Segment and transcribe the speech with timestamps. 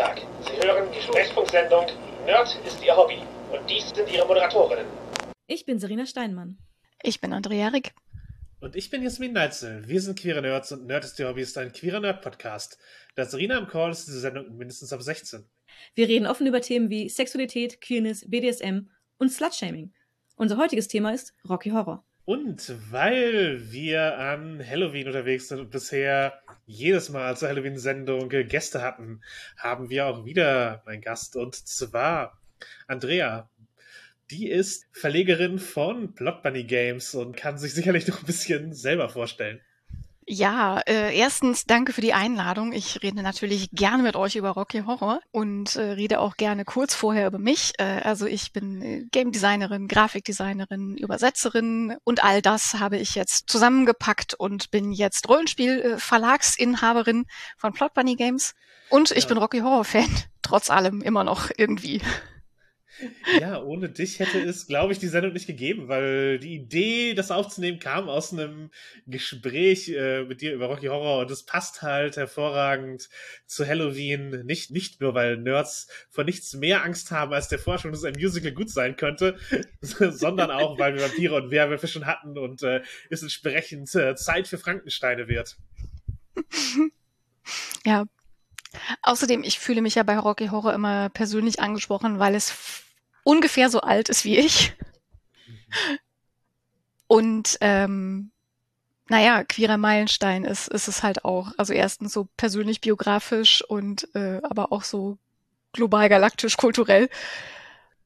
[0.00, 0.22] Tag.
[0.46, 1.84] Sie hören die Sprechfunksendung
[2.24, 3.18] Nerd ist Ihr Hobby.
[3.52, 4.86] Und dies sind Ihre Moderatorinnen.
[5.46, 6.56] Ich bin Serena Steinmann.
[7.02, 7.92] Ich bin Andrea Rick.
[8.60, 9.86] Und ich bin Jasmin Neitzel.
[9.86, 12.78] Wir sind queere Nerds und Nerd ist Ihr Hobby ist ein queerer Nerd-Podcast.
[13.14, 15.44] Da Serena im Call ist diese Sendung mindestens ab 16.
[15.94, 19.92] Wir reden offen über Themen wie Sexualität, Queerness, BDSM und Slutshaming.
[20.36, 22.02] Unser heutiges Thema ist Rocky Horror.
[22.24, 29.22] Und weil wir an Halloween unterwegs sind und bisher jedes Mal zur Halloween-Sendung Gäste hatten,
[29.56, 32.38] haben wir auch wieder einen Gast und zwar
[32.86, 33.50] Andrea.
[34.30, 39.08] Die ist Verlegerin von Block Bunny Games und kann sich sicherlich noch ein bisschen selber
[39.08, 39.60] vorstellen.
[40.32, 42.72] Ja, äh, erstens danke für die Einladung.
[42.72, 46.94] Ich rede natürlich gerne mit euch über Rocky Horror und äh, rede auch gerne kurz
[46.94, 47.72] vorher über mich.
[47.78, 53.50] Äh, also ich bin äh, Game Designerin, Grafikdesignerin, Übersetzerin und all das habe ich jetzt
[53.50, 57.24] zusammengepackt und bin jetzt Rollenspiel-Verlagsinhaberin
[57.56, 58.54] von Plot Bunny Games.
[58.88, 59.30] Und ich ja.
[59.30, 60.08] bin Rocky Horror Fan,
[60.42, 62.02] trotz allem immer noch irgendwie.
[63.40, 67.30] Ja, ohne dich hätte es, glaube ich, die Sendung nicht gegeben, weil die Idee, das
[67.30, 68.70] aufzunehmen, kam aus einem
[69.06, 73.08] Gespräch äh, mit dir über Rocky Horror und es passt halt hervorragend
[73.46, 74.44] zu Halloween.
[74.44, 78.16] Nicht, nicht nur, weil Nerds vor nichts mehr Angst haben als der Forschung, dass ein
[78.18, 79.38] Musical gut sein könnte,
[79.80, 84.48] sondern auch, weil wir Vampire und Werwölfe schon hatten und äh, es entsprechend äh, Zeit
[84.48, 85.56] für Frankensteine wird.
[87.84, 88.04] Ja,
[89.02, 92.84] Außerdem, ich fühle mich ja bei Rocky Horror immer persönlich angesprochen, weil es
[93.24, 94.74] ungefähr so alt ist wie ich.
[97.06, 98.30] Und ähm,
[99.08, 101.50] naja, queerer Meilenstein ist, ist es halt auch.
[101.56, 105.18] Also erstens so persönlich biografisch und äh, aber auch so
[105.72, 107.08] global galaktisch kulturell.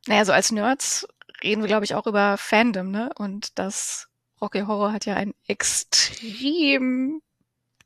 [0.06, 1.06] Naja, so als Nerds
[1.42, 3.10] reden wir, glaube ich, auch über Fandom, ne?
[3.16, 4.08] Und das
[4.40, 7.20] Rocky Horror hat ja ein extrem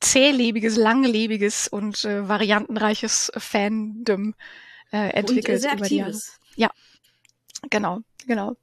[0.00, 4.34] zählebiges, langlebiges und äh, variantenreiches Fandom
[4.92, 5.56] äh, entwickelt.
[5.56, 6.38] Und sehr aktives.
[6.56, 6.70] Ja,
[7.70, 8.56] Genau, genau.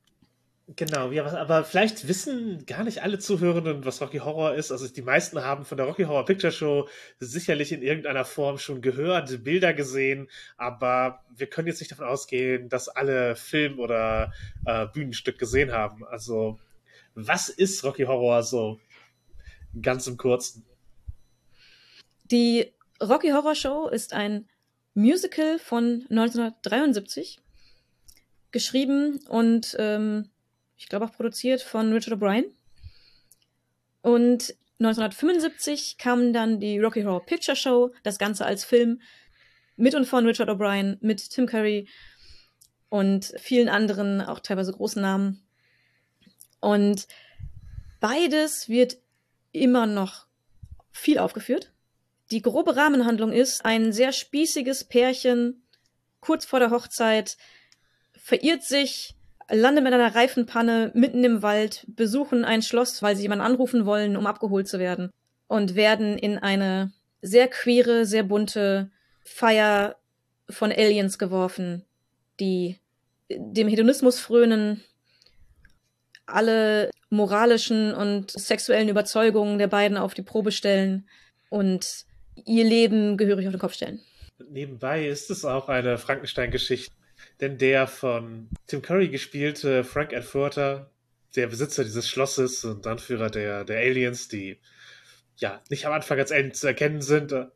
[0.76, 4.72] Genau, ja, was, aber vielleicht wissen gar nicht alle Zuhörenden, was Rocky Horror ist.
[4.72, 8.82] Also die meisten haben von der Rocky Horror Picture Show sicherlich in irgendeiner Form schon
[8.82, 14.34] gehört, Bilder gesehen, aber wir können jetzt nicht davon ausgehen, dass alle Film- oder
[14.66, 16.04] äh, Bühnenstück gesehen haben.
[16.04, 16.58] Also
[17.14, 18.80] was ist Rocky Horror so
[19.80, 20.66] ganz im Kurzen?
[22.32, 24.50] Die Rocky Horror Show ist ein
[24.96, 27.40] Musical von 1973
[28.52, 30.32] geschrieben und ähm,
[30.76, 32.46] ich glaube auch produziert von Richard O'Brien.
[34.02, 39.02] Und 1975 kam dann die Rocky Horror Picture Show, das Ganze als Film
[39.76, 41.88] mit und von Richard O'Brien, mit Tim Curry
[42.90, 45.46] und vielen anderen, auch teilweise großen Namen.
[46.60, 47.08] Und
[48.00, 48.98] beides wird
[49.52, 50.26] immer noch
[50.92, 51.75] viel aufgeführt.
[52.32, 55.64] Die grobe Rahmenhandlung ist ein sehr spießiges Pärchen
[56.22, 57.38] kurz vor der Hochzeit,
[58.14, 59.16] verirrt sich,
[59.50, 64.18] landet mit einer Reifenpanne mitten im Wald, besuchen ein Schloss, weil sie jemanden anrufen wollen,
[64.18, 65.12] um abgeholt zu werden
[65.48, 66.92] und werden in eine
[67.22, 68.90] sehr queere, sehr bunte
[69.24, 69.98] Feier
[70.50, 71.86] von Aliens geworfen,
[72.40, 72.80] die
[73.30, 74.84] dem Hedonismus frönen,
[76.26, 81.08] alle moralischen und sexuellen Überzeugungen der beiden auf die Probe stellen
[81.50, 82.06] und
[82.46, 84.02] ihr Leben gehörig auf den Kopf stellen.
[84.50, 86.92] Nebenbei ist es auch eine Frankenstein-Geschichte
[87.42, 90.92] denn der von Tim Curry gespielte Frank Edfurter,
[91.36, 94.60] der Besitzer dieses Schlosses und Anführer der, der Aliens, die
[95.38, 97.48] ja nicht am Anfang als Aliens zu erkennen sind, äh,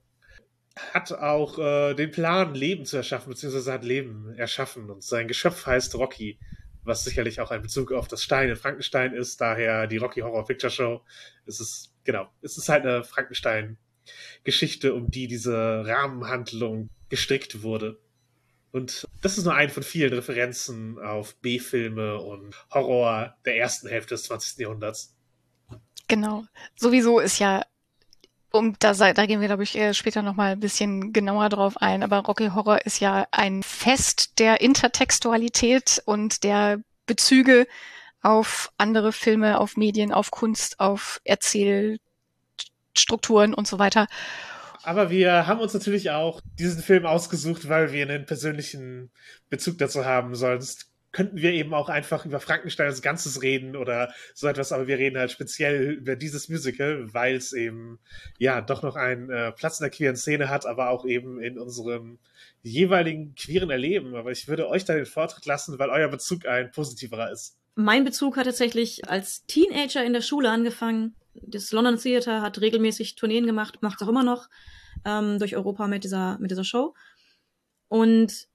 [0.94, 4.90] hat auch äh, den Plan, Leben zu erschaffen, beziehungsweise hat Leben erschaffen.
[4.90, 6.40] Und sein Geschöpf heißt Rocky,
[6.84, 10.46] was sicherlich auch ein Bezug auf das Stein in Frankenstein ist, daher die Rocky Horror
[10.46, 11.02] Picture Show.
[11.46, 13.04] Es ist, genau, es ist halt eine
[14.50, 18.00] Frankenstein-Geschichte, um die diese Rahmenhandlung gestrickt wurde.
[18.72, 24.14] Und das ist nur eine von vielen Referenzen auf B-Filme und Horror der ersten Hälfte
[24.14, 24.60] des 20.
[24.60, 25.16] Jahrhunderts.
[26.08, 26.46] Genau.
[26.76, 27.66] Sowieso ist ja,
[28.52, 32.20] um da, da gehen wir, glaube ich, später nochmal ein bisschen genauer drauf ein, aber
[32.20, 37.68] Rocky Horror ist ja ein Fest der Intertextualität und der Bezüge
[38.22, 41.22] auf andere Filme, auf Medien, auf Kunst, auf
[43.00, 44.08] Erzählstrukturen und so weiter.
[44.84, 49.12] Aber wir haben uns natürlich auch diesen Film ausgesucht, weil wir einen persönlichen
[49.50, 50.36] Bezug dazu haben.
[50.36, 54.88] Sonst könnten wir eben auch einfach über Frankenstein als Ganzes reden oder so etwas, aber
[54.88, 58.00] wir reden halt speziell über dieses Musical, weil es eben
[58.38, 61.58] ja doch noch einen äh, Platz in der queeren Szene hat, aber auch eben in
[61.58, 62.20] unserem
[62.62, 64.16] jeweiligen queeren Erleben.
[64.16, 67.58] Aber ich würde euch da den Vortritt lassen, weil euer Bezug ein positiverer ist.
[67.76, 73.16] Mein Bezug hat tatsächlich als Teenager in der Schule angefangen das London Theater hat regelmäßig
[73.16, 74.50] Tourneen gemacht, macht es auch immer noch
[75.06, 76.94] ähm, durch Europa mit dieser, mit dieser Show.
[77.88, 78.48] Und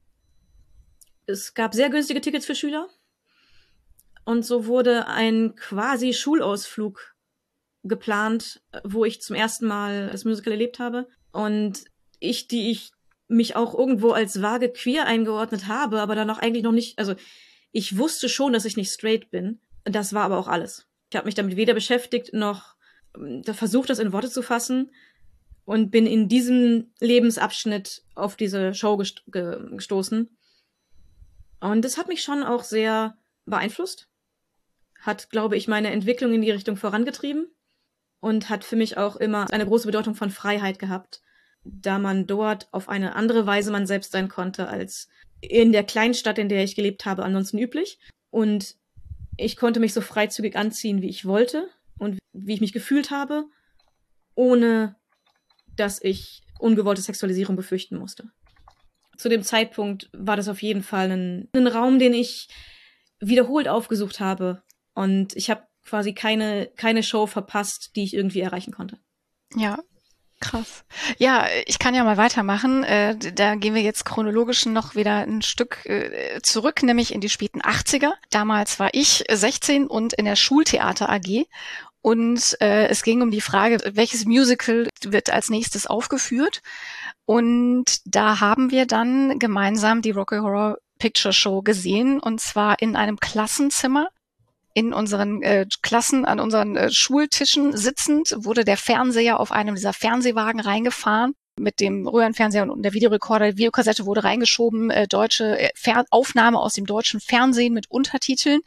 [1.26, 2.88] es gab sehr günstige Tickets für Schüler.
[4.24, 7.14] Und so wurde ein quasi Schulausflug
[7.82, 11.08] geplant, wo ich zum ersten Mal das Musical erlebt habe.
[11.32, 11.84] Und
[12.20, 12.92] ich, die ich
[13.28, 17.14] mich auch irgendwo als vage queer eingeordnet habe, aber dann auch eigentlich noch nicht, also
[17.72, 19.60] ich wusste schon, dass ich nicht straight bin.
[19.84, 20.86] Das war aber auch alles.
[21.14, 22.74] Ich habe mich damit weder beschäftigt noch
[23.16, 24.90] ähm, versucht, das in Worte zu fassen
[25.64, 30.36] und bin in diesem Lebensabschnitt auf diese Show gest gestoßen.
[31.60, 33.16] Und das hat mich schon auch sehr
[33.46, 34.08] beeinflusst.
[35.02, 37.46] Hat, glaube ich, meine Entwicklung in die Richtung vorangetrieben
[38.18, 41.22] und hat für mich auch immer eine große Bedeutung von Freiheit gehabt,
[41.62, 45.08] da man dort auf eine andere Weise man selbst sein konnte als
[45.40, 48.00] in der Kleinstadt, in der ich gelebt habe, ansonsten üblich.
[48.30, 48.74] Und
[49.36, 53.44] ich konnte mich so freizügig anziehen, wie ich wollte und wie ich mich gefühlt habe,
[54.34, 54.96] ohne
[55.76, 58.30] dass ich ungewollte Sexualisierung befürchten musste.
[59.16, 62.48] Zu dem Zeitpunkt war das auf jeden Fall ein, ein Raum, den ich
[63.20, 64.62] wiederholt aufgesucht habe.
[64.94, 68.98] Und ich habe quasi keine, keine Show verpasst, die ich irgendwie erreichen konnte.
[69.56, 69.78] Ja,
[70.40, 70.84] Krass.
[71.18, 72.84] Ja, ich kann ja mal weitermachen.
[72.84, 77.28] Äh, da gehen wir jetzt chronologisch noch wieder ein Stück äh, zurück, nämlich in die
[77.28, 78.12] späten 80er.
[78.30, 81.46] Damals war ich 16 und in der Schultheater AG.
[82.02, 86.60] Und äh, es ging um die Frage, welches Musical wird als nächstes aufgeführt.
[87.24, 92.96] Und da haben wir dann gemeinsam die Rocky Horror Picture Show gesehen, und zwar in
[92.96, 94.08] einem Klassenzimmer
[94.74, 99.92] in unseren äh, Klassen, an unseren äh, Schultischen sitzend, wurde der Fernseher auf einem dieser
[99.92, 105.70] Fernsehwagen reingefahren mit dem Röhrenfernseher und der Videorekorder, die Videokassette wurde reingeschoben, äh, deutsche äh,
[105.76, 108.60] Fer Aufnahme aus dem deutschen Fernsehen mit Untertiteln.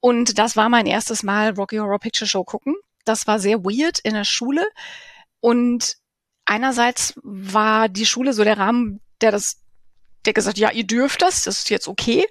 [0.00, 2.74] Und das war mein erstes Mal Rocky Horror Picture Show gucken.
[3.04, 4.66] Das war sehr weird in der Schule.
[5.40, 5.96] Und
[6.46, 9.63] einerseits war die Schule so der Rahmen, der das
[10.26, 12.26] der gesagt, ja, ihr dürft das, das ist jetzt okay.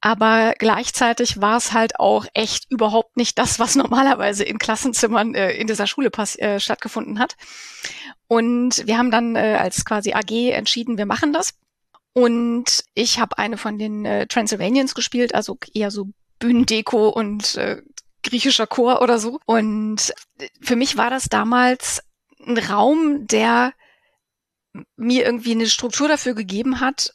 [0.00, 5.52] Aber gleichzeitig war es halt auch echt überhaupt nicht das, was normalerweise in Klassenzimmern äh,
[5.52, 7.36] in dieser Schule äh, stattgefunden hat.
[8.28, 11.54] Und wir haben dann äh, als quasi AG entschieden, wir machen das.
[12.12, 16.08] Und ich habe eine von den äh, Transylvanians gespielt, also eher so
[16.38, 17.82] Bühnendeko und äh,
[18.22, 19.38] griechischer Chor oder so.
[19.46, 20.12] Und
[20.60, 22.02] für mich war das damals
[22.46, 23.72] ein Raum, der
[24.96, 27.14] mir irgendwie eine Struktur dafür gegeben hat,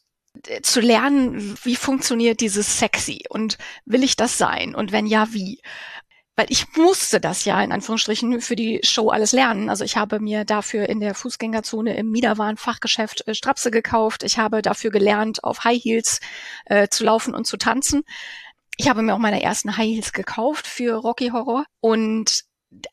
[0.61, 5.61] zu lernen, wie funktioniert dieses sexy und will ich das sein und wenn ja, wie?
[6.37, 9.69] Weil ich musste das ja in Anführungsstrichen für die Show alles lernen.
[9.69, 14.23] Also ich habe mir dafür in der Fußgängerzone im Miederwaren-Fachgeschäft äh, Strapse gekauft.
[14.23, 16.19] Ich habe dafür gelernt, auf High Heels
[16.65, 18.03] äh, zu laufen und zu tanzen.
[18.77, 22.43] Ich habe mir auch meine ersten High Heels gekauft für Rocky Horror und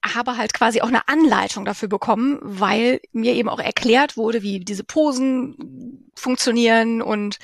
[0.05, 4.61] habe halt quasi auch eine Anleitung dafür bekommen, weil mir eben auch erklärt wurde, wie
[4.61, 7.39] diese Posen funktionieren und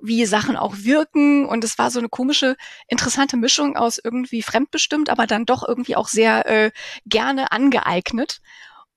[0.00, 1.46] wie Sachen auch wirken.
[1.46, 2.56] Und es war so eine komische,
[2.86, 6.70] interessante Mischung aus irgendwie fremdbestimmt, aber dann doch irgendwie auch sehr äh,
[7.06, 8.40] gerne angeeignet.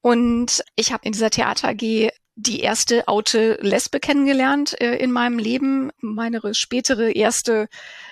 [0.02, 2.12] Und ich habe in dieser Theater AG
[2.42, 5.92] die erste Aute Lesbe kennengelernt äh, in meinem Leben.
[6.00, 7.70] Meine spätere erste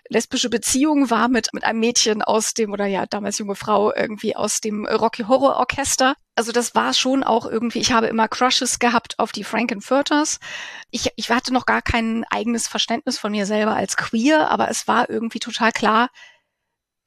[0.08, 4.36] lesbische Beziehung war mit, mit einem Mädchen aus dem, oder ja, damals junge Frau, irgendwie
[4.36, 6.16] aus dem Rocky Horror Orchester.
[6.36, 10.40] Also das war schon auch irgendwie, ich habe immer Crushes gehabt auf die Frankenfurters.
[10.92, 14.88] Ich, ich hatte noch gar kein eigenes Verständnis von mir selber als queer, aber es
[14.88, 16.10] war irgendwie total klar,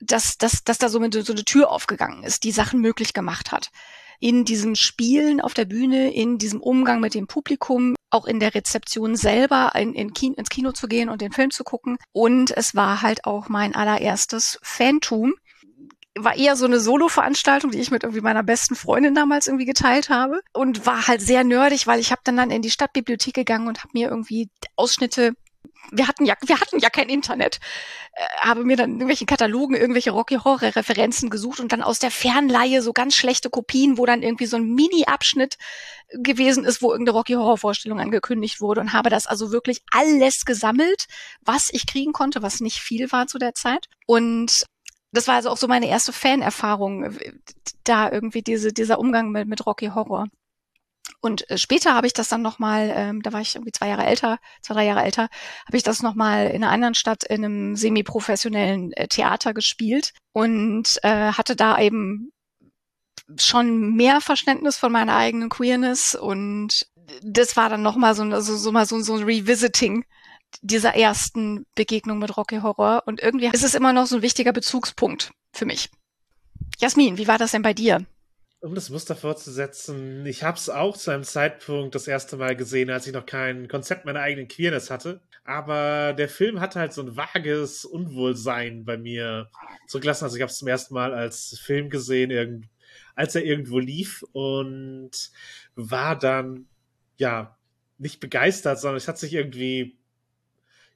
[0.01, 3.53] dass, dass, dass da so, eine, so eine Tür aufgegangen ist, die Sachen möglich gemacht
[3.53, 3.71] hat
[4.23, 8.55] in diesem Spielen auf der Bühne, in diesem Umgang mit dem Publikum, auch in der
[8.55, 11.97] Rezeption selber in, in Kino, ins Kino zu gehen und den Film zu gucken.
[12.13, 15.35] Und es war halt auch mein allererstes Fantum.
[16.15, 20.09] War eher so eine Solo-Veranstaltung, die ich mit irgendwie meiner besten Freundin damals irgendwie geteilt
[20.09, 23.67] habe und war halt sehr nerdig, weil ich habe dann dann in die Stadtbibliothek gegangen
[23.67, 25.33] und habe mir irgendwie Ausschnitte
[25.91, 27.61] wir hatten ja, wir hatten ja kein Internet.
[28.15, 31.99] Äh, habe mir dann in irgendwelchen Katalogen irgendwelche Rocky Horror Referenzen gesucht und dann aus
[31.99, 35.59] der Fernleihe so ganz schlechte Kopien, wo dann irgendwie so ein Mini-Abschnitt
[36.11, 40.45] gewesen ist, wo irgendeine Rocky Horror Vorstellung angekündigt wurde und habe das also wirklich alles
[40.45, 41.07] gesammelt,
[41.43, 43.89] was ich kriegen konnte, was nicht viel war zu der Zeit.
[44.07, 44.65] Und
[45.13, 47.17] das war also auch so meine erste Fanerfahrung,
[47.85, 50.29] da irgendwie diese, dieser Umgang mit, mit Rocky Horror.
[51.23, 54.05] Und äh, später habe ich das dann nochmal, ähm, da war ich irgendwie zwei Jahre
[54.05, 55.29] älter, zwei, drei Jahre älter,
[55.67, 60.99] habe ich das nochmal in einer anderen Stadt in einem semi-professionellen äh, Theater gespielt und
[61.03, 62.33] äh, hatte da eben
[63.39, 66.89] schon mehr Verständnis von meiner eigenen Queerness und
[67.23, 70.05] das war dann nochmal so, so, so so, so ein Revisiting
[70.61, 74.53] dieser ersten Begegnung mit Rocky Horror und irgendwie ist es immer noch so ein wichtiger
[74.53, 75.89] Bezugspunkt für mich.
[76.81, 78.05] Jasmin, wie war das denn bei dir?
[78.63, 82.91] Um das Muster fortzusetzen, ich habe es auch zu einem Zeitpunkt das erste Mal gesehen,
[82.91, 85.21] als ich noch kein Konzept meiner eigenen Queerness hatte.
[85.43, 89.51] Aber der Film hat halt so ein vages Unwohlsein bei mir
[89.89, 90.23] zurückgelassen.
[90.23, 92.71] Also ich habe es zum ersten Mal als Film gesehen,
[93.17, 95.11] als er irgendwo lief und
[95.75, 96.67] war dann
[97.17, 97.59] ja
[97.99, 99.99] nicht begeistert, sondern es hat sich irgendwie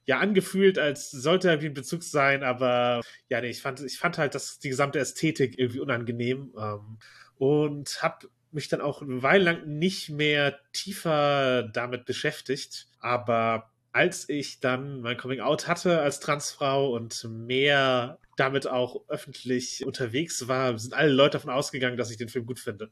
[0.05, 3.99] ja angefühlt, als sollte er wie ein Bezug sein, aber ja, nee, ich fand, ich
[3.99, 6.97] fand halt, dass die gesamte Ästhetik irgendwie unangenehm ähm,
[7.37, 14.29] und habe mich dann auch eine Weile lang nicht mehr tiefer damit beschäftigt, aber als
[14.29, 20.77] ich dann mein Coming Out hatte als Transfrau und mehr damit auch öffentlich unterwegs war,
[20.77, 22.91] sind alle Leute davon ausgegangen, dass ich den Film gut finde.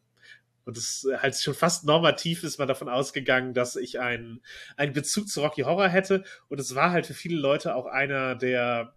[0.65, 4.41] Und es halt schon fast normativ ist man davon ausgegangen, dass ich einen,
[4.77, 6.23] einen Bezug zu Rocky Horror hätte.
[6.47, 8.95] Und es war halt für viele Leute auch einer der,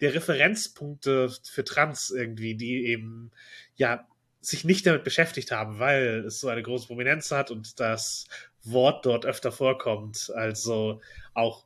[0.00, 3.32] der Referenzpunkte für Trans irgendwie, die eben,
[3.74, 4.06] ja,
[4.40, 8.26] sich nicht damit beschäftigt haben, weil es so eine große Prominenz hat und das
[8.62, 10.30] Wort dort öfter vorkommt.
[10.34, 11.00] Also
[11.34, 11.64] auch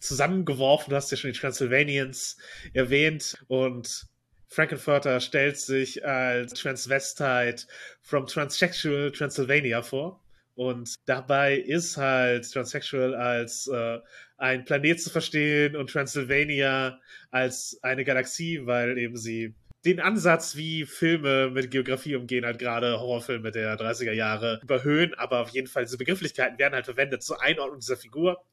[0.00, 2.36] zusammengeworfen, du hast ja schon die Transylvanians
[2.72, 4.06] erwähnt und
[4.48, 7.66] Frankenfurter stellt sich als Transvestite
[8.02, 10.22] from Transsexual Transylvania vor.
[10.54, 13.98] Und dabei ist halt Transsexual als äh,
[14.36, 17.00] ein Planet zu verstehen und Transylvania
[17.32, 22.98] als eine Galaxie, weil eben sie den Ansatz, wie Filme mit Geografie umgehen, halt gerade
[22.98, 27.42] Horrorfilme der 30er Jahre überhöhen, aber auf jeden Fall diese Begrifflichkeiten werden halt verwendet zur
[27.42, 28.44] Einordnung dieser Figur.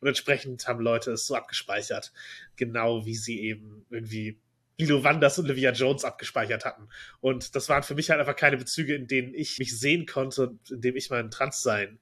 [0.00, 2.12] Und entsprechend haben Leute es so abgespeichert,
[2.56, 4.40] genau wie sie eben irgendwie
[4.78, 6.88] Lilo Wanders und Olivia Jones abgespeichert hatten.
[7.20, 10.58] Und das waren für mich halt einfach keine Bezüge, in denen ich mich sehen konnte,
[10.70, 11.98] in dem ich mein Transsein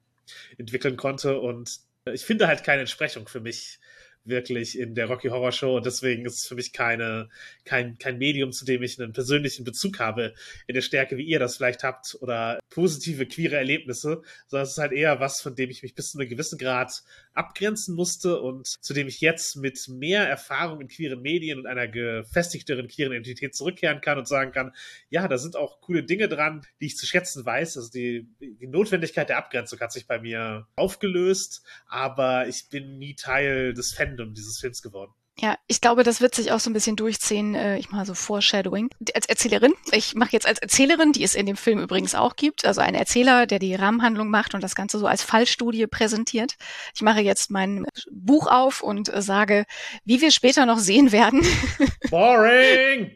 [0.57, 1.39] entwickeln konnte.
[1.41, 3.81] Und ich finde halt keine Entsprechung für mich
[4.25, 5.77] wirklich in der Rocky Horror Show.
[5.77, 7.29] Und deswegen ist es für mich keine,
[7.65, 10.35] kein, kein Medium, zu dem ich einen persönlichen Bezug habe
[10.67, 14.79] in der Stärke, wie ihr das vielleicht habt oder positive queere Erlebnisse, sondern es ist
[14.79, 17.03] halt eher was, von dem ich mich bis zu einem gewissen Grad
[17.39, 21.87] abgrenzen musste und zu dem ich jetzt mit mehr Erfahrung in queeren Medien und einer
[21.87, 24.75] gefestigteren queeren Identität zurückkehren kann und sagen kann,
[25.09, 27.77] ja, da sind auch coole Dinge dran, die ich zu schätzen weiß.
[27.77, 33.15] Also die, die Notwendigkeit der Abgrenzung hat sich bei mir aufgelöst, aber ich bin nie
[33.15, 35.13] Teil des Fandom dieses Films geworden.
[35.41, 37.55] Ja, ich glaube, das wird sich auch so ein bisschen durchziehen.
[37.55, 38.91] Äh, ich mache so Foreshadowing.
[39.15, 42.65] Als Erzählerin, ich mache jetzt als Erzählerin, die es in dem Film übrigens auch gibt,
[42.65, 46.57] also ein Erzähler, der die Rahmenhandlung macht und das Ganze so als Fallstudie präsentiert.
[46.95, 49.65] Ich mache jetzt mein Buch auf und äh, sage,
[50.05, 51.47] wie wir später noch sehen werden.
[52.11, 53.13] Boring!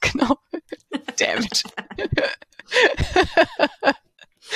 [0.00, 0.38] genau.
[1.16, 1.64] Damn it.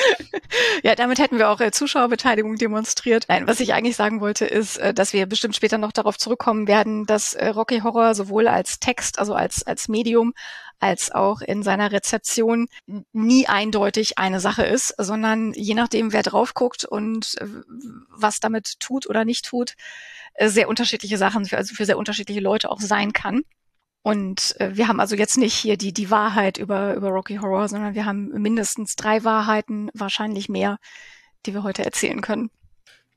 [0.82, 3.26] ja, damit hätten wir auch äh, Zuschauerbeteiligung demonstriert.
[3.28, 6.66] Nein, was ich eigentlich sagen wollte, ist, äh, dass wir bestimmt später noch darauf zurückkommen
[6.66, 10.34] werden, dass äh, Rocky Horror sowohl als Text, also als, als Medium,
[10.80, 12.68] als auch in seiner Rezeption
[13.12, 17.46] nie eindeutig eine Sache ist, sondern je nachdem, wer drauf guckt und äh,
[18.10, 19.74] was damit tut oder nicht tut,
[20.34, 23.42] äh, sehr unterschiedliche Sachen, für, also für sehr unterschiedliche Leute auch sein kann.
[24.02, 27.68] Und äh, wir haben also jetzt nicht hier die, die Wahrheit über, über Rocky Horror,
[27.68, 30.78] sondern wir haben mindestens drei Wahrheiten, wahrscheinlich mehr,
[31.46, 32.50] die wir heute erzählen können.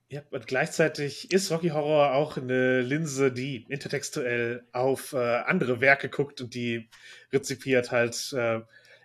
[0.10, 6.10] Ja, und gleichzeitig ist Rocky Horror auch eine Linse, die intertextuell auf äh, andere Werke
[6.10, 6.90] guckt und die
[7.32, 8.34] rezipiert halt.
[8.34, 8.60] Äh,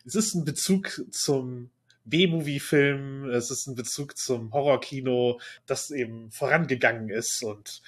[0.04, 1.70] es ist ein Bezug zum
[2.06, 7.82] B-Movie-Film, es ist ein Bezug zum Horrorkino, das eben vorangegangen ist und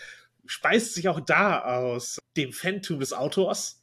[0.47, 3.78] speist sich auch da aus dem Phantom des Autors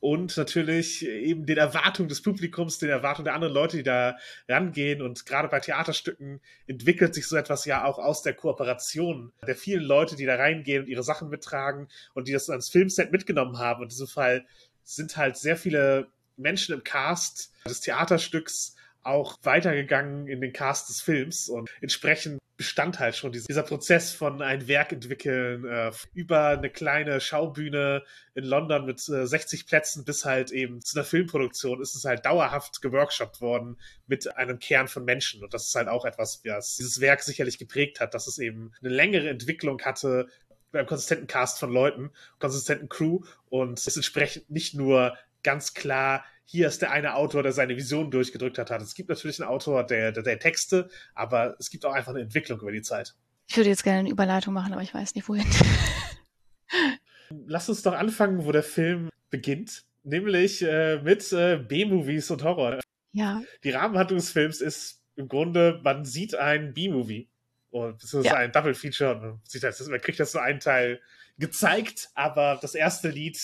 [0.00, 4.16] und natürlich eben den Erwartungen des Publikums, den Erwartungen der anderen Leute, die da
[4.48, 5.02] rangehen.
[5.02, 9.84] Und gerade bei Theaterstücken entwickelt sich so etwas ja auch aus der Kooperation der vielen
[9.84, 13.80] Leute, die da reingehen und ihre Sachen mittragen und die das ans Filmset mitgenommen haben.
[13.80, 14.46] Und in diesem Fall
[14.82, 21.00] sind halt sehr viele Menschen im Cast des Theaterstücks auch weitergegangen in den Cast des
[21.00, 27.20] Films und entsprechend Bestandteil schon dieser Prozess von ein Werk entwickeln äh, über eine kleine
[27.20, 32.04] Schaubühne in London mit äh, 60 Plätzen bis halt eben zu einer Filmproduktion ist es
[32.04, 35.42] halt dauerhaft geworkshoppt worden mit einem Kern von Menschen.
[35.42, 38.72] Und das ist halt auch etwas, was dieses Werk sicherlich geprägt hat, dass es eben
[38.80, 40.28] eine längere Entwicklung hatte
[40.70, 46.68] beim konsistenten Cast von Leuten, konsistenten Crew und es entsprechend nicht nur ganz klar hier
[46.68, 48.70] ist der eine Autor, der seine Vision durchgedrückt hat.
[48.82, 52.20] Es gibt natürlich einen Autor der, der, der Texte, aber es gibt auch einfach eine
[52.20, 53.14] Entwicklung über die Zeit.
[53.46, 55.46] Ich würde jetzt gerne eine Überleitung machen, aber ich weiß nicht wohin.
[57.46, 62.80] Lass uns doch anfangen, wo der Film beginnt, nämlich äh, mit äh, B-Movies und Horror.
[63.12, 63.42] Ja.
[63.64, 67.28] Die Rahmenhandlung des Films ist im Grunde, man sieht ein B-Movie
[67.70, 68.34] und das ist ja.
[68.34, 69.16] ein Double Feature.
[69.16, 71.00] Man, sieht das, man kriegt das nur einen Teil
[71.38, 73.38] gezeigt, aber das erste Lied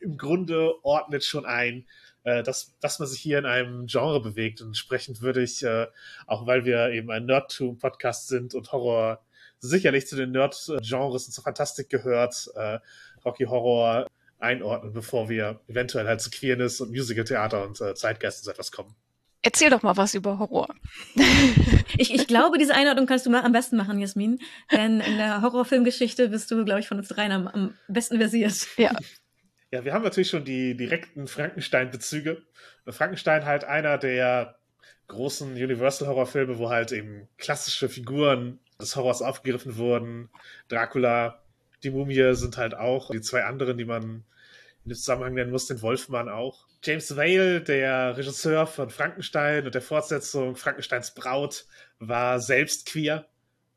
[0.00, 1.86] im Grunde ordnet schon ein,
[2.24, 4.60] äh, dass, dass man sich hier in einem Genre bewegt.
[4.60, 5.86] Und entsprechend würde ich, äh,
[6.26, 9.20] auch weil wir eben ein Nerdtum-Podcast sind und Horror
[9.60, 12.78] sicherlich zu den Nerd-Genres und zur Fantastik gehört, äh,
[13.24, 14.06] Rocky Horror
[14.38, 18.70] einordnen, bevor wir eventuell halt zu Queerness und Musical-Theater und äh, Zeitgeist und so etwas
[18.70, 18.94] kommen.
[19.40, 20.68] Erzähl doch mal was über Horror.
[21.96, 24.40] ich, ich glaube, diese Einordnung kannst du am besten machen, Jasmin.
[24.72, 28.66] Denn in der Horrorfilmgeschichte bist du, glaube ich, von uns dreien am, am besten versiert.
[28.76, 28.96] Ja.
[29.70, 32.42] Ja, wir haben natürlich schon die direkten Frankenstein-Bezüge.
[32.86, 34.58] Frankenstein halt einer der
[35.08, 40.30] großen Universal-Horrorfilme, wo halt eben klassische Figuren des Horrors aufgegriffen wurden.
[40.68, 41.42] Dracula,
[41.82, 44.24] die Mumie sind halt auch die zwei anderen, die man
[44.84, 46.66] in dem Zusammenhang nennen muss, den Wolfmann auch.
[46.82, 51.66] James Vale, der Regisseur von Frankenstein und der Fortsetzung Frankensteins Braut,
[51.98, 53.26] war selbst queer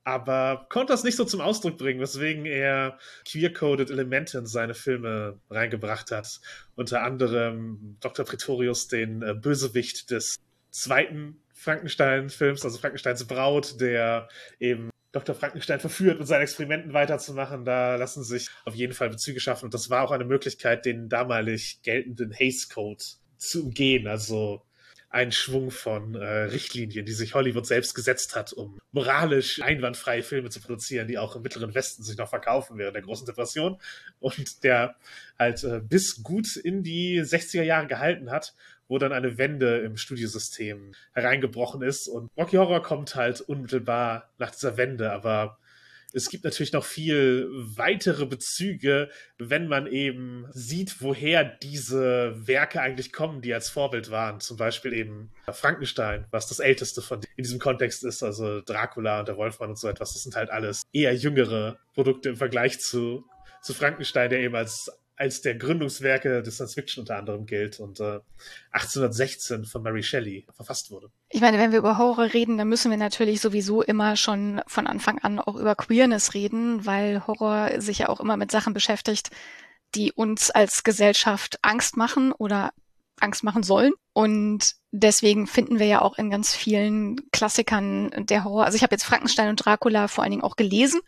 [0.04, 5.40] aber konnte das nicht so zum Ausdruck bringen, weswegen er queer-coded Elemente in seine Filme
[5.50, 6.42] reingebracht hat.
[6.76, 8.26] Unter anderem Dr.
[8.26, 10.38] Pretorius, den äh, Bösewicht des
[10.72, 14.28] zweiten Frankenstein-Films, also Frankensteins Braut, der
[14.60, 15.36] eben Dr.
[15.36, 17.66] Frankenstein verführt, mit seinen Experimenten weiterzumachen.
[17.66, 19.66] Da lassen sich auf jeden Fall Bezüge schaffen.
[19.66, 23.04] Und das war auch eine Möglichkeit, den damalig geltenden Haze Code
[23.38, 24.08] zu umgehen.
[24.08, 24.64] Also
[25.12, 30.50] einen Schwung von äh, Richtlinien, die sich Hollywood selbst gesetzt hat, um moralisch einwandfreie Filme
[30.50, 33.78] zu produzieren, die auch im Mittleren Westen sich noch verkaufen während der großen Depression
[34.22, 34.96] und der
[35.38, 38.56] halt äh, bis gut in die 60er Jahre gehalten hat,
[38.88, 42.08] wo dann eine Wende im Studiosystem hereingebrochen ist.
[42.08, 45.60] Und Rocky Horror kommt halt unmittelbar nach dieser Wende, aber
[46.14, 53.12] es gibt natürlich noch viel weitere Bezüge, wenn man eben sieht, woher diese Werke eigentlich
[53.12, 54.40] kommen, die als Vorbild waren.
[54.40, 59.28] Zum Beispiel eben Frankenstein, was das älteste von in diesem Kontext ist, also Dracula und
[59.28, 60.14] der Wolfmann und so etwas.
[60.14, 63.26] Das sind halt alles eher jüngere Produkte im Vergleich zu,
[63.62, 64.92] zu Frankenstein, der eben als
[65.22, 68.22] als der Gründungswerke des Science Fiction unter anderem gilt und äh,
[68.72, 71.12] 1816 von Mary Shelley verfasst wurde.
[71.30, 74.88] Ich meine, wenn wir über Horror reden, dann müssen wir natürlich sowieso immer schon von
[74.88, 79.30] Anfang an auch über Queerness reden, weil Horror sich ja auch immer mit Sachen beschäftigt,
[79.94, 82.72] die uns als Gesellschaft Angst machen oder
[83.20, 83.94] Angst machen sollen.
[84.14, 88.66] Und deswegen finden wir ja auch in ganz vielen Klassikern der Horror.
[88.66, 91.02] Also ich habe jetzt Frankenstein und Dracula vor allen Dingen auch gelesen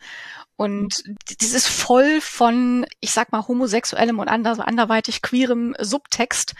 [0.56, 1.02] und
[1.40, 6.54] das ist voll von, ich sag mal, homosexuellem und anderweitig queerem Subtext.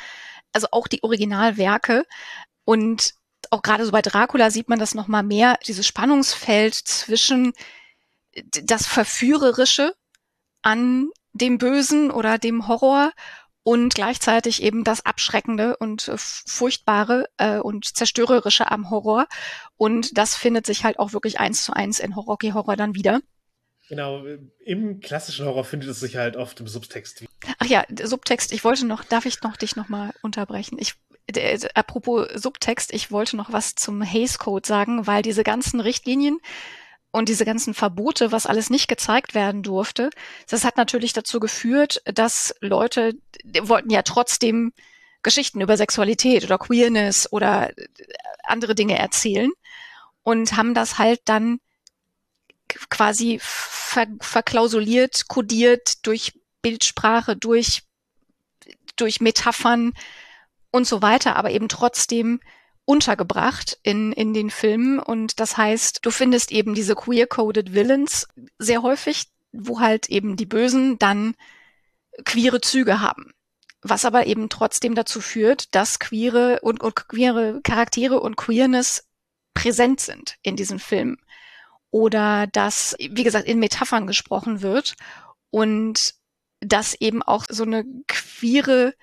[0.52, 2.04] Also auch die Originalwerke.
[2.64, 3.14] Und
[3.50, 7.52] auch gerade so bei Dracula sieht man das nochmal mehr, dieses Spannungsfeld zwischen
[8.62, 9.94] das Verführerische
[10.62, 13.12] an dem Bösen oder dem Horror
[13.64, 19.27] und gleichzeitig eben das Abschreckende und Furchtbare äh, und Zerstörerische am Horror.
[19.77, 23.20] Und das findet sich halt auch wirklich eins zu eins in Rocky Horror dann wieder.
[23.88, 24.24] Genau,
[24.64, 27.24] im klassischen Horror findet es sich halt oft im Subtext.
[27.59, 30.79] Ach ja, Subtext, ich wollte noch, darf ich noch dich nochmal unterbrechen?
[30.79, 30.94] Ich,
[31.27, 36.38] äh, apropos Subtext, ich wollte noch was zum Haze Code sagen, weil diese ganzen Richtlinien
[37.14, 40.11] und diese ganzen Verbote, was alles nicht gezeigt werden durfte,
[40.48, 43.12] das hat natürlich dazu geführt, dass Leute
[43.62, 44.72] wollten ja trotzdem
[45.22, 47.70] Geschichten über Sexualität oder Queerness oder
[48.42, 49.53] andere Dinge erzählen
[50.24, 51.61] und haben das halt dann
[52.90, 57.85] quasi ver verklausuliert, kodiert durch Bildsprache, durch,
[58.96, 59.92] durch Metaphern
[60.72, 62.40] und so weiter, aber eben trotzdem
[62.85, 64.99] untergebracht in, in den Filmen.
[64.99, 70.47] Und das heißt, du findest eben diese queer-coded Villains sehr häufig, wo halt eben die
[70.47, 71.35] Bösen dann
[72.25, 73.33] queere Züge haben.
[73.83, 79.07] Was aber eben trotzdem dazu führt, dass queere und, und queere Charaktere und Queerness
[79.53, 81.18] präsent sind in diesen Filmen
[81.90, 84.97] oder dass, wie gesagt, in Metaphern gesprochen wird
[85.51, 86.14] und
[86.59, 88.94] dass eben auch so eine queere,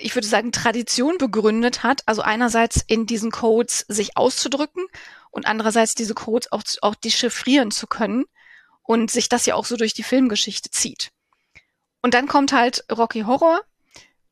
[0.00, 2.02] ich würde sagen, Tradition begründet hat.
[2.06, 4.86] Also einerseits in diesen Codes sich auszudrücken
[5.30, 8.24] und andererseits diese Codes auch, auch dechiffrieren zu können
[8.82, 11.10] und sich das ja auch so durch die Filmgeschichte zieht.
[12.02, 13.60] Und dann kommt halt Rocky Horror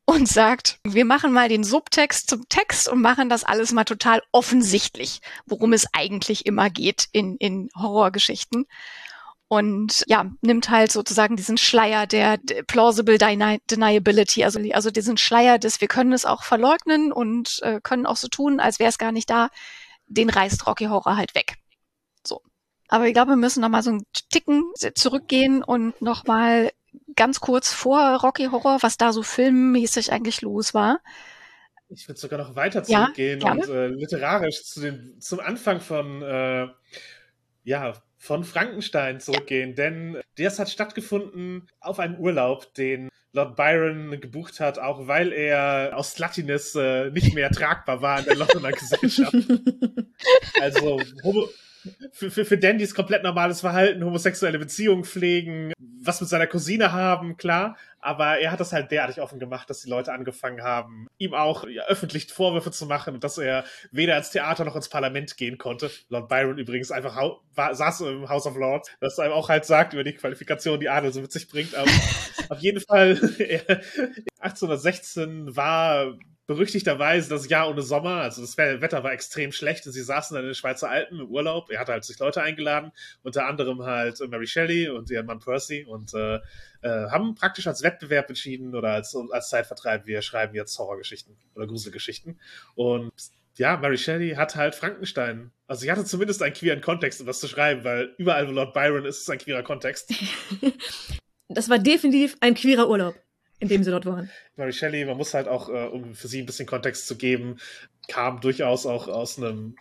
[0.05, 4.23] und sagt, wir machen mal den Subtext zum Text und machen das alles mal total
[4.31, 8.65] offensichtlich, worum es eigentlich immer geht in, in Horrorgeschichten.
[9.49, 15.57] Und ja, nimmt halt sozusagen diesen Schleier der plausible Deni deniability, also, also diesen Schleier
[15.57, 18.99] des, wir können es auch verleugnen und äh, können auch so tun, als wäre es
[18.99, 19.49] gar nicht da,
[20.05, 21.55] den reißt Rocky Horror halt weg.
[22.23, 22.43] So.
[22.89, 26.71] Aber ich glaube, wir müssen noch mal so einen Ticken zurückgehen und noch mal
[27.15, 30.99] ganz kurz vor Rocky Horror, was da so filmmäßig eigentlich los war.
[31.87, 36.21] Ich würde sogar noch weiter zurückgehen ja, und äh, literarisch zu den, zum Anfang von
[36.21, 36.67] äh,
[37.63, 39.75] ja, von Frankenstein zurückgehen, ja.
[39.75, 45.91] denn das hat stattgefunden auf einem Urlaub, den Lord Byron gebucht hat, auch weil er
[45.95, 49.35] aus Sluttiness äh, nicht mehr tragbar war in der Londoner Gesellschaft.
[50.59, 51.47] also homo
[52.11, 57.37] für, für, für Dandys komplett normales Verhalten, homosexuelle Beziehungen pflegen, was mit seiner Cousine haben,
[57.37, 57.77] klar.
[58.01, 61.67] Aber er hat das halt derartig offen gemacht, dass die Leute angefangen haben, ihm auch
[61.67, 65.57] ja, öffentlich Vorwürfe zu machen und dass er weder ins Theater noch ins Parlament gehen
[65.57, 65.91] konnte.
[66.07, 67.17] Lord Byron übrigens einfach
[67.55, 70.89] war, saß im House of Lords, das einem auch halt sagt über die Qualifikation, die
[70.89, 71.75] Adel so mit sich bringt.
[71.75, 71.91] Aber
[72.49, 73.15] auf jeden Fall,
[74.39, 76.17] 1816 war
[76.49, 80.45] berüchtigterweise das Jahr ohne Sommer, also das Wetter war extrem schlecht und sie saßen dann
[80.45, 81.69] in den Schweizer Alpen im Urlaub.
[81.69, 85.85] Er hatte halt sich Leute eingeladen, unter anderem halt Mary Shelley und ihren Mann Percy
[85.87, 86.37] und äh,
[86.81, 91.67] äh, haben praktisch als Wettbewerb entschieden oder als, als Zeitvertreib, wir schreiben jetzt Horrorgeschichten oder
[91.67, 92.39] Gruselgeschichten.
[92.73, 93.13] Und
[93.57, 95.51] ja, Mary Shelley hat halt Frankenstein.
[95.67, 98.73] Also sie hatte zumindest einen queeren Kontext, um das zu schreiben, weil überall, wo Lord
[98.73, 100.11] Byron ist, ist ein queerer Kontext.
[101.47, 103.13] das war definitiv ein queerer Urlaub
[103.59, 104.29] in dem sie dort waren.
[104.55, 107.57] Mary Shelley, man muss halt auch, äh, um für sie ein bisschen Kontext zu geben,
[108.07, 109.75] kam durchaus auch aus einem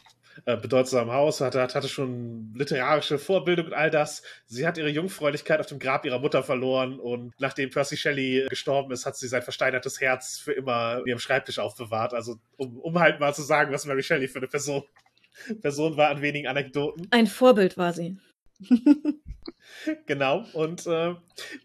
[0.45, 4.23] äh, bedeutsamen Haus, hatte, hatte schon literarische Vorbildung und all das.
[4.47, 8.93] Sie hat ihre Jungfräulichkeit auf dem Grab ihrer Mutter verloren und nachdem Percy Shelley gestorben
[8.93, 12.15] ist, hat sie sein versteinertes Herz für immer in ihrem Schreibtisch aufbewahrt.
[12.15, 14.85] Also um, um halt mal zu sagen, was Mary Shelley für eine Person,
[15.61, 17.07] Person war an wenigen Anekdoten.
[17.11, 18.19] Ein Vorbild war sie.
[20.07, 21.15] genau, und äh,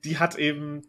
[0.04, 0.84] die hat eben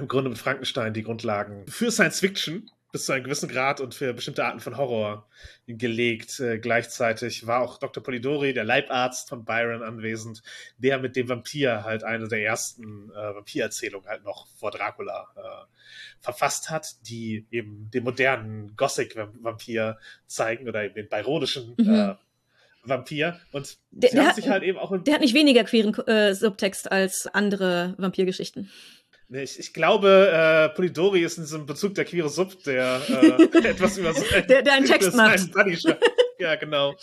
[0.00, 3.94] im Grunde mit Frankenstein die Grundlagen für Science Fiction bis zu einem gewissen Grad und
[3.94, 5.28] für bestimmte Arten von Horror
[5.68, 6.40] gelegt.
[6.40, 8.02] Äh, gleichzeitig war auch Dr.
[8.02, 10.42] Polidori, der Leibarzt von Byron, anwesend,
[10.78, 16.20] der mit dem Vampir halt eine der ersten äh, Vampirerzählungen halt noch vor Dracula äh,
[16.20, 21.94] verfasst hat, die eben den modernen Gothic-Vampir zeigen oder eben den byronischen mhm.
[21.94, 22.14] äh,
[22.82, 23.38] Vampir.
[23.52, 24.96] Und der, der hat, sich halt eben auch.
[25.02, 28.70] Der hat nicht weniger queeren äh, Subtext als andere Vampirgeschichten.
[29.32, 33.96] Ich, ich glaube, äh, Polidori ist in diesem Bezug der queere Sub, der äh, etwas
[33.96, 35.50] über sein, der, der einen Text macht.
[36.38, 36.96] ja, genau.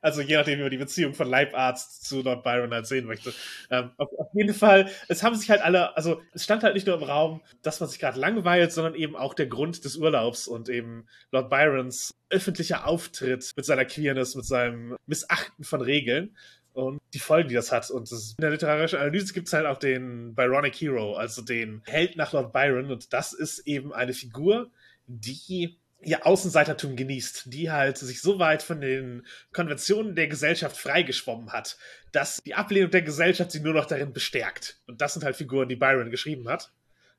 [0.00, 3.32] Also je nachdem, wie man die Beziehung von Leibarzt zu Lord Byron halt sehen möchte.
[3.70, 6.86] Ähm, auf, auf, jeden Fall, es haben sich halt alle, also es stand halt nicht
[6.86, 10.46] nur im Raum, dass man sich gerade langweilt, sondern eben auch der Grund des Urlaubs
[10.46, 16.36] und eben Lord Byrons öffentlicher Auftritt mit seiner Queerness, mit seinem Missachten von Regeln
[16.72, 17.90] und die Folgen, die das hat.
[17.90, 21.82] Und das, in der literarischen Analyse gibt es halt auch den Byronic Hero, also den
[21.86, 22.90] Held nach Lord Byron.
[22.90, 24.70] Und das ist eben eine Figur,
[25.06, 31.52] die ihr Außenseitertum genießt, die halt sich so weit von den Konventionen der Gesellschaft freigeschwommen
[31.52, 31.76] hat,
[32.12, 34.80] dass die Ablehnung der Gesellschaft sie nur noch darin bestärkt.
[34.86, 36.72] Und das sind halt Figuren, die Byron geschrieben hat.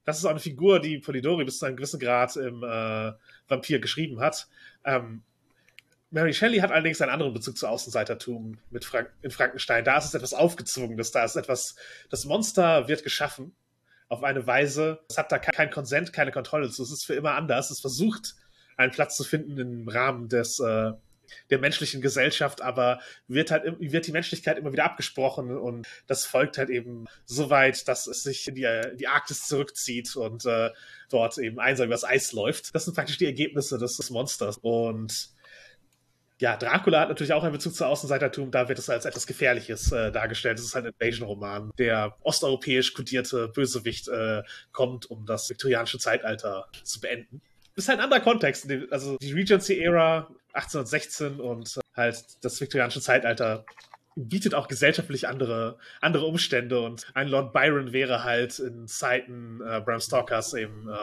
[0.03, 3.11] Das ist auch eine Figur, die Polidori bis zu einem gewissen Grad im äh,
[3.47, 4.47] Vampir geschrieben hat.
[4.83, 5.21] Ähm,
[6.11, 9.85] Mary Shelley hat allerdings einen anderen Bezug zu Außenseitertum mit Frank in Frankenstein.
[9.85, 11.75] Da ist es etwas aufgezwungenes, da ist etwas,
[12.09, 13.55] das Monster wird geschaffen
[14.09, 17.35] auf eine Weise, es hat da kein Konsent, keine Kontrolle zu, es ist für immer
[17.35, 18.35] anders, es versucht,
[18.75, 20.91] einen Platz zu finden im Rahmen des, äh,
[21.49, 26.57] der menschlichen Gesellschaft, aber wird halt, wird die Menschlichkeit immer wieder abgesprochen und das folgt
[26.57, 30.71] halt eben so weit, dass es sich in die, in die Arktis zurückzieht und äh,
[31.09, 32.75] dort eben einsam übers Eis läuft.
[32.75, 35.29] Das sind praktisch die Ergebnisse des, des Monsters und
[36.41, 39.91] ja, Dracula hat natürlich auch einen Bezug zu Außenseitertum, da wird es als etwas Gefährliches
[39.91, 40.57] äh, dargestellt.
[40.57, 41.71] Es ist halt ein Invasion-Roman.
[41.77, 47.41] Der osteuropäisch kodierte Bösewicht äh, kommt, um das viktorianische Zeitalter zu beenden.
[47.75, 48.67] Ist halt ein anderer Kontext.
[48.89, 53.63] Also die Regency-Ära 1816 und äh, halt das viktorianische Zeitalter
[54.15, 59.79] bietet auch gesellschaftlich andere, andere Umstände und ein Lord Byron wäre halt in Zeiten äh,
[59.79, 60.95] Bram Stokers eben äh,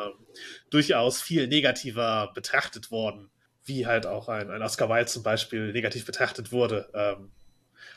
[0.71, 3.31] durchaus viel negativer betrachtet worden
[3.69, 6.91] wie halt auch ein, ein Oscar Wilde zum Beispiel negativ betrachtet wurde.
[6.95, 7.31] Ähm,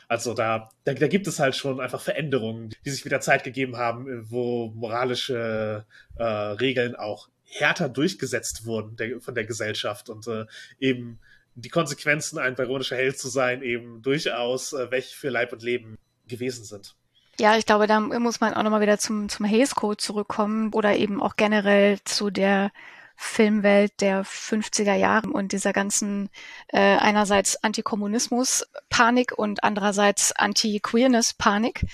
[0.08, 3.44] also da, da, da, gibt es halt schon einfach Veränderungen, die sich mit der Zeit
[3.44, 10.26] gegeben haben, wo moralische äh, Regeln auch härter durchgesetzt wurden der, von der Gesellschaft und
[10.26, 10.46] äh,
[10.80, 11.18] eben
[11.54, 15.98] die Konsequenzen, ein baronischer Held zu sein, eben durchaus äh, welche für Leib und Leben
[16.28, 16.94] gewesen sind.
[17.38, 20.96] Ja, ich glaube, da muss man auch nochmal wieder zum, zum Hays Code zurückkommen oder
[20.96, 22.70] eben auch generell zu der
[23.16, 26.28] Filmwelt der 50er Jahre und dieser ganzen
[26.68, 31.84] äh, einerseits Antikommunismus-Panik und andererseits Anti-Queerness-Panik,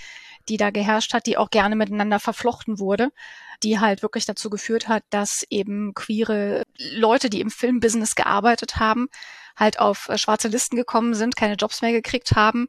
[0.48, 3.10] die da geherrscht hat, die auch gerne miteinander verflochten wurde,
[3.62, 9.08] die halt wirklich dazu geführt hat, dass eben queere Leute, die im Filmbusiness gearbeitet haben,
[9.56, 12.68] halt auf äh, schwarze Listen gekommen sind, keine Jobs mehr gekriegt haben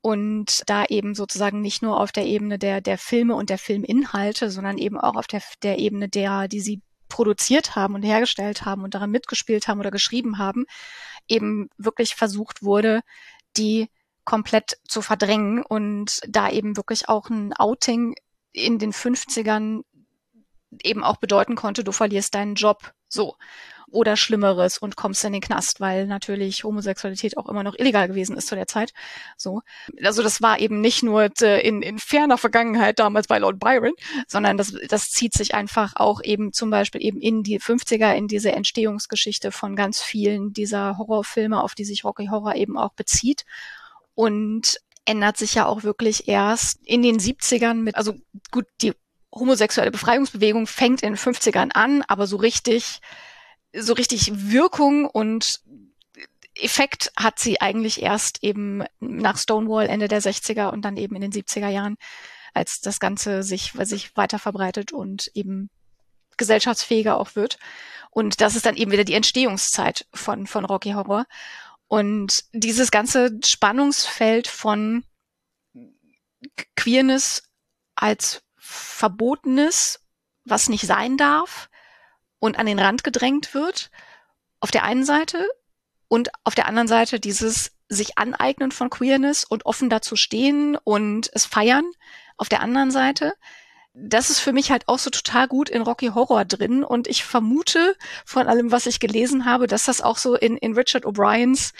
[0.00, 4.50] und da eben sozusagen nicht nur auf der Ebene der, der Filme und der Filminhalte,
[4.50, 6.80] sondern eben auch auf der, der Ebene derer, die sie
[7.18, 10.66] produziert haben und hergestellt haben und daran mitgespielt haben oder geschrieben haben,
[11.26, 13.00] eben wirklich versucht wurde,
[13.56, 13.90] die
[14.24, 18.14] komplett zu verdrängen und da eben wirklich auch ein Outing
[18.52, 19.82] in den 50ern
[20.84, 22.92] eben auch bedeuten konnte, du verlierst deinen Job.
[23.08, 23.34] So
[23.90, 28.36] oder Schlimmeres und kommst in den Knast, weil natürlich Homosexualität auch immer noch illegal gewesen
[28.36, 28.92] ist zu der Zeit.
[29.36, 29.62] So.
[30.02, 33.92] Also das war eben nicht nur äh, in, in ferner Vergangenheit damals bei Lord Byron,
[34.26, 38.28] sondern das, das zieht sich einfach auch eben zum Beispiel eben in die 50er, in
[38.28, 43.44] diese Entstehungsgeschichte von ganz vielen dieser Horrorfilme, auf die sich Rocky Horror eben auch bezieht.
[44.14, 48.14] Und ändert sich ja auch wirklich erst in den 70ern mit, also
[48.50, 48.92] gut, die
[49.34, 53.00] homosexuelle Befreiungsbewegung fängt in den 50ern an, aber so richtig
[53.74, 55.60] so richtig Wirkung und
[56.54, 61.22] Effekt hat sie eigentlich erst eben nach Stonewall Ende der 60er und dann eben in
[61.22, 61.96] den 70er Jahren,
[62.54, 65.70] als das Ganze sich, sich weiter verbreitet und eben
[66.36, 67.58] gesellschaftsfähiger auch wird.
[68.10, 71.26] Und das ist dann eben wieder die Entstehungszeit von, von Rocky Horror.
[71.86, 75.04] Und dieses ganze Spannungsfeld von
[76.76, 77.42] Queerness
[77.94, 80.00] als Verbotenes,
[80.44, 81.67] was nicht sein darf,
[82.38, 83.90] und an den Rand gedrängt wird,
[84.60, 85.46] auf der einen Seite,
[86.08, 91.30] und auf der anderen Seite dieses sich aneignen von Queerness und offen dazu stehen und
[91.32, 91.84] es feiern,
[92.36, 93.34] auf der anderen Seite.
[93.94, 97.24] Das ist für mich halt auch so total gut in Rocky Horror drin und ich
[97.24, 101.72] vermute von allem, was ich gelesen habe, dass das auch so in, in Richard O'Briens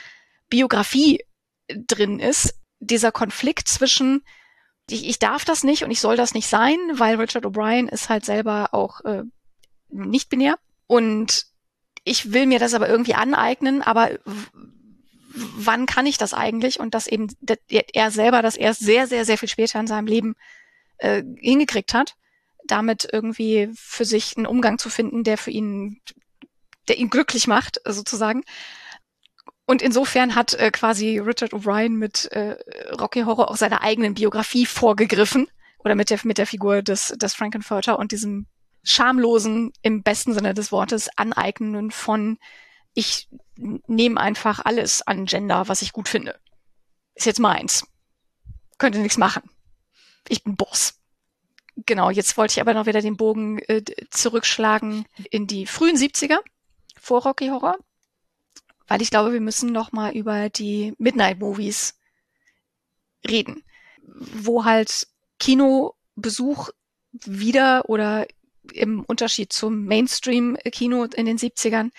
[0.48, 1.24] Biografie
[1.68, 4.22] drin ist, dieser Konflikt zwischen
[4.90, 8.08] ich, ich darf das nicht und ich soll das nicht sein, weil Richard O'Brien ist
[8.08, 9.22] halt selber auch äh,
[9.90, 10.58] nicht binär.
[10.86, 11.46] Und
[12.04, 14.10] ich will mir das aber irgendwie aneignen, aber
[15.34, 16.80] wann kann ich das eigentlich?
[16.80, 17.28] Und dass eben
[17.68, 20.34] er selber das erst sehr, sehr, sehr viel später in seinem Leben
[20.98, 22.16] äh, hingekriegt hat,
[22.66, 26.00] damit irgendwie für sich einen Umgang zu finden, der für ihn,
[26.88, 28.42] der ihn glücklich macht, sozusagen.
[29.66, 32.56] Und insofern hat äh, quasi Richard O'Brien mit äh,
[32.98, 35.46] Rocky Horror auch seiner eigenen Biografie vorgegriffen
[35.78, 38.46] oder mit der mit der Figur des des Frankenfurter und diesem
[38.90, 42.38] schamlosen, im besten Sinne des Wortes, Aneignen von
[42.94, 46.40] ich nehme einfach alles an Gender, was ich gut finde.
[47.14, 47.86] Ist jetzt meins.
[48.78, 49.42] Könnte nichts machen.
[50.28, 50.94] Ich bin Boss.
[51.86, 56.38] Genau, jetzt wollte ich aber noch wieder den Bogen äh, zurückschlagen in die frühen 70er
[57.00, 57.78] vor Rocky Horror,
[58.88, 61.96] weil ich glaube, wir müssen noch mal über die Midnight Movies
[63.28, 63.62] reden,
[64.02, 65.06] wo halt
[65.38, 66.70] Kinobesuch
[67.12, 68.26] wieder oder
[68.72, 71.90] im Unterschied zum Mainstream-Kino in den 70ern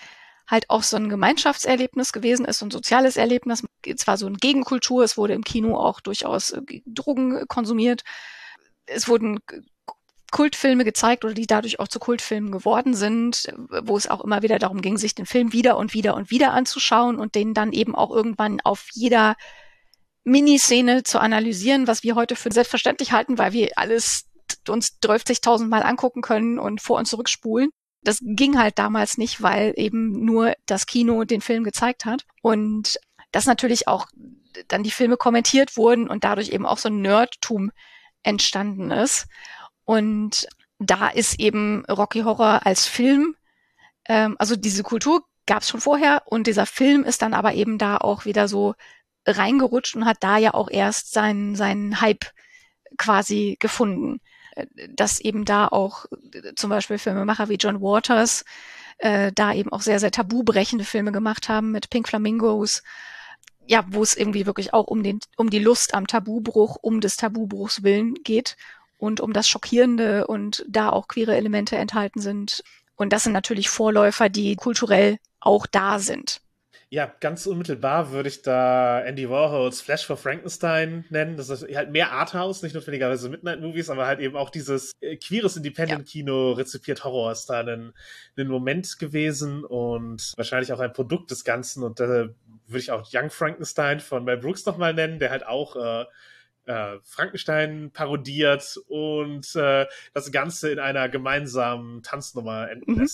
[0.50, 3.62] halt auch so ein Gemeinschaftserlebnis gewesen ist, so ein soziales Erlebnis.
[3.96, 8.02] Zwar so eine Gegenkultur, es wurde im Kino auch durchaus äh, Drogen konsumiert.
[8.86, 9.38] Es wurden
[10.30, 13.52] Kultfilme gezeigt oder die dadurch auch zu Kultfilmen geworden sind,
[13.82, 16.52] wo es auch immer wieder darum ging, sich den Film wieder und wieder und wieder
[16.52, 19.36] anzuschauen und den dann eben auch irgendwann auf jeder
[20.24, 24.29] Miniszene zu analysieren, was wir heute für selbstverständlich halten, weil wir alles
[24.68, 27.70] uns 30.000 Mal angucken können und vor und zurückspulen.
[28.02, 32.24] Das ging halt damals nicht, weil eben nur das Kino den Film gezeigt hat.
[32.42, 32.98] Und
[33.32, 34.06] dass natürlich auch
[34.68, 37.70] dann die Filme kommentiert wurden und dadurch eben auch so ein Nerdtum
[38.22, 39.26] entstanden ist.
[39.84, 43.36] Und da ist eben Rocky Horror als Film,
[44.06, 47.78] ähm, also diese Kultur gab es schon vorher und dieser Film ist dann aber eben
[47.78, 48.74] da auch wieder so
[49.26, 52.24] reingerutscht und hat da ja auch erst seinen, seinen Hype
[52.96, 54.20] quasi gefunden
[54.94, 56.06] dass eben da auch
[56.56, 58.44] zum Beispiel Filmemacher wie John Waters
[58.98, 62.82] äh, da eben auch sehr, sehr tabubrechende Filme gemacht haben mit Pink Flamingos,
[63.66, 67.16] ja, wo es irgendwie wirklich auch um den, um die Lust am Tabubruch, um des
[67.16, 68.56] Tabubruchs willen geht
[68.98, 72.62] und um das Schockierende und da auch queere Elemente enthalten sind.
[72.96, 76.42] Und das sind natürlich Vorläufer, die kulturell auch da sind.
[76.92, 81.36] Ja, ganz unmittelbar würde ich da Andy Warhols Flash for Frankenstein nennen.
[81.36, 85.56] Das ist halt mehr Arthouse, nicht notwendigerweise Midnight-Movies, aber halt eben auch dieses äh, queeres
[85.56, 87.92] Independent-Kino rezipiert Horror ist da ein,
[88.36, 91.84] ein Moment gewesen und wahrscheinlich auch ein Produkt des Ganzen.
[91.84, 92.34] Und da würde
[92.74, 96.06] ich auch Young Frankenstein von Mel Brooks nochmal nennen, der halt auch äh,
[96.66, 103.08] äh, Frankenstein parodiert und äh, das Ganze in einer gemeinsamen Tanznummer enden mhm.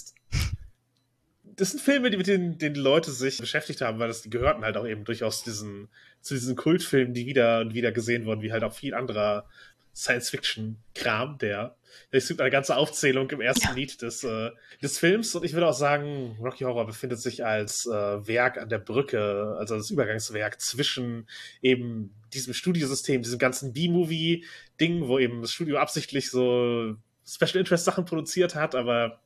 [1.56, 4.30] Das sind Filme, die mit denen, denen die Leute sich beschäftigt haben, weil das die
[4.30, 5.88] gehörten halt auch eben durchaus diesen,
[6.20, 9.48] zu diesen Kultfilmen, die wieder und wieder gesehen wurden, wie halt auch viel anderer
[9.94, 11.76] Science-Fiction-Kram, der
[12.10, 13.72] es gibt eine ganze Aufzählung im ersten ja.
[13.72, 14.50] Lied des, äh,
[14.82, 17.90] des Films und ich würde auch sagen, Rocky Horror befindet sich als äh,
[18.26, 21.26] Werk an der Brücke, also das Übergangswerk zwischen
[21.62, 28.04] eben diesem Studiosystem, diesem ganzen B-Movie-Ding, wo eben das Studio absichtlich so Special Interest Sachen
[28.04, 29.20] produziert hat, aber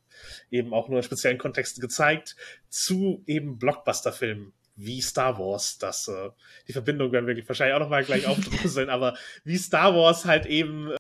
[0.51, 2.37] eben auch nur in speziellen Kontexten gezeigt,
[2.69, 5.79] zu eben Blockbuster-Filmen wie Star Wars.
[5.79, 6.31] Das, äh,
[6.69, 10.95] die Verbindung werden wir wahrscheinlich auch nochmal gleich aufdröseln, aber wie Star Wars halt eben,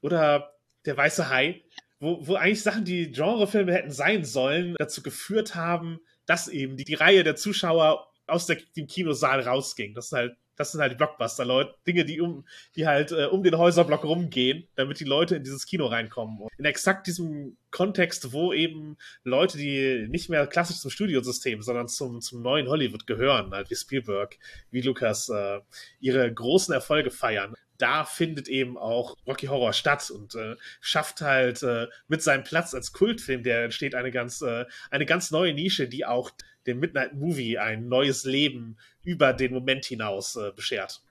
[0.00, 1.62] oder der Weiße Hai,
[1.98, 6.84] wo, wo eigentlich Sachen, die Genrefilme hätten sein sollen, dazu geführt haben, dass eben die,
[6.84, 9.94] die Reihe der Zuschauer aus der, dem Kinosaal rausging.
[9.94, 13.42] Das ist halt das sind halt die Blockbuster-Leute, Dinge, die um, die halt äh, um
[13.42, 16.40] den Häuserblock rumgehen, damit die Leute in dieses Kino reinkommen.
[16.40, 21.88] Und in exakt diesem Kontext, wo eben Leute, die nicht mehr klassisch zum Studiosystem, sondern
[21.88, 24.38] zum, zum neuen Hollywood gehören, halt wie Spielberg,
[24.70, 25.60] wie Lucas, äh,
[26.00, 31.62] ihre großen Erfolge feiern, da findet eben auch Rocky Horror statt und äh, schafft halt
[31.62, 35.88] äh, mit seinem Platz als Kultfilm, der entsteht eine ganz, äh, eine ganz neue Nische,
[35.88, 36.30] die auch
[36.66, 41.02] dem Midnight Movie ein neues Leben über den Moment hinaus äh, beschert.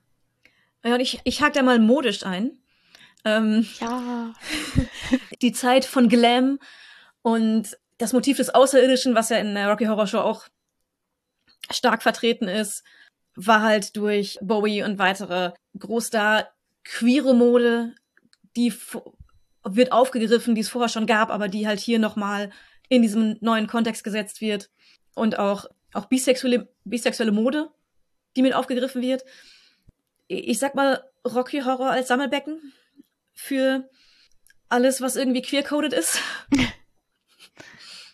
[0.83, 2.59] Ja, und ich, ich hake da mal modisch ein.
[3.23, 4.33] Ähm, ja.
[5.41, 6.59] die Zeit von Glam
[7.21, 10.47] und das Motiv des Außerirdischen, was ja in der Rocky Horror Show auch
[11.71, 12.83] stark vertreten ist,
[13.35, 16.47] war halt durch Bowie und weitere groß da
[16.83, 17.95] queere Mode,
[18.55, 18.73] die
[19.63, 22.51] wird aufgegriffen, die es vorher schon gab, aber die halt hier nochmal
[22.87, 24.69] in diesem neuen Kontext gesetzt wird
[25.15, 27.71] und auch, auch bisexuelle, bisexuelle Mode,
[28.35, 29.25] die mit aufgegriffen wird.
[30.27, 32.73] Ich sag mal, Rocky Horror als Sammelbecken
[33.33, 33.89] für
[34.69, 36.19] alles, was irgendwie queer-coded ist.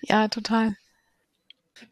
[0.04, 0.76] Ja, total.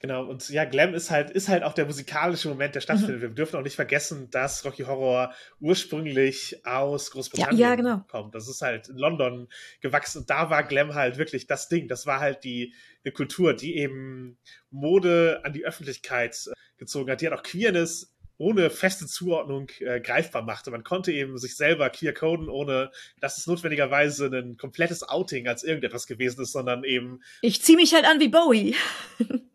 [0.01, 3.17] Genau, und ja, Glam ist halt, ist halt auch der musikalische Moment, der stattfindet.
[3.17, 3.21] Mhm.
[3.21, 8.05] Wir dürfen auch nicht vergessen, dass Rocky Horror ursprünglich aus Großbritannien ja, ja, genau.
[8.07, 8.33] kommt.
[8.33, 9.49] Das ist halt in London
[9.81, 11.89] gewachsen und da war Glam halt wirklich das Ding.
[11.89, 14.37] Das war halt die eine Kultur, die eben
[14.69, 17.19] Mode an die Öffentlichkeit äh, gezogen hat.
[17.19, 20.71] Die hat auch Queerness ohne feste Zuordnung äh, greifbar machte.
[20.71, 25.65] Man konnte eben sich selber queer coden, ohne dass es notwendigerweise ein komplettes Outing als
[25.65, 27.21] irgendetwas gewesen ist, sondern eben.
[27.41, 28.75] Ich zieh mich halt an wie Bowie.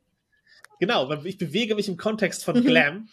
[0.81, 2.65] Genau, ich bewege mich im Kontext von mhm.
[2.65, 3.09] Glam.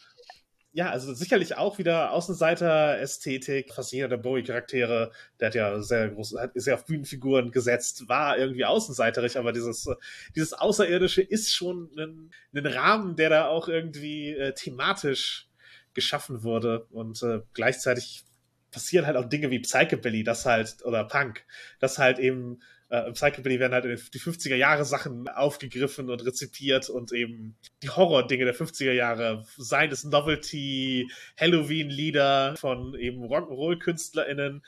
[0.74, 3.74] Ja, also sicherlich auch wieder Außenseiter-Ästhetik.
[3.74, 8.38] Fast jeder der Bowie-Charaktere, der hat ja sehr groß, hat sehr auf Bühnenfiguren gesetzt, war
[8.38, 9.89] irgendwie außenseiterig, aber dieses,
[10.34, 15.50] dieses Außerirdische ist schon ein, ein Rahmen, der da auch irgendwie äh, thematisch
[15.93, 18.24] geschaffen wurde und äh, gleichzeitig
[18.71, 21.43] passieren halt auch Dinge wie Psychobilly, das halt, oder Punk,
[21.80, 26.89] das halt eben äh, im Psychobilly werden halt die 50er Jahre Sachen aufgegriffen und rezipiert
[26.89, 34.62] und eben die Horror-Dinge der 50er Jahre, seien es Novelty, Halloween-Lieder von eben Rock'n'Roll-KünstlerInnen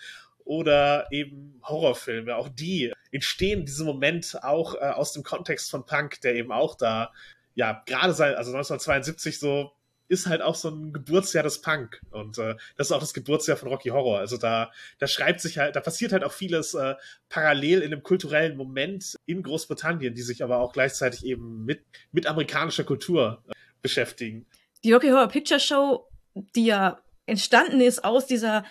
[0.45, 2.35] oder eben Horrorfilme.
[2.37, 6.53] Auch die entstehen in diesem Moment auch äh, aus dem Kontext von Punk, der eben
[6.53, 7.11] auch da,
[7.55, 9.73] ja, gerade seit, also 1972 so
[10.07, 12.01] ist halt auch so ein Geburtsjahr des Punk.
[12.11, 14.19] Und äh, das ist auch das Geburtsjahr von Rocky Horror.
[14.19, 16.95] Also da, da schreibt sich halt, da passiert halt auch vieles äh,
[17.29, 22.27] parallel in einem kulturellen Moment in Großbritannien, die sich aber auch gleichzeitig eben mit, mit
[22.27, 24.45] amerikanischer Kultur äh, beschäftigen.
[24.83, 26.07] Die Rocky Horror Picture Show,
[26.55, 28.65] die ja entstanden ist aus dieser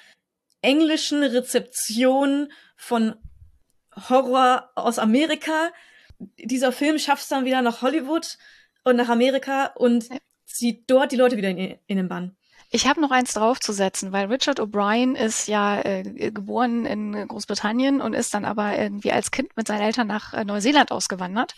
[0.60, 3.14] englischen Rezeption von
[4.08, 5.72] Horror aus Amerika.
[6.38, 8.38] Dieser Film schafft es dann wieder nach Hollywood
[8.84, 10.08] und nach Amerika und
[10.54, 12.36] zieht dort die Leute wieder in, in den Bann.
[12.74, 18.14] Ich habe noch eins draufzusetzen, weil Richard O'Brien ist ja äh, geboren in Großbritannien und
[18.14, 21.54] ist dann aber irgendwie als Kind mit seinen Eltern nach äh, Neuseeland ausgewandert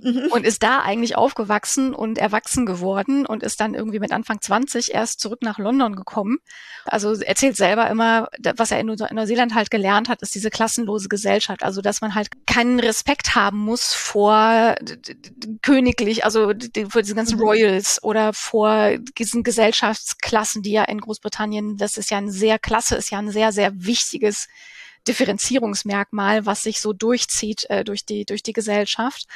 [0.00, 0.28] mhm.
[0.30, 4.94] und ist da eigentlich aufgewachsen und erwachsen geworden und ist dann irgendwie mit Anfang 20
[4.94, 6.38] erst zurück nach London gekommen.
[6.84, 11.64] Also erzählt selber immer, was er in Neuseeland halt gelernt hat, ist diese klassenlose Gesellschaft.
[11.64, 14.76] Also dass man halt keinen Respekt haben muss vor
[15.62, 16.52] königlich, also
[16.88, 17.44] vor diesen ganzen mhm.
[17.44, 22.58] Royals oder vor diesen Gesellschaftsklassen lassen, die ja in Großbritannien, das ist ja ein sehr
[22.58, 24.48] klasse, ist ja ein sehr, sehr wichtiges
[25.08, 29.26] Differenzierungsmerkmal, was sich so durchzieht äh, durch die, durch die Gesellschaft.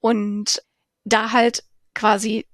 [0.00, 0.62] Und
[1.04, 2.46] da halt quasi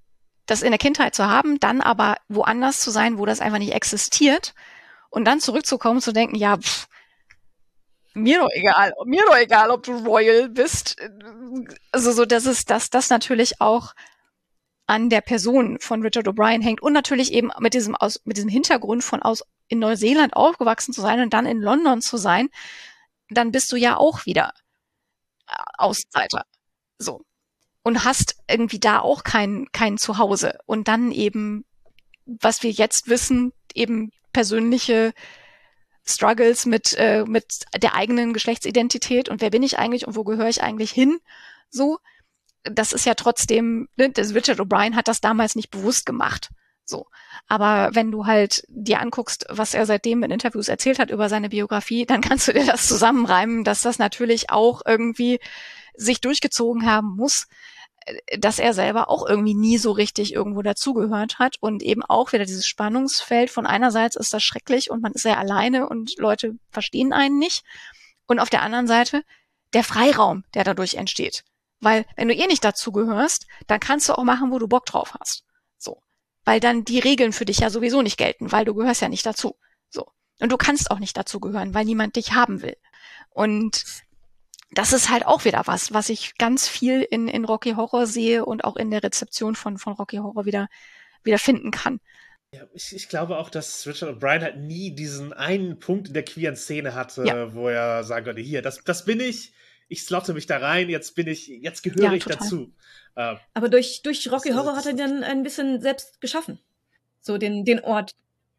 [0.46, 3.72] das in der Kindheit zu haben, dann aber woanders zu sein, wo das einfach nicht
[3.72, 4.54] existiert
[5.10, 6.86] und dann zurückzukommen zu denken, ja, pff,
[8.12, 10.96] mir doch egal, mir doch egal, ob du Royal bist.
[11.90, 13.94] Also so, dass es, dass das natürlich auch
[14.86, 18.50] an der Person von Richard O'Brien hängt und natürlich eben mit diesem aus, mit diesem
[18.50, 22.48] Hintergrund von aus in Neuseeland aufgewachsen zu sein und dann in London zu sein,
[23.30, 24.52] dann bist du ja auch wieder
[25.48, 26.44] äh, Außenseiter.
[26.98, 27.22] So.
[27.82, 30.58] Und hast irgendwie da auch kein, kein Zuhause.
[30.66, 31.64] Und dann eben,
[32.26, 35.12] was wir jetzt wissen, eben persönliche
[36.06, 40.48] Struggles mit, äh, mit der eigenen Geschlechtsidentität und wer bin ich eigentlich und wo gehöre
[40.48, 41.18] ich eigentlich hin?
[41.70, 41.98] So
[42.64, 46.50] das ist ja trotzdem, ne, Richard O'Brien hat das damals nicht bewusst gemacht.
[46.84, 47.06] So.
[47.46, 51.48] Aber wenn du halt dir anguckst, was er seitdem in Interviews erzählt hat über seine
[51.48, 55.40] Biografie, dann kannst du dir das zusammenreimen, dass das natürlich auch irgendwie
[55.94, 57.46] sich durchgezogen haben muss,
[58.06, 62.32] äh, dass er selber auch irgendwie nie so richtig irgendwo dazugehört hat und eben auch
[62.32, 66.56] wieder dieses Spannungsfeld von einerseits ist das schrecklich und man ist sehr alleine und Leute
[66.70, 67.64] verstehen einen nicht
[68.26, 69.22] und auf der anderen Seite
[69.72, 71.44] der Freiraum, der dadurch entsteht.
[71.84, 75.14] Weil wenn du eh nicht dazugehörst, dann kannst du auch machen, wo du Bock drauf
[75.20, 75.44] hast.
[75.78, 76.02] So.
[76.44, 79.26] Weil dann die Regeln für dich ja sowieso nicht gelten, weil du gehörst ja nicht
[79.26, 79.56] dazu.
[79.90, 80.06] So.
[80.40, 82.76] Und du kannst auch nicht dazugehören, weil niemand dich haben will.
[83.30, 83.84] Und
[84.72, 88.44] das ist halt auch wieder was, was ich ganz viel in, in Rocky Horror sehe
[88.44, 90.68] und auch in der Rezeption von, von Rocky Horror wieder,
[91.22, 92.00] wieder finden kann.
[92.52, 96.24] Ja, ich, ich, glaube auch, dass Richard O'Brien halt nie diesen einen Punkt in der
[96.24, 97.52] queeren Szene hatte, ja.
[97.52, 99.52] wo er sagen konnte, hier, das, das bin ich,
[99.88, 102.38] ich slotte mich da rein, jetzt bin ich, jetzt gehöre ja, ich total.
[102.38, 102.72] dazu.
[103.16, 106.58] Ähm, Aber durch, durch Rocky Horror hat er dann ein bisschen selbst geschaffen.
[107.20, 108.12] So den, den Ort,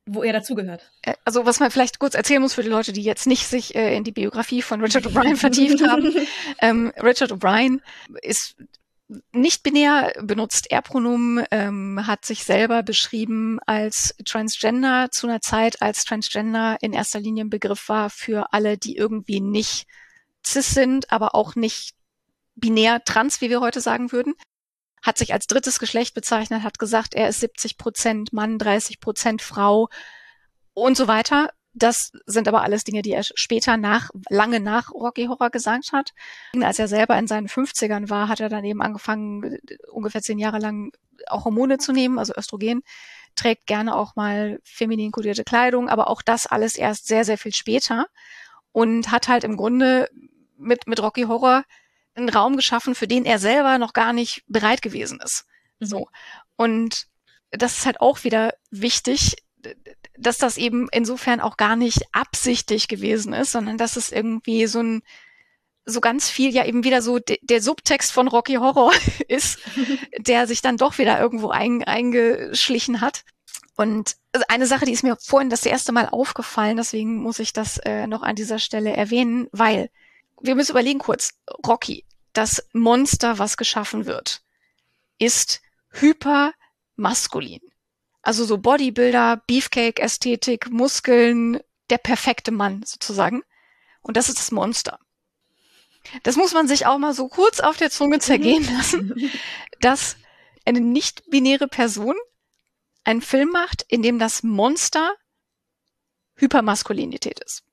[0.06, 0.92] wo er dazugehört.
[1.02, 3.76] Äh, also was man vielleicht kurz erzählen muss für die Leute, die jetzt nicht sich
[3.76, 6.14] äh, in die Biografie von Richard O'Brien vertieft haben.
[6.62, 7.82] Ähm, Richard O'Brien
[8.22, 8.56] ist
[9.32, 16.06] nicht binär, benutzt Er-Pronomen, ähm, hat sich selber beschrieben als Transgender zu einer Zeit, als
[16.06, 19.86] Transgender in erster Linie ein Begriff war für alle, die irgendwie nicht
[20.46, 21.96] cis sind, aber auch nicht
[22.56, 24.34] binär trans, wie wir heute sagen würden
[25.06, 29.44] hat sich als drittes Geschlecht bezeichnet, hat gesagt, er ist 70 Prozent Mann, 30 Prozent
[29.44, 29.88] Frau
[30.74, 31.50] und so weiter.
[31.74, 36.12] Das sind aber alles Dinge, die er später nach, lange nach Rocky Horror gesagt hat.
[36.60, 39.60] Als er selber in seinen 50ern war, hat er dann eben angefangen,
[39.92, 40.92] ungefähr zehn Jahre lang
[41.28, 42.82] auch Hormone zu nehmen, also Östrogen,
[43.36, 47.54] trägt gerne auch mal feminin kodierte Kleidung, aber auch das alles erst sehr, sehr viel
[47.54, 48.08] später
[48.72, 50.10] und hat halt im Grunde
[50.58, 51.64] mit, mit Rocky Horror
[52.16, 55.46] einen Raum geschaffen, für den er selber noch gar nicht bereit gewesen ist.
[55.80, 55.86] Mhm.
[55.86, 56.08] So.
[56.56, 57.08] Und
[57.52, 59.36] das ist halt auch wieder wichtig,
[60.18, 64.82] dass das eben insofern auch gar nicht absichtlich gewesen ist, sondern dass es irgendwie so
[64.82, 65.02] ein,
[65.86, 68.94] so ganz viel ja eben wieder so de, der Subtext von Rocky Horror
[69.28, 69.60] ist,
[70.18, 73.24] der sich dann doch wieder irgendwo ein, eingeschlichen hat.
[73.76, 74.16] Und
[74.48, 78.08] eine Sache, die ist mir vorhin das erste Mal aufgefallen, deswegen muss ich das äh,
[78.08, 79.90] noch an dieser Stelle erwähnen, weil
[80.46, 81.32] wir müssen überlegen kurz,
[81.66, 84.42] Rocky, das Monster, was geschaffen wird,
[85.18, 87.62] ist hypermaskulin.
[88.22, 93.44] Also so Bodybuilder, Beefcake-Ästhetik, Muskeln, der perfekte Mann sozusagen.
[94.02, 95.00] Und das ist das Monster.
[96.24, 99.32] Das muss man sich auch mal so kurz auf der Zunge zergehen lassen,
[99.80, 100.18] dass
[100.66, 102.16] eine nicht-binäre Person
[103.04, 105.14] einen Film macht, in dem das Monster
[106.36, 107.65] Hypermaskulinität ist.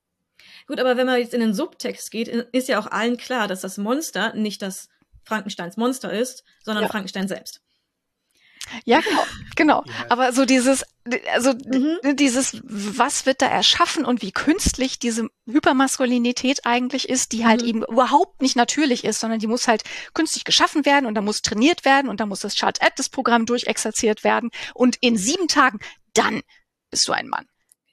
[0.73, 3.61] Gut, aber wenn man jetzt in den Subtext geht, ist ja auch allen klar, dass
[3.61, 4.89] das Monster nicht das
[5.23, 6.89] Frankensteins Monster ist, sondern ja.
[6.89, 7.61] Frankenstein selbst.
[8.87, 9.85] Ja, genau, genau.
[9.85, 9.93] Ja.
[10.09, 10.87] Aber so dieses,
[11.31, 12.17] also mhm.
[12.17, 17.69] dieses, was wird da erschaffen und wie künstlich diese Hypermaskulinität eigentlich ist, die halt mhm.
[17.69, 19.83] eben überhaupt nicht natürlich ist, sondern die muss halt
[20.15, 23.45] künstlich geschaffen werden und da muss trainiert werden und da muss das Chart Atlas Programm
[23.45, 25.81] durchexerziert werden und in sieben Tagen,
[26.15, 26.41] dann
[26.91, 27.47] bist du ein Mann.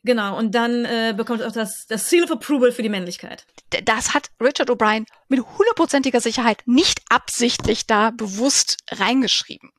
[0.04, 3.46] Genau, und dann äh, bekommt auch das, das Seal of Approval für die Männlichkeit.
[3.84, 9.72] Das hat Richard O'Brien mit hundertprozentiger Sicherheit nicht absichtlich da bewusst reingeschrieben.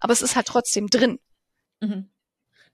[0.00, 1.18] Aber es ist halt trotzdem drin.
[1.80, 2.10] Mhm.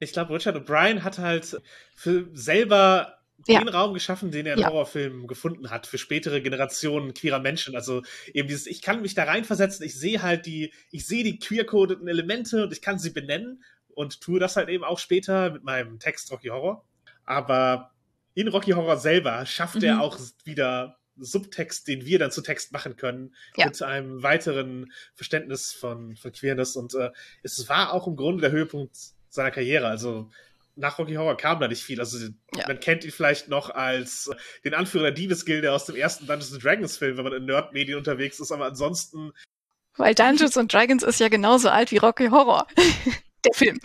[0.00, 1.60] Ich glaube, Richard O'Brien hat halt
[1.94, 3.60] für selber ja.
[3.60, 4.68] den Raum geschaffen, den er in ja.
[4.68, 7.76] Horrorfilmen gefunden hat, für spätere Generationen queerer Menschen.
[7.76, 8.02] Also
[8.32, 12.08] eben dieses, ich kann mich da reinversetzen, ich sehe halt die, ich sehe die queer-codeten
[12.08, 13.62] Elemente und ich kann sie benennen
[13.94, 16.84] und tue das halt eben auch später mit meinem Text Rocky Horror.
[17.24, 17.92] Aber
[18.34, 19.84] in Rocky Horror selber schafft mhm.
[19.84, 23.66] er auch wieder Subtext, den wir dann zu Text machen können, ja.
[23.66, 26.76] mit einem weiteren Verständnis von, von Queerness.
[26.76, 27.10] Und äh,
[27.42, 28.96] es war auch im Grunde der Höhepunkt
[29.28, 29.86] seiner Karriere.
[29.86, 30.30] Also
[30.76, 32.00] nach Rocky Horror kam da nicht viel.
[32.00, 32.18] Also
[32.56, 32.66] ja.
[32.66, 34.34] man kennt ihn vielleicht noch als äh,
[34.64, 38.40] den Anführer der Diebesgilde aus dem ersten Dungeons Dragons Film, wenn man in Nerd-Medien unterwegs
[38.40, 39.32] ist, aber ansonsten.
[39.96, 42.66] Weil Dungeons Dragons ist ja genauso alt wie Rocky Horror
[43.44, 43.80] der Film.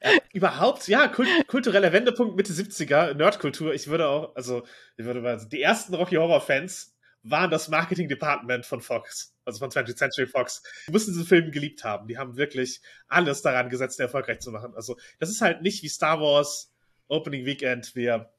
[0.00, 3.74] Äh, überhaupt, ja, kult kultureller Wendepunkt Mitte 70er, Nerdkultur.
[3.74, 4.64] Ich würde auch, also,
[4.96, 9.60] ich würde mal, die ersten Rocky Horror Fans waren das Marketing Department von Fox, also
[9.60, 10.62] von 20th Century Fox.
[10.88, 12.08] Die mussten diesen Film geliebt haben.
[12.08, 14.74] Die haben wirklich alles daran gesetzt, den erfolgreich zu machen.
[14.74, 16.72] Also, das ist halt nicht wie Star Wars
[17.08, 17.94] Opening Weekend.
[17.94, 18.30] Wir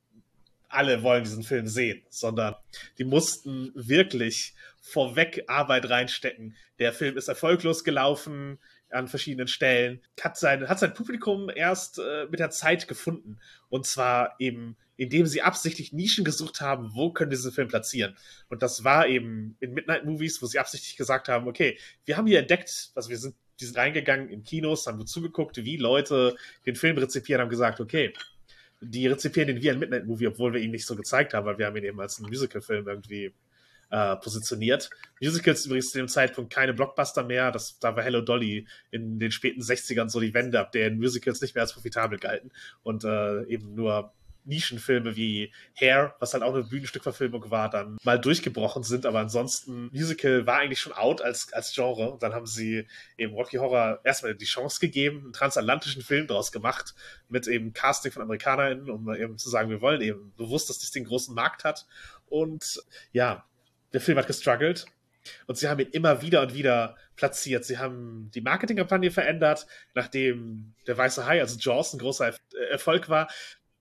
[0.74, 2.56] alle wollen diesen Film sehen, sondern
[2.97, 6.56] die mussten wirklich vorweg Arbeit reinstecken.
[6.80, 8.60] Der Film ist erfolglos gelaufen
[8.94, 13.39] an verschiedenen Stellen, hat sein, hat sein Publikum erst äh, mit der Zeit gefunden.
[13.70, 18.16] Und zwar eben, indem sie absichtlich Nischen gesucht haben, wo können wir diesen Film platzieren.
[18.50, 22.28] Und das war eben in Midnight Movies, wo sie absichtlich gesagt haben, okay, wir haben
[22.28, 26.36] hier entdeckt, also wir sind, die sind reingegangen in Kinos, haben zugeguckt, wie Leute
[26.66, 28.14] den Film rezipieren, haben gesagt, okay,
[28.82, 31.58] die rezipieren den wie ein Midnight Movie, obwohl wir ihn nicht so gezeigt haben, weil
[31.58, 33.34] wir haben ihn eben als einen Musical-Film irgendwie
[33.94, 34.89] äh, positioniert.
[35.22, 37.52] Musicals übrigens zu dem Zeitpunkt keine Blockbuster mehr.
[37.52, 41.41] Das, da war Hello Dolly in den späten 60ern so die Wende, ab der Musicals
[41.41, 44.12] nicht mehr als profitabel galten und äh, eben nur
[44.46, 49.06] Nischenfilme wie Hair, was halt auch eine Bühnenstückverfilmung war, dann mal durchgebrochen sind.
[49.06, 52.12] Aber ansonsten, Musical war eigentlich schon out als, als Genre.
[52.12, 56.52] Und dann haben sie eben Rocky Horror erstmal die Chance gegeben, einen transatlantischen Film daraus
[56.52, 56.96] gemacht,
[57.30, 60.89] mit eben Casting von AmerikanerInnen, um eben zu sagen, wir wollen eben bewusst, dass das
[60.89, 61.86] den großen Markt hat.
[62.28, 62.82] Und
[63.12, 63.46] ja,
[63.94, 64.86] der Film hat gestruggelt.
[65.48, 67.64] Und sie haben ihn immer wieder und wieder platziert.
[67.64, 72.34] Sie haben die Marketingkampagne verändert, nachdem der Weiße Hai, also Jaws, ein großer
[72.70, 73.30] Erfolg war,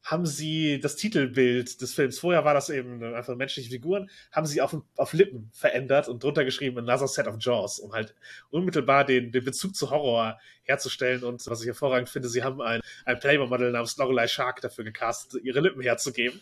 [0.02, 4.60] haben sie das Titelbild des Films, vorher war das eben einfach menschliche Figuren, haben sie
[4.60, 8.14] auf, auf Lippen verändert und drunter geschrieben Another Set of Jaws, um halt
[8.50, 11.22] unmittelbar den, den Bezug zu Horror herzustellen.
[11.22, 15.44] Und was ich hervorragend finde, sie haben ein, ein Playboy-Model namens Lorelei Shark dafür gecastet,
[15.44, 16.40] ihre Lippen herzugeben.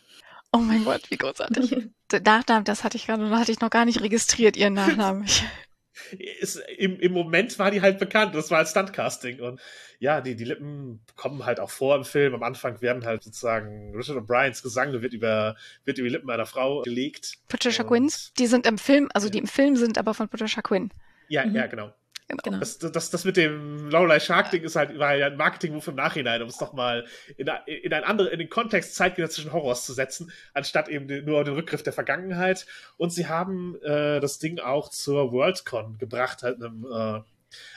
[0.52, 1.90] Oh mein Gott, wie großartig.
[2.24, 5.26] Nachnamen, das hatte ich gerade, hatte ich noch gar nicht registriert, ihren Nachnamen.
[6.18, 8.34] ist, im, im Moment war die halt bekannt.
[8.34, 9.40] Das war als Stuntcasting.
[9.40, 9.60] Und
[9.98, 12.34] ja, die, die Lippen kommen halt auch vor im Film.
[12.34, 16.46] Am Anfang werden halt sozusagen Richard O'Briens Gesang wird über, wird über die Lippen einer
[16.46, 17.38] Frau gelegt.
[17.48, 20.90] Patricia Quinn, die sind im Film, also die im Film sind aber von Patricia Quinn.
[21.28, 21.54] Ja, mhm.
[21.54, 21.92] ja, genau.
[22.38, 22.58] Genau.
[22.58, 26.42] Das, das, das mit dem Lorelei Shark-Ding ist halt war ja ein Marketing-Move im Nachhinein,
[26.42, 27.06] um es doch mal
[27.36, 31.54] in, in, ein andere, in den Kontext zeitgenössischen Horrors zu setzen, anstatt eben nur den
[31.54, 32.66] Rückgriff der Vergangenheit.
[32.96, 37.20] Und sie haben äh, das Ding auch zur Worldcon gebracht, halt einem äh,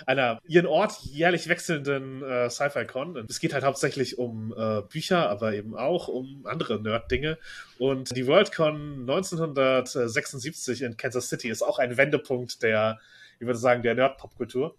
[0.05, 3.25] einer ihren Ort jährlich wechselnden äh, Sci-Fi-Con.
[3.29, 7.37] Es geht halt hauptsächlich um äh, Bücher, aber eben auch um andere Nerd-Dinge.
[7.79, 12.99] Und die Worldcon 1976 in Kansas City ist auch ein Wendepunkt der
[13.39, 14.75] ich würde sagen, der Nerd-Popkultur.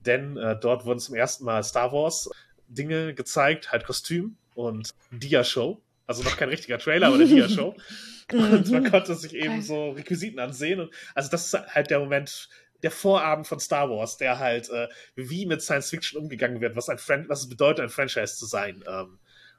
[0.00, 2.30] Denn äh, dort wurden zum ersten Mal Star Wars
[2.68, 5.80] Dinge gezeigt, halt Kostüm und Dia-Show.
[6.06, 7.74] Also noch kein richtiger Trailer, aber eine Dia-Show.
[8.32, 10.80] und man konnte sich eben so Requisiten ansehen.
[10.80, 12.48] Und also das ist halt der Moment,
[12.82, 16.88] der Vorabend von Star Wars, der halt äh, wie mit Science Fiction umgegangen wird, was
[16.88, 18.84] ein Fran was es bedeutet, ein Franchise zu sein.
[18.86, 19.18] Ähm,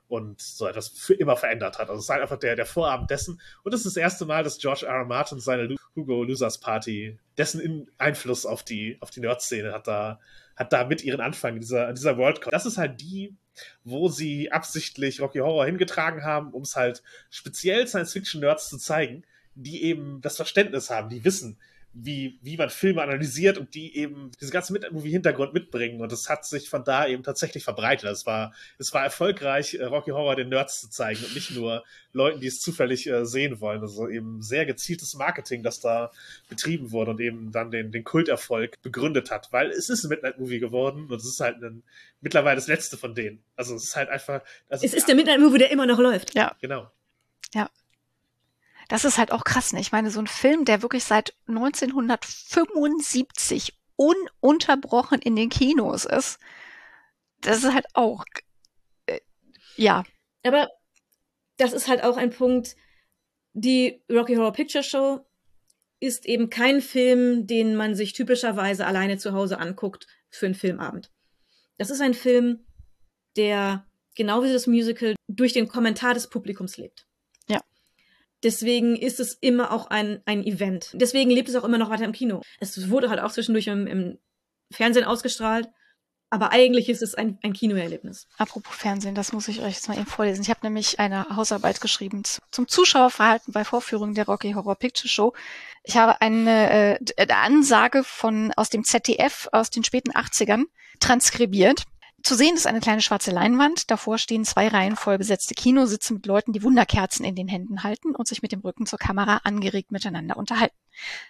[0.09, 1.89] und so etwas für immer verändert hat.
[1.89, 3.39] Also es ist halt einfach der, der Vorabend dessen.
[3.63, 4.93] Und es ist das erste Mal, dass George R.
[4.95, 5.05] R.
[5.05, 10.19] Martin seine Hugo Losers Party, dessen Einfluss auf die, auf die Nerd-Szene hat da,
[10.55, 12.51] hat da mit ihren Anfang dieser, dieser Worldcon.
[12.51, 13.35] Das ist halt die,
[13.83, 19.83] wo sie absichtlich Rocky Horror hingetragen haben, um es halt speziell Science-Fiction-Nerds zu zeigen, die
[19.83, 21.59] eben das Verständnis haben, die wissen,
[21.93, 26.01] wie, wie man Filme analysiert und die eben diese ganze Movie-Hintergrund mitbringen.
[26.01, 28.09] Und das hat sich von da eben tatsächlich verbreitet.
[28.09, 31.83] Es war, es war erfolgreich, äh, Rocky Horror den Nerds zu zeigen und nicht nur
[32.13, 33.81] Leuten, die es zufällig äh, sehen wollen.
[33.81, 36.11] Also eben sehr gezieltes Marketing, das da
[36.47, 39.51] betrieben wurde und eben dann den, den Kulterfolg begründet hat.
[39.51, 41.83] Weil es ist ein Midnight-Movie geworden und es ist halt ein,
[42.21, 43.43] mittlerweile das letzte von denen.
[43.55, 44.41] Also es ist halt einfach.
[44.69, 46.35] Also, es ist der Midnight-Movie, der immer noch läuft.
[46.35, 46.55] Ja.
[46.61, 46.91] Genau.
[47.53, 47.67] Ja,
[48.89, 49.79] das ist halt auch krass, ne?
[49.79, 56.39] Ich meine, so ein Film, der wirklich seit 1975 ununterbrochen in den Kinos ist,
[57.41, 58.23] das ist halt auch,
[59.05, 59.19] äh,
[59.77, 60.03] ja.
[60.43, 60.69] Aber
[61.57, 62.75] das ist halt auch ein Punkt,
[63.53, 65.23] die Rocky Horror Picture Show
[65.99, 71.11] ist eben kein Film, den man sich typischerweise alleine zu Hause anguckt für einen Filmabend.
[71.77, 72.65] Das ist ein Film,
[73.35, 73.85] der
[74.15, 77.05] genau wie das Musical durch den Kommentar des Publikums lebt.
[78.43, 80.91] Deswegen ist es immer auch ein, ein Event.
[80.93, 82.41] Deswegen lebt es auch immer noch weiter im Kino.
[82.59, 84.19] Es wurde halt auch zwischendurch im, im
[84.71, 85.69] Fernsehen ausgestrahlt.
[86.31, 88.27] Aber eigentlich ist es ein, ein Kinoerlebnis.
[88.37, 90.43] Apropos Fernsehen, das muss ich euch jetzt mal eben vorlesen.
[90.43, 92.21] Ich habe nämlich eine Hausarbeit geschrieben
[92.51, 95.33] zum Zuschauerverhalten bei Vorführungen der Rocky Horror Picture Show.
[95.83, 100.65] Ich habe eine äh, Ansage von aus dem ZDF aus den späten 80ern
[100.99, 101.85] transkribiert
[102.23, 103.91] zu sehen ist eine kleine schwarze Leinwand.
[103.91, 108.15] Davor stehen zwei Reihen voll besetzte Kinositze mit Leuten, die Wunderkerzen in den Händen halten
[108.15, 110.75] und sich mit dem Rücken zur Kamera angeregt miteinander unterhalten.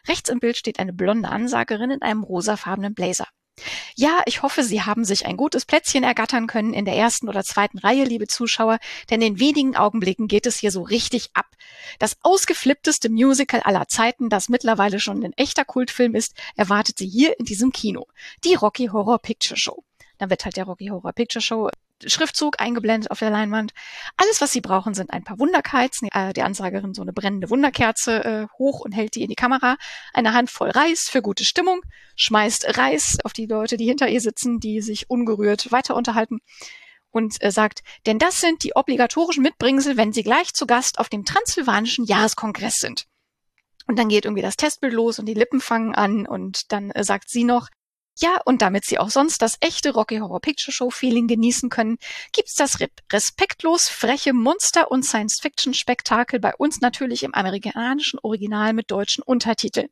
[0.07, 3.27] Rechts im Bild steht eine blonde Ansagerin in einem rosafarbenen Blazer.
[3.95, 7.43] Ja, ich hoffe, Sie haben sich ein gutes Plätzchen ergattern können in der ersten oder
[7.43, 8.79] zweiten Reihe, liebe Zuschauer,
[9.09, 11.47] denn in wenigen Augenblicken geht es hier so richtig ab.
[11.99, 17.37] Das ausgeflippteste Musical aller Zeiten, das mittlerweile schon ein echter Kultfilm ist, erwartet Sie hier
[17.39, 18.07] in diesem Kino.
[18.43, 19.83] Die Rocky Horror Picture Show.
[20.19, 21.69] Dann wird halt der Rocky Horror Picture Show
[22.05, 23.73] Schriftzug eingeblendet auf der Leinwand.
[24.15, 26.07] Alles, was sie brauchen, sind ein paar Wunderkerzen.
[26.13, 29.77] Äh, die Ansagerin so eine brennende Wunderkerze äh, hoch und hält die in die Kamera.
[30.13, 31.81] Eine Handvoll Reis für gute Stimmung.
[32.15, 36.39] Schmeißt Reis auf die Leute, die hinter ihr sitzen, die sich ungerührt weiter unterhalten.
[37.11, 41.09] Und äh, sagt, denn das sind die obligatorischen Mitbringsel, wenn sie gleich zu Gast auf
[41.09, 43.07] dem Transsilvanischen Jahreskongress sind.
[43.87, 47.03] Und dann geht irgendwie das Testbild los und die Lippen fangen an und dann äh,
[47.03, 47.69] sagt sie noch,
[48.21, 51.97] Ja, und damit Sie auch sonst das echte Rocky Horror Picture Show Feeling genießen können,
[52.33, 52.77] gibt's das
[53.11, 59.87] respektlos freche Monster- und Science-Fiction-Spektakel bei uns natürlich im amerikanischen Original mit deutschen Untertiteln.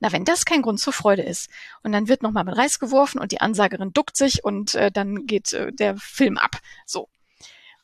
[0.00, 1.50] Na, wenn das kein Grund zur Freude ist.
[1.84, 5.26] Und dann wird nochmal mit Reis geworfen und die Ansagerin duckt sich und äh, dann
[5.26, 6.58] geht äh, der Film ab.
[6.84, 7.08] So.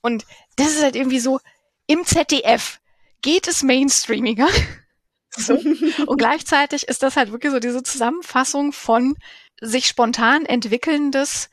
[0.02, 0.26] Und
[0.56, 1.38] das ist halt irgendwie so,
[1.86, 2.80] im ZDF
[3.22, 4.48] geht es mainstreamiger.
[5.30, 5.54] so.
[5.54, 9.14] Und gleichzeitig ist das halt wirklich so diese Zusammenfassung von
[9.60, 11.50] sich spontan entwickelndes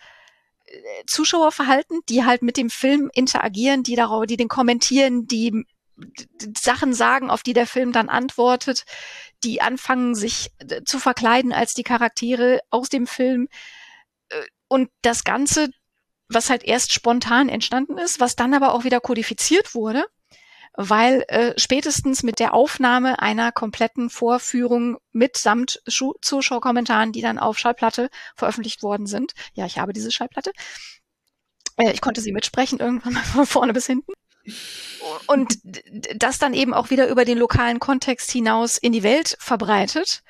[0.65, 0.73] äh,
[1.07, 5.65] Zuschauerverhalten, die halt mit dem Film interagieren, die darauf, die den kommentieren, die
[6.57, 8.85] Sachen sagen, auf die der Film dann antwortet,
[9.43, 13.47] die anfangen, sich äh, zu verkleiden als die Charaktere aus dem Film.
[14.29, 15.69] Äh, und das Ganze,
[16.29, 20.05] was halt erst spontan entstanden ist, was dann aber auch wieder kodifiziert wurde
[20.75, 27.57] weil äh, spätestens mit der Aufnahme einer kompletten Vorführung mitsamt Schu Zuschauerkommentaren, die dann auf
[27.57, 29.33] Schallplatte veröffentlicht worden sind.
[29.53, 30.51] Ja, ich habe diese Schallplatte.
[31.77, 34.13] Äh, ich konnte sie mitsprechen irgendwann mal von vorne bis hinten.
[35.27, 35.59] Und
[36.15, 40.23] das dann eben auch wieder über den lokalen Kontext hinaus in die Welt verbreitet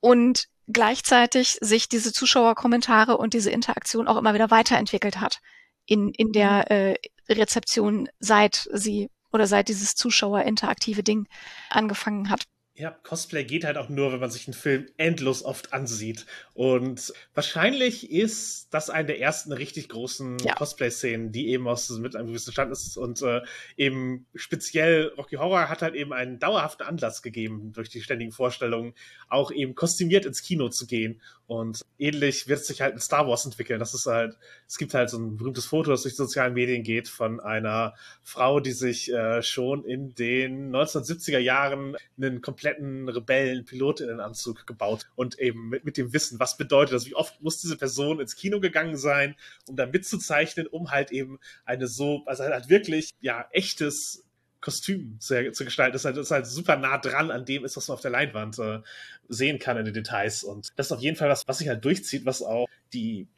[0.00, 5.40] und gleichzeitig sich diese Zuschauerkommentare und diese Interaktion auch immer wieder weiterentwickelt hat
[5.84, 6.94] in, in der mhm.
[6.94, 6.94] äh,
[7.28, 11.28] Rezeption, seit sie oder seit dieses Zuschauer-interaktive Ding
[11.70, 12.46] angefangen hat.
[12.78, 16.26] Ja, Cosplay geht halt auch nur, wenn man sich einen Film endlos oft ansieht.
[16.54, 20.54] Und wahrscheinlich ist das eine der ersten richtig großen ja.
[20.54, 22.96] Cosplay-Szenen, die eben aus mit einem gewissen Stand ist.
[22.96, 23.40] Und äh,
[23.76, 28.94] eben speziell Rocky Horror hat halt eben einen dauerhaften Anlass gegeben, durch die ständigen Vorstellungen,
[29.28, 31.20] auch eben kostümiert ins Kino zu gehen.
[31.48, 33.80] Und ähnlich wird sich halt mit Star Wars entwickeln.
[33.80, 34.36] Das ist halt,
[34.66, 37.94] es gibt halt so ein berühmtes Foto, das durch die sozialen Medien geht, von einer
[38.22, 45.70] Frau, die sich äh, schon in den 1970er Jahren einen kompletten Rebellen-Pilotinnenanzug gebaut und eben
[45.70, 48.98] mit, mit dem Wissen, was bedeutet das, wie oft muss diese Person ins Kino gegangen
[48.98, 49.34] sein,
[49.66, 54.27] um da mitzuzeichnen, um halt eben eine so, also halt wirklich, ja, echtes
[54.60, 55.92] Kostüm zu, zu gestalten.
[55.92, 58.00] Das ist, halt, das ist halt super nah dran an dem ist, was man auf
[58.00, 58.80] der Leinwand äh,
[59.28, 60.42] sehen kann in den Details.
[60.42, 63.28] Und das ist auf jeden Fall was, was sich halt durchzieht, was auch die,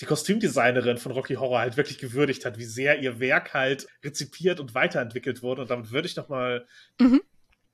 [0.00, 4.60] die Kostümdesignerin von Rocky Horror halt wirklich gewürdigt hat, wie sehr ihr Werk halt rezipiert
[4.60, 5.62] und weiterentwickelt wurde.
[5.62, 6.66] Und damit würde ich noch mal
[7.00, 7.20] mhm.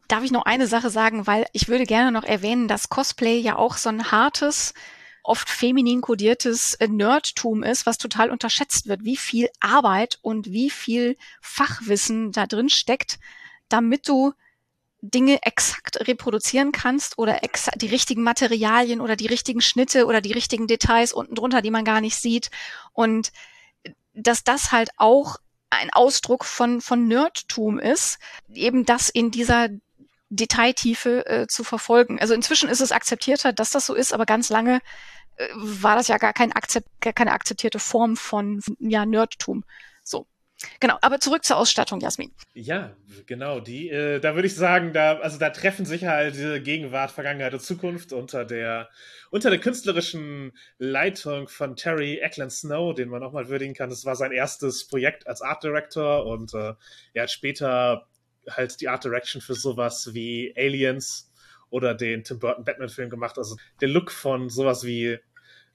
[0.09, 3.57] Darf ich noch eine Sache sagen, weil ich würde gerne noch erwähnen, dass Cosplay ja
[3.57, 4.75] auch so ein hartes
[5.23, 10.71] oft feminin kodiertes äh, Nerdtum ist, was total unterschätzt wird, wie viel Arbeit und wie
[10.71, 13.19] viel Fachwissen da drin steckt,
[13.69, 14.33] damit du
[15.01, 17.41] Dinge exakt reproduzieren kannst oder
[17.75, 21.85] die richtigen Materialien oder die richtigen Schnitte oder die richtigen Details unten drunter, die man
[21.85, 22.51] gar nicht sieht.
[22.93, 23.33] Und
[24.15, 25.39] dass das halt auch
[25.71, 28.19] ein Ausdruck von, von Nerdtum ist,
[28.53, 29.71] eben das in dieser
[30.33, 32.19] Detailtiefe äh, zu verfolgen.
[32.19, 34.81] Also inzwischen ist es akzeptierter, dass das so ist, aber ganz lange
[35.37, 39.65] äh, war das ja gar, kein Akzept, gar keine akzeptierte Form von ja, Nerdtum.
[40.03, 40.27] So.
[40.81, 42.33] Genau, aber zurück zur Ausstattung, Jasmin.
[42.55, 47.11] Ja, genau, die, äh, da würde ich sagen, da, also da treffen sich halt Gegenwart,
[47.11, 48.89] Vergangenheit und Zukunft unter der,
[49.31, 53.91] unter der künstlerischen Leitung von Terry Eklund Snow, den man auch mal würdigen kann.
[53.91, 56.75] Das war sein erstes Projekt als Art Director und äh,
[57.13, 58.07] er hat später
[58.49, 61.33] halt die Art Direction für sowas wie Aliens
[61.71, 63.39] oder den Tim Burton Batman-Film gemacht.
[63.39, 65.19] Also der Look von sowas wie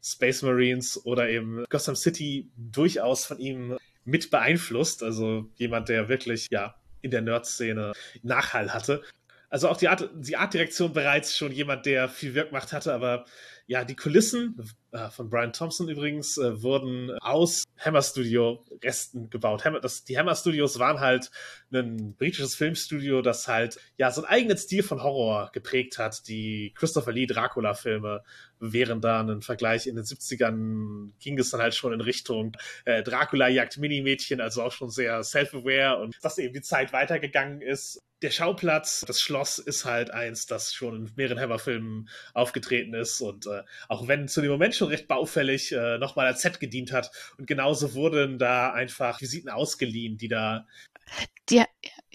[0.04, 5.04] Space Marines oder eben Gotham City durchaus von ihm mit beeinflusst.
[5.04, 7.94] Also jemand, der wirklich, ja, in der Nerd-Szene
[8.24, 9.04] Nachhall hatte.
[9.50, 13.26] Also auch die Art, die Artdirektion bereits schon jemand, der viel Wirkmacht hatte, aber
[13.68, 14.56] ja, die Kulissen
[14.92, 19.66] äh, von Brian Thompson übrigens äh, wurden aus Hammer Studio Resten gebaut.
[19.66, 21.30] Hammer, das, die Hammer Studios waren halt
[21.74, 26.30] ein britisches Filmstudio, das halt ja so einen eigenen Stil von Horror geprägt hat.
[26.30, 28.24] Die Christopher Lee Dracula Filme
[28.60, 29.86] wären da ein Vergleich.
[29.86, 32.56] In den 70ern ging es dann halt schon in Richtung
[32.86, 37.62] äh, Dracula jagt Minimädchen, also auch schon sehr self-aware und dass eben die Zeit weitergegangen
[37.62, 43.22] ist der Schauplatz, das Schloss ist halt eins, das schon in mehreren Hammer-Filmen aufgetreten ist
[43.22, 43.57] und äh,
[43.88, 47.48] auch wenn zu dem Moment schon recht baufällig äh, nochmal als Set gedient hat und
[47.48, 50.66] genauso wurden da einfach Visiten ausgeliehen, die da
[51.50, 51.64] die,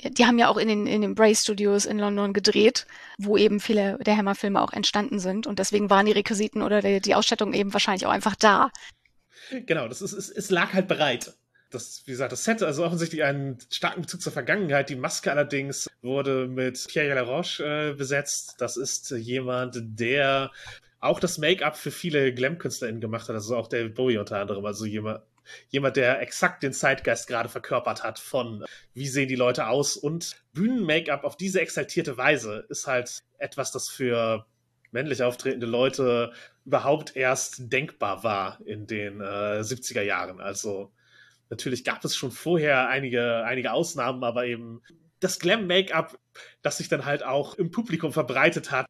[0.04, 2.86] die haben ja auch in den, in den Bray Studios in London gedreht,
[3.16, 7.00] wo eben viele der Hammer-Filme auch entstanden sind und deswegen waren die Requisiten oder die,
[7.00, 8.70] die Ausstattung eben wahrscheinlich auch einfach da.
[9.50, 11.34] Genau, das ist, es, es lag halt bereit
[11.74, 14.88] das, wie gesagt, das Set also offensichtlich einen starken Bezug zur Vergangenheit.
[14.88, 18.56] Die Maske allerdings wurde mit Pierre Laroche äh, besetzt.
[18.58, 20.50] Das ist jemand, der
[21.02, 24.86] auch das Make-up für viele Glam-KünstlerInnen gemacht hat, also auch David Bowie unter anderem, also
[24.86, 25.20] jemand,
[25.68, 29.96] jemand, der exakt den Zeitgeist gerade verkörpert hat von wie sehen die Leute aus?
[29.96, 34.46] Und Bühnen-Make-up auf diese exaltierte Weise ist halt etwas, das für
[34.92, 36.32] männlich auftretende Leute
[36.64, 40.40] überhaupt erst denkbar war in den äh, 70er Jahren.
[40.40, 40.92] Also
[41.50, 44.82] natürlich gab es schon vorher einige, einige Ausnahmen, aber eben
[45.18, 46.16] das Glam-Make-up,
[46.62, 48.86] das sich dann halt auch im Publikum verbreitet hat,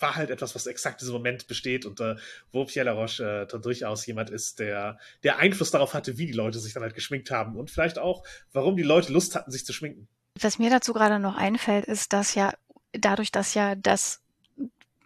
[0.00, 2.16] war halt etwas, was exakt diesen Moment besteht und äh,
[2.52, 6.58] wo Pierre Laroche äh, durchaus jemand ist, der, der Einfluss darauf hatte, wie die Leute
[6.58, 9.72] sich dann halt geschminkt haben und vielleicht auch, warum die Leute Lust hatten, sich zu
[9.72, 10.08] schminken.
[10.40, 12.52] Was mir dazu gerade noch einfällt, ist, dass ja
[12.92, 14.22] dadurch, dass ja das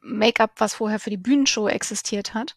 [0.03, 2.57] Make-up, was vorher für die Bühnenshow existiert hat,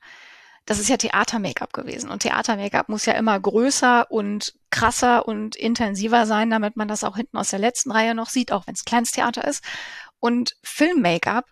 [0.65, 2.09] das ist ja Theater-Make-up gewesen.
[2.09, 7.15] Und Theater-Make-up muss ja immer größer und krasser und intensiver sein, damit man das auch
[7.15, 9.63] hinten aus der letzten Reihe noch sieht, auch wenn es kleines Theater ist.
[10.19, 11.45] Und Film-Make-up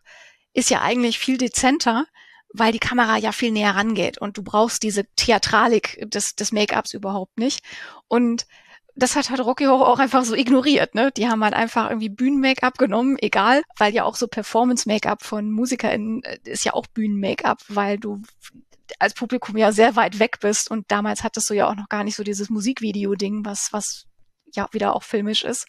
[0.55, 2.05] ist ja eigentlich viel dezenter,
[2.53, 6.93] weil die Kamera ja viel näher rangeht und du brauchst diese Theatralik des, des Make-ups
[6.93, 7.59] überhaupt nicht.
[8.07, 8.47] Und
[8.95, 11.11] das hat halt Rocky Horror auch einfach so ignoriert, ne?
[11.11, 16.23] Die haben halt einfach irgendwie Bühnen-Make-up genommen, egal, weil ja auch so Performance-Make-up von MusikerInnen
[16.23, 18.21] äh, ist ja auch Bühnen-Make-up, weil du
[18.99, 22.05] als Publikum ja sehr weit weg bist und damals hattest du ja auch noch gar
[22.05, 24.05] nicht so dieses Musikvideo-Ding, was, was
[24.53, 25.67] ja wieder auch filmisch ist.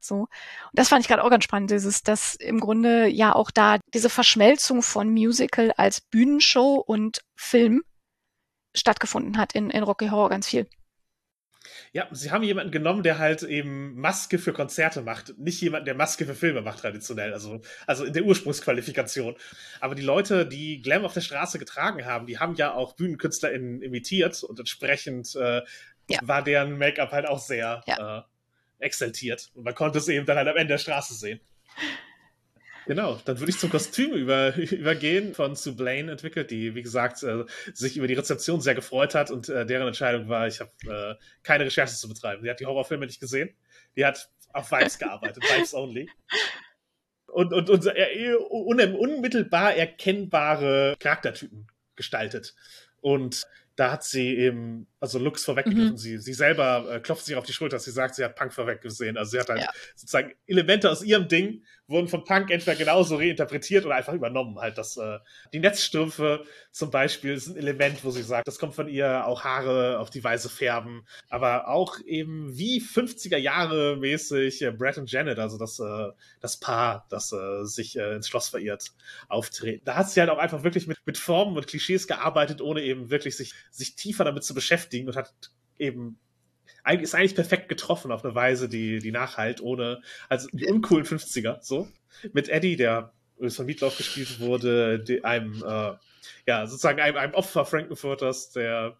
[0.00, 0.20] So.
[0.20, 0.28] Und
[0.72, 4.10] das fand ich gerade auch ganz spannend, dieses, dass im Grunde ja auch da diese
[4.10, 7.82] Verschmelzung von Musical als Bühnenshow und Film
[8.74, 10.68] stattgefunden hat in, in Rocky Horror ganz viel.
[11.92, 15.94] Ja, sie haben jemanden genommen, der halt eben Maske für Konzerte macht, nicht jemanden, der
[15.94, 19.36] Maske für Filme macht traditionell, also, also in der Ursprungsqualifikation.
[19.80, 23.82] Aber die Leute, die Glam auf der Straße getragen haben, die haben ja auch BühnenkünstlerInnen
[23.82, 25.62] imitiert und entsprechend äh,
[26.08, 26.20] ja.
[26.22, 28.18] war deren Make-up halt auch sehr ja.
[28.18, 28.22] äh,
[28.78, 29.50] exaltiert.
[29.54, 31.40] Und man konnte es eben dann halt am Ende der Straße sehen.
[32.88, 37.22] Genau, dann würde ich zum Kostüm über, übergehen von Sue Blaine entwickelt, die, wie gesagt,
[37.22, 40.70] äh, sich über die Rezeption sehr gefreut hat und äh, deren Entscheidung war, ich habe
[40.86, 42.42] äh, keine Recherche zu betreiben.
[42.42, 43.50] Sie hat die Horrorfilme nicht gesehen.
[43.94, 46.08] Die hat auf Vibes gearbeitet, Vibes only.
[47.26, 52.54] Und, und, und äh, un unmittelbar erkennbare Charaktertypen gestaltet.
[53.02, 55.92] Und da hat sie eben, also Lux vorweggegriffen.
[55.92, 55.96] Mhm.
[55.96, 59.16] Sie, sie selber äh, klopft sich auf die Schulter, sie sagt, sie hat Punk vorweggesehen.
[59.16, 59.70] Also sie hat halt ja.
[59.94, 64.58] sozusagen Elemente aus ihrem Ding wurden von Punk entweder genauso reinterpretiert oder einfach übernommen.
[64.58, 65.18] Halt das, äh,
[65.54, 69.42] die Netzstrümpfe zum Beispiel ist ein Element, wo sie sagt, das kommt von ihr, auch
[69.42, 75.10] Haare auf die Weise färben, aber auch eben wie 50er Jahre mäßig äh, Brett und
[75.10, 78.92] Janet, also das, äh, das Paar, das äh, sich äh, ins Schloss verirrt,
[79.28, 79.82] auftreten.
[79.86, 83.10] Da hat sie halt auch einfach wirklich mit, mit Formen und Klischees gearbeitet, ohne eben
[83.10, 85.32] wirklich sich, sich tiefer damit zu beschäftigen und hat
[85.78, 86.18] eben
[87.00, 91.58] ist eigentlich perfekt getroffen auf eine Weise, die, die nachhalt, ohne, also die uncoolen 50er,
[91.62, 91.88] so.
[92.32, 93.12] Mit Eddie, der
[93.48, 95.92] von Meatloaf gespielt wurde, die, einem, äh,
[96.46, 98.96] ja, sozusagen einem, einem Opfer Frankenfurters, der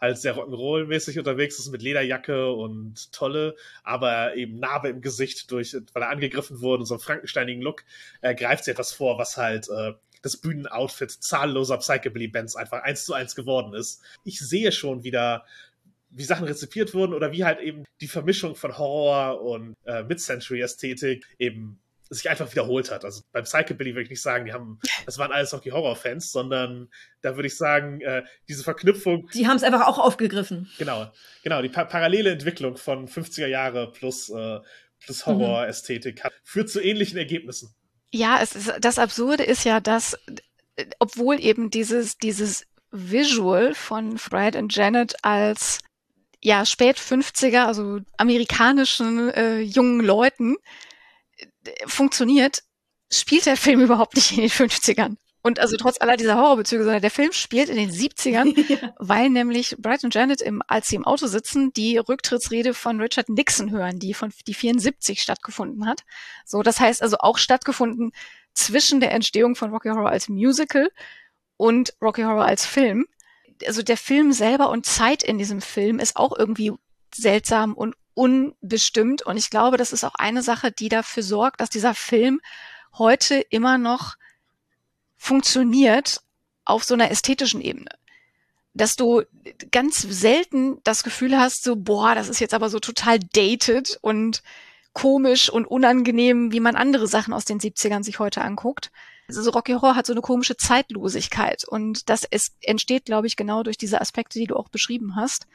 [0.00, 5.74] halt sehr Rock'n'Roll-mäßig unterwegs ist mit Lederjacke und Tolle, aber eben Narbe im Gesicht durch,
[5.92, 7.84] weil er angegriffen wurde und so einen frankensteinigen Look,
[8.20, 9.92] äh, greift sie etwas vor, was halt äh,
[10.22, 14.02] das Bühnenoutfit zahlloser Psychobilly-Bands einfach eins zu eins geworden ist.
[14.24, 15.44] Ich sehe schon wieder
[16.12, 21.26] wie Sachen rezipiert wurden oder wie halt eben die Vermischung von Horror und äh, Mid-Century-Ästhetik
[21.38, 23.04] eben sich einfach wiederholt hat.
[23.04, 26.30] Also beim Psychobilly würde ich nicht sagen, die haben, das waren alles auch die Horror-Fans,
[26.30, 26.90] sondern
[27.22, 29.28] da würde ich sagen, äh, diese Verknüpfung.
[29.32, 30.70] Die haben es einfach auch aufgegriffen.
[30.78, 31.10] Genau,
[31.42, 34.58] genau, die pa parallele Entwicklung von 50er Jahre plus, äh,
[35.00, 35.30] plus mhm.
[35.32, 37.74] Horror-Ästhetik hat, führt zu ähnlichen Ergebnissen.
[38.12, 40.18] Ja, es ist, das Absurde ist ja, dass,
[40.76, 45.80] äh, obwohl eben dieses, dieses Visual von Fred und Janet als
[46.42, 50.56] ja, spät 50er, also amerikanischen äh, jungen Leuten
[51.36, 51.46] äh,
[51.86, 52.62] funktioniert,
[53.10, 55.16] spielt der Film überhaupt nicht in den 50ern.
[55.42, 58.94] Und also trotz aller dieser Horrorbezüge, sondern der Film spielt in den 70ern, ja.
[58.98, 63.28] weil nämlich Bright und Janet, im, als sie im Auto sitzen, die Rücktrittsrede von Richard
[63.28, 66.02] Nixon hören, die von die 74 stattgefunden hat.
[66.44, 68.12] So, das heißt also auch stattgefunden
[68.54, 70.90] zwischen der Entstehung von Rocky Horror als Musical
[71.56, 73.06] und Rocky Horror als Film
[73.66, 76.72] also der Film selber und Zeit in diesem Film ist auch irgendwie
[77.14, 79.22] seltsam und unbestimmt.
[79.22, 82.40] Und ich glaube, das ist auch eine Sache, die dafür sorgt, dass dieser Film
[82.98, 84.16] heute immer noch
[85.22, 86.20] funktioniert
[86.64, 87.90] auf so einer ästhetischen Ebene.
[88.74, 89.22] Dass du
[89.70, 94.42] ganz selten das Gefühl hast, so, boah, das ist jetzt aber so total dated und
[94.92, 98.90] komisch und unangenehm, wie man andere Sachen aus den 70ern sich heute anguckt,
[99.28, 103.62] also Rocky Horror hat so eine komische Zeitlosigkeit und das ist, entsteht, glaube ich, genau
[103.62, 105.46] durch diese Aspekte, die du auch beschrieben hast,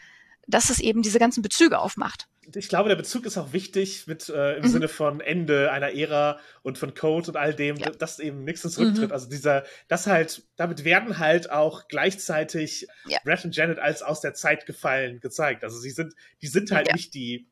[0.47, 2.27] dass es eben diese ganzen Bezüge aufmacht.
[2.55, 4.69] Ich glaube, der Bezug ist auch wichtig mit äh, im mhm.
[4.69, 7.89] Sinne von Ende einer Ära und von Code und all dem, ja.
[7.89, 9.09] dass eben nichts ins Rücktritt.
[9.09, 9.13] Mhm.
[9.13, 13.19] Also dieser, das halt, damit werden halt auch gleichzeitig ja.
[13.25, 15.65] Brett und Janet als aus der Zeit gefallen gezeigt.
[15.65, 16.93] Also sie sind, die sind halt ja.
[16.93, 17.49] nicht die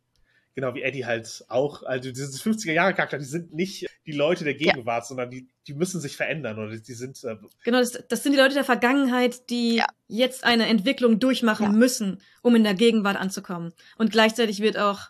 [0.56, 5.04] genau wie Eddie halt auch, also diese 50er-Jahre-Charakter, die sind nicht die Leute der Gegenwart,
[5.04, 5.08] ja.
[5.08, 7.22] sondern die, die müssen sich verändern oder die sind.
[7.24, 9.88] Äh genau, das, das sind die Leute der Vergangenheit, die ja.
[10.08, 11.72] jetzt eine Entwicklung durchmachen ja.
[11.72, 13.74] müssen, um in der Gegenwart anzukommen.
[13.98, 15.10] Und gleichzeitig wird auch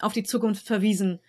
[0.00, 1.20] auf die Zukunft verwiesen,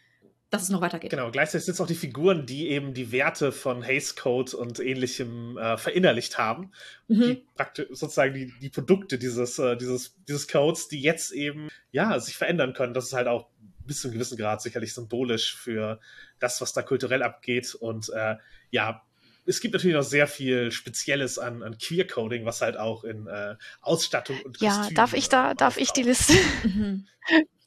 [0.49, 1.09] dass es noch weitergeht.
[1.09, 4.79] Genau, gleichzeitig sind es auch die Figuren, die eben die Werte von Haze Code und
[4.79, 6.71] ähnlichem äh, verinnerlicht haben.
[7.07, 7.21] Mhm.
[7.21, 12.19] Die praktisch sozusagen die, die Produkte dieses, äh, dieses, dieses Codes, die jetzt eben ja
[12.19, 12.93] sich verändern können.
[12.93, 13.49] Das ist halt auch
[13.85, 15.99] bis zu einem gewissen Grad sicherlich symbolisch für
[16.39, 17.75] das, was da kulturell abgeht.
[17.75, 18.35] Und äh,
[18.71, 19.03] ja,
[19.45, 23.55] es gibt natürlich noch sehr viel Spezielles an, an Queer-Coding, was halt auch in äh,
[23.81, 26.33] Ausstattung und Ja, darf ich da, darf ich die Liste?
[26.63, 27.07] Mhm.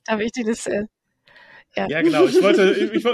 [0.05, 0.89] darf ich die Liste?
[1.77, 2.27] Ja, ja genau.
[2.27, 3.07] Ich wollte, ich, ich,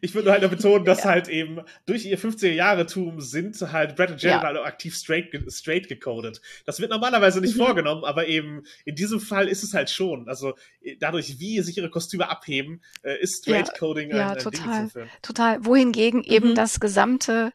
[0.00, 1.10] ich würde halt noch betonen, dass ja.
[1.10, 4.48] halt eben durch ihr 50er-Jahre-Tum sind halt Brad und Jared ja.
[4.48, 6.40] alle aktiv straight, straight gecodet.
[6.66, 7.60] Das wird normalerweise nicht mhm.
[7.60, 10.28] vorgenommen, aber eben in diesem Fall ist es halt schon.
[10.28, 10.54] Also
[10.98, 15.08] dadurch, wie sich ihre Kostüme abheben, äh, ist Straight Coding ja, ein, ja, total, Ding
[15.22, 15.64] total.
[15.64, 16.32] Wohingegen mhm.
[16.32, 17.52] eben das gesamte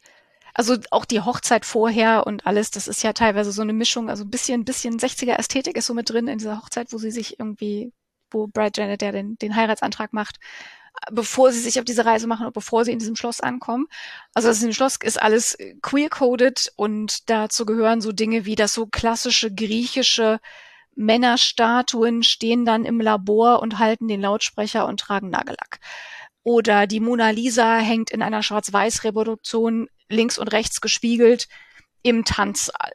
[0.58, 4.24] also auch die Hochzeit vorher und alles, das ist ja teilweise so eine Mischung, also
[4.24, 7.40] ein bisschen, bisschen 60er Ästhetik ist so mit drin in dieser Hochzeit, wo sie sich
[7.40, 7.94] irgendwie,
[8.32, 10.38] wo Brad Janet ja den, den Heiratsantrag macht
[11.12, 13.88] bevor sie sich auf diese Reise machen und bevor sie in diesem Schloss ankommen.
[14.34, 19.54] Also das Schloss ist alles queer-coded und dazu gehören so Dinge wie das so klassische
[19.54, 20.40] griechische
[20.96, 25.80] Männerstatuen stehen dann im Labor und halten den Lautsprecher und tragen Nagellack.
[26.44, 31.48] Oder die Mona Lisa hängt in einer Schwarz-Weiß-Reproduktion links und rechts gespiegelt
[32.02, 32.94] im Tanzsaal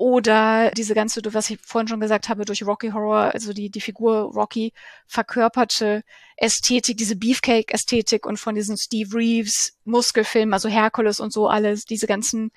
[0.00, 3.82] oder diese ganze, was ich vorhin schon gesagt habe, durch Rocky Horror, also die, die
[3.82, 4.72] Figur Rocky
[5.06, 6.04] verkörperte
[6.38, 12.06] Ästhetik, diese Beefcake-Ästhetik und von diesen Steve Reeves Muskelfilmen, also Hercules und so alles, diese
[12.06, 12.50] ganzen,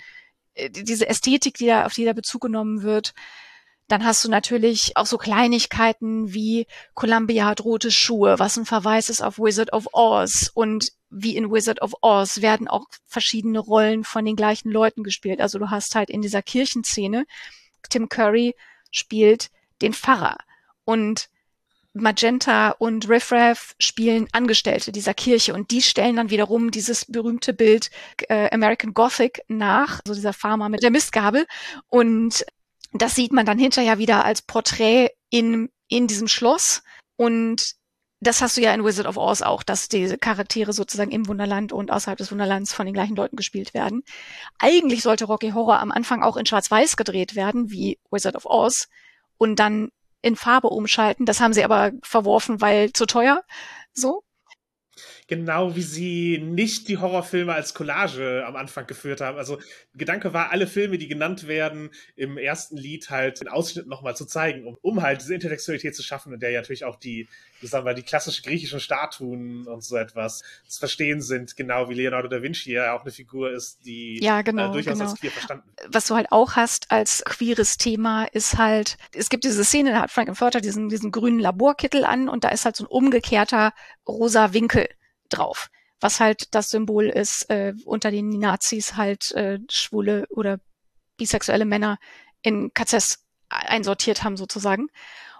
[0.54, 3.12] äh, diese Ästhetik, die da, auf die da Bezug genommen wird.
[3.88, 9.10] Dann hast du natürlich auch so Kleinigkeiten wie Columbia hat rote Schuhe, was ein Verweis
[9.10, 14.04] ist auf Wizard of Oz und wie in Wizard of Oz werden auch verschiedene Rollen
[14.04, 15.40] von den gleichen Leuten gespielt.
[15.40, 17.24] Also du hast halt in dieser Kirchenszene,
[17.88, 18.54] Tim Curry
[18.90, 19.50] spielt
[19.80, 20.38] den Pfarrer
[20.84, 21.28] und
[21.92, 27.54] Magenta und Riff Raff spielen Angestellte dieser Kirche und die stellen dann wiederum dieses berühmte
[27.54, 27.90] Bild
[28.28, 31.46] äh, American Gothic nach, also dieser Farmer mit der Mistgabel
[31.88, 32.44] und
[32.92, 36.82] das sieht man dann hinterher wieder als Porträt in, in diesem Schloss
[37.16, 37.76] und
[38.26, 41.72] das hast du ja in Wizard of Oz auch, dass diese Charaktere sozusagen im Wunderland
[41.72, 44.02] und außerhalb des Wunderlands von den gleichen Leuten gespielt werden.
[44.58, 48.88] Eigentlich sollte Rocky Horror am Anfang auch in Schwarz-Weiß gedreht werden, wie Wizard of Oz,
[49.38, 49.90] und dann
[50.22, 51.26] in Farbe umschalten.
[51.26, 53.42] Das haben sie aber verworfen, weil zu teuer.
[53.92, 54.24] So.
[55.26, 59.38] Genau wie sie nicht die Horrorfilme als Collage am Anfang geführt haben.
[59.38, 59.58] Also
[59.94, 64.26] Gedanke war, alle Filme, die genannt werden, im ersten Lied halt in Ausschnitt nochmal zu
[64.26, 67.26] zeigen, um, um halt diese Intellektualität zu schaffen, in der ja natürlich auch die,
[67.62, 71.94] wie sagen wir, die klassischen griechischen Statuen und so etwas zu verstehen sind, genau wie
[71.94, 75.10] Leonardo da Vinci ja auch eine Figur ist, die ja, genau, äh, durchaus genau.
[75.10, 75.94] als queer verstanden wird.
[75.94, 80.02] Was du halt auch hast als queeres Thema ist halt, es gibt diese Szene, da
[80.02, 83.72] hat Frankenfurter diesen, diesen grünen Laborkittel an und da ist halt so ein umgekehrter
[84.06, 84.86] rosa Winkel
[85.28, 85.68] drauf,
[86.00, 90.58] was halt das Symbol ist, äh, unter den Nazis halt äh, schwule oder
[91.16, 91.98] bisexuelle Männer
[92.42, 94.88] in KZs einsortiert haben sozusagen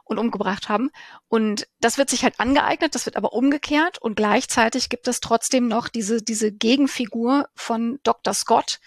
[0.05, 0.91] und umgebracht haben.
[1.29, 5.67] Und das wird sich halt angeeignet, das wird aber umgekehrt und gleichzeitig gibt es trotzdem
[5.67, 8.35] noch diese, diese Gegenfigur von Dr.
[8.35, 8.81] Scott,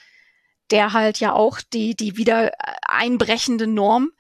[0.72, 2.52] der halt ja auch die, die wieder
[2.88, 4.12] einbrechende Norm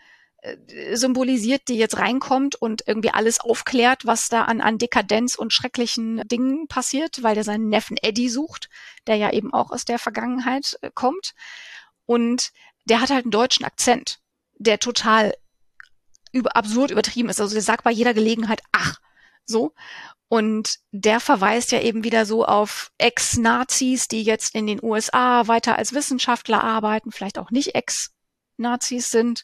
[0.93, 6.27] symbolisiert, die jetzt reinkommt und irgendwie alles aufklärt, was da an, an Dekadenz und schrecklichen
[6.27, 8.69] Dingen passiert, weil der seinen Neffen Eddie sucht,
[9.07, 11.33] der ja eben auch aus der Vergangenheit äh, kommt.
[12.05, 12.51] Und
[12.85, 14.19] der hat halt einen deutschen Akzent,
[14.55, 15.33] der total
[16.31, 17.41] über, absurd übertrieben ist.
[17.41, 18.99] Also der sagt bei jeder Gelegenheit, ach,
[19.45, 19.73] so.
[20.29, 25.77] Und der verweist ja eben wieder so auf Ex-Nazis, die jetzt in den USA weiter
[25.77, 29.43] als Wissenschaftler arbeiten, vielleicht auch nicht Ex-Nazis sind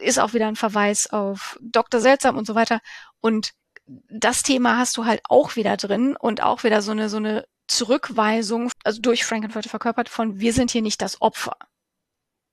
[0.00, 2.00] ist auch wieder ein Verweis auf Dr.
[2.00, 2.80] Seltsam und so weiter.
[3.20, 3.52] Und
[3.86, 7.46] das Thema hast du halt auch wieder drin und auch wieder so eine, so eine
[7.66, 11.56] Zurückweisung, also durch Frankenfurter verkörpert von wir sind hier nicht das Opfer.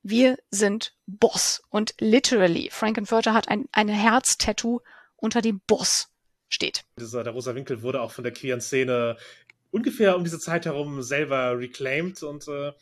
[0.02, 1.62] Wir sind Boss.
[1.68, 4.80] Und literally, Frankenfurter hat ein, eine Herz-Tattoo
[5.16, 6.08] unter dem Boss
[6.48, 6.84] steht.
[7.00, 9.16] Dieser, der rosa Winkel wurde auch von der queeren Szene
[9.70, 12.72] ungefähr um diese Zeit herum selber reclaimed und, äh,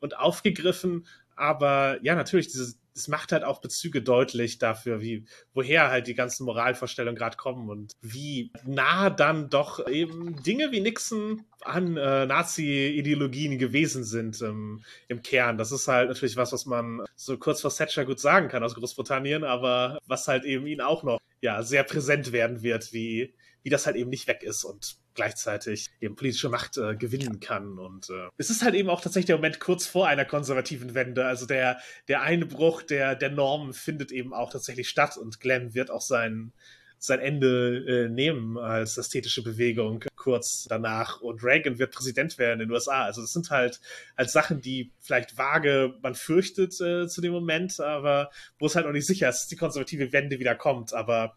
[0.00, 1.06] und aufgegriffen.
[1.36, 6.14] Aber ja, natürlich, diese, es macht halt auch Bezüge deutlich dafür, wie, woher halt die
[6.14, 12.26] ganzen Moralvorstellungen gerade kommen und wie nah dann doch eben Dinge wie Nixon an äh,
[12.26, 15.58] Nazi-Ideologien gewesen sind ähm, im Kern.
[15.58, 18.74] Das ist halt natürlich was, was man so kurz vor Thatcher gut sagen kann aus
[18.74, 23.34] Großbritannien, aber was halt eben ihn auch noch ja sehr präsent werden wird, wie,
[23.64, 27.78] wie das halt eben nicht weg ist und gleichzeitig eben politische Macht äh, gewinnen kann.
[27.78, 31.26] Und äh, es ist halt eben auch tatsächlich der Moment kurz vor einer konservativen Wende.
[31.26, 35.90] Also der, der Einbruch der, der Normen findet eben auch tatsächlich statt und Glenn wird
[35.90, 36.52] auch sein,
[36.98, 42.68] sein Ende äh, nehmen als ästhetische Bewegung kurz danach und Reagan wird Präsident werden in
[42.68, 43.04] den USA.
[43.04, 43.80] Also das sind halt
[44.16, 48.86] als Sachen, die vielleicht vage man fürchtet äh, zu dem Moment, aber wo es halt
[48.86, 50.92] noch nicht sicher ist, dass die konservative Wende wieder kommt.
[50.92, 51.36] Aber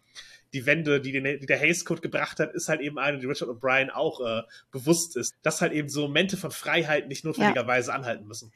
[0.53, 3.25] die Wende, die, den, die der Hays Code gebracht hat, ist halt eben eine, die
[3.25, 7.91] Richard O'Brien auch äh, bewusst ist, dass halt eben so Momente von Freiheit nicht notwendigerweise
[7.91, 7.95] ja.
[7.95, 8.51] anhalten müssen.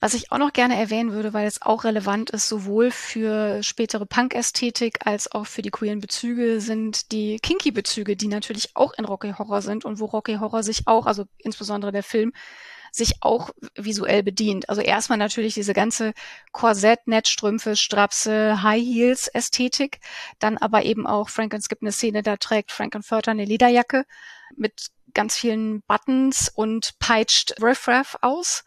[0.00, 4.04] Was ich auch noch gerne erwähnen würde, weil es auch relevant ist, sowohl für spätere
[4.04, 9.32] Punk-Ästhetik als auch für die queeren Bezüge, sind die Kinky-Bezüge, die natürlich auch in Rocky
[9.38, 12.32] Horror sind und wo Rocky Horror sich auch, also insbesondere der Film,
[12.94, 14.68] sich auch visuell bedient.
[14.68, 16.12] Also erstmal natürlich diese ganze
[16.52, 20.00] Korsett, Netzstrümpfe, Strapse, High Heels Ästhetik,
[20.38, 24.04] dann aber eben auch Frank es gibt eine Szene, da trägt Frankenfurter eine Lederjacke
[24.56, 28.64] mit ganz vielen Buttons und peitscht Riff Raff aus.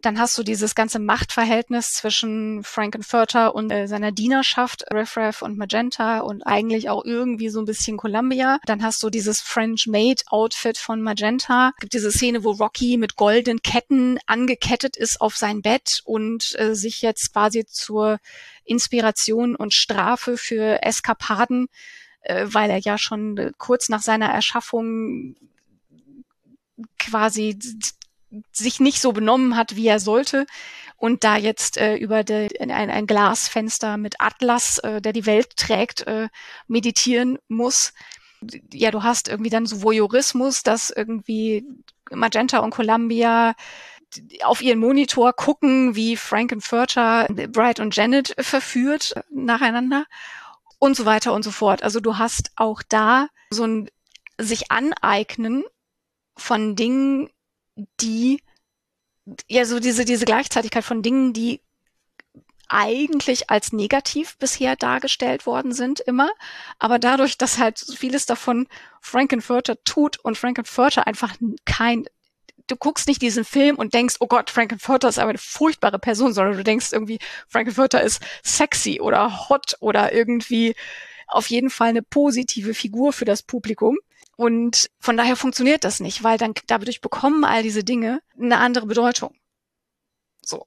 [0.00, 6.20] Dann hast du dieses ganze Machtverhältnis zwischen Frankenfurter und äh, seiner Dienerschaft, Riffraff und Magenta
[6.20, 8.58] und eigentlich auch irgendwie so ein bisschen Columbia.
[8.64, 11.72] Dann hast du dieses French Maid Outfit von Magenta.
[11.76, 16.54] Es gibt diese Szene, wo Rocky mit goldenen Ketten angekettet ist auf sein Bett und
[16.60, 18.18] äh, sich jetzt quasi zur
[18.64, 21.66] Inspiration und Strafe für Eskapaden,
[22.20, 25.34] äh, weil er ja schon äh, kurz nach seiner Erschaffung
[26.98, 27.58] quasi
[28.52, 30.46] sich nicht so benommen hat, wie er sollte
[30.96, 35.56] und da jetzt äh, über de, ein, ein Glasfenster mit Atlas, äh, der die Welt
[35.56, 36.28] trägt, äh,
[36.66, 37.92] meditieren muss.
[38.72, 41.64] Ja, du hast irgendwie dann so Voyeurismus, dass irgendwie
[42.10, 43.54] Magenta und Columbia
[44.42, 50.04] auf ihren Monitor gucken, wie Frankenfurter Bright und Janet verführt äh, nacheinander
[50.78, 51.82] und so weiter und so fort.
[51.82, 53.90] Also du hast auch da so ein
[54.38, 55.64] sich aneignen
[56.36, 57.30] von Dingen,
[58.00, 58.42] die
[59.48, 61.60] ja so diese, diese Gleichzeitigkeit von Dingen, die
[62.68, 66.30] eigentlich als negativ bisher dargestellt worden sind, immer.
[66.78, 68.66] Aber dadurch, dass halt vieles davon
[69.00, 72.04] Frankenfurter tut und Frankenfurter einfach kein,
[72.66, 76.34] du guckst nicht diesen Film und denkst, oh Gott, Frankenfurter ist aber eine furchtbare Person,
[76.34, 77.18] sondern du denkst irgendwie,
[77.48, 80.74] Frankenfurter ist sexy oder hot oder irgendwie
[81.26, 83.96] auf jeden Fall eine positive Figur für das Publikum.
[84.38, 88.86] Und von daher funktioniert das nicht, weil dann dadurch bekommen all diese Dinge eine andere
[88.86, 89.34] Bedeutung.
[90.42, 90.64] So.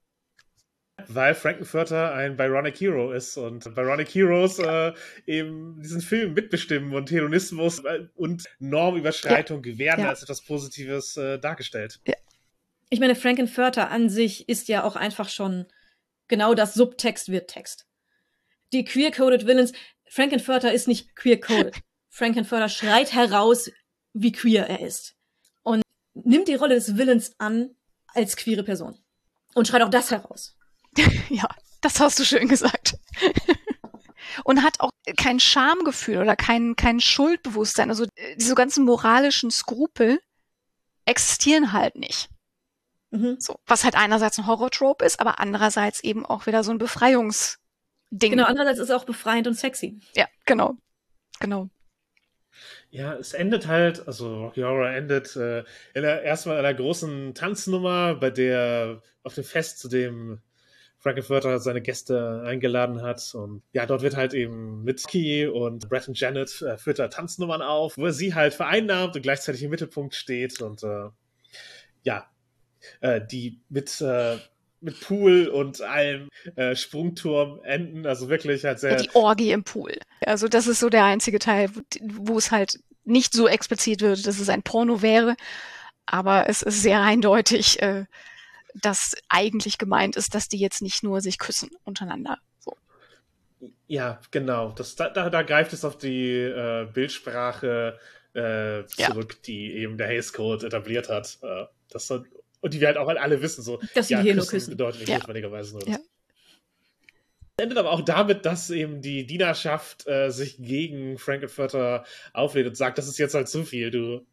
[1.08, 4.92] Weil Frankenfurter ein Byronic Hero ist und Byronic Heroes äh,
[5.26, 9.78] eben diesen Film mitbestimmen und Hedonismus äh, und Normüberschreitung ja.
[9.78, 10.10] werden ja.
[10.10, 12.02] als etwas Positives äh, dargestellt.
[12.06, 12.16] Ja.
[12.90, 15.66] Ich meine, Frankenfurter an sich ist ja auch einfach schon
[16.28, 17.88] genau das Subtext wird Text.
[18.74, 19.72] Die queer-coded Villains,
[20.10, 21.78] Frankenfurter ist nicht queer-coded.
[22.12, 23.72] Frankenfurter schreit heraus,
[24.14, 25.16] wie queer er ist.
[25.64, 25.82] Und
[26.14, 27.72] nimmt die Rolle des Villains an
[28.08, 29.00] als queere Person.
[29.56, 30.56] Und schreit auch das heraus.
[31.30, 31.48] ja,
[31.80, 32.98] das hast du schön gesagt.
[34.44, 37.90] und hat auch kein Schamgefühl oder kein, kein Schuldbewusstsein.
[37.90, 40.20] Also äh, diese ganzen moralischen Skrupel
[41.06, 42.30] existieren halt nicht.
[43.12, 43.38] Mhm.
[43.40, 47.58] So, was halt einerseits ein Horror-Trope ist, aber andererseits eben auch wieder so ein Befreiungsding.
[48.12, 50.00] Genau, andererseits ist es auch befreiend und sexy.
[50.14, 50.76] Ja, genau.
[51.40, 51.70] Genau.
[52.92, 55.60] Ja, es endet halt, also Rocky Horror endet äh,
[55.94, 60.42] in der, erstmal einer großen Tanznummer, bei der auf dem Fest, zu dem
[61.00, 63.34] Frankenfurter seine Gäste eingeladen hat.
[63.34, 67.10] Und ja, dort wird halt eben mit Key und Brett und Janet äh, führt er
[67.10, 71.10] Tanznummern auf, wo er sie halt vereinnahmt und gleichzeitig im Mittelpunkt steht und äh,
[72.04, 72.30] ja,
[73.00, 74.38] äh, die mit äh,
[74.82, 78.06] mit Pool und allem äh, Sprungturm enden.
[78.06, 78.92] Also wirklich halt sehr.
[78.92, 79.98] Ja, die Orgie im Pool.
[80.26, 81.70] Also das ist so der einzige Teil,
[82.02, 85.36] wo es halt nicht so explizit wird, dass es ein Porno wäre.
[86.06, 88.06] Aber es ist sehr eindeutig, äh,
[88.74, 92.38] dass eigentlich gemeint ist, dass die jetzt nicht nur sich küssen untereinander.
[92.60, 92.76] So.
[93.88, 94.72] Ja, genau.
[94.72, 98.00] Das, da, da, da greift es auf die äh, Bildsprache
[98.34, 99.40] äh, zurück, ja.
[99.46, 101.38] die eben der Hays Code etabliert hat.
[101.42, 102.08] Äh, das
[102.62, 103.80] und die wir halt auch alle wissen, so.
[103.94, 104.72] Dass sie ja, hier nur küssen.
[104.72, 105.18] bedeutet nicht ja.
[105.18, 105.88] notwendigerweise nur.
[105.88, 106.00] Ja.
[107.58, 112.98] Endet aber auch damit, dass eben die Dienerschaft äh, sich gegen Frankenfurter auflädt und sagt,
[112.98, 113.92] das ist jetzt halt zu viel.
[113.92, 114.26] Du,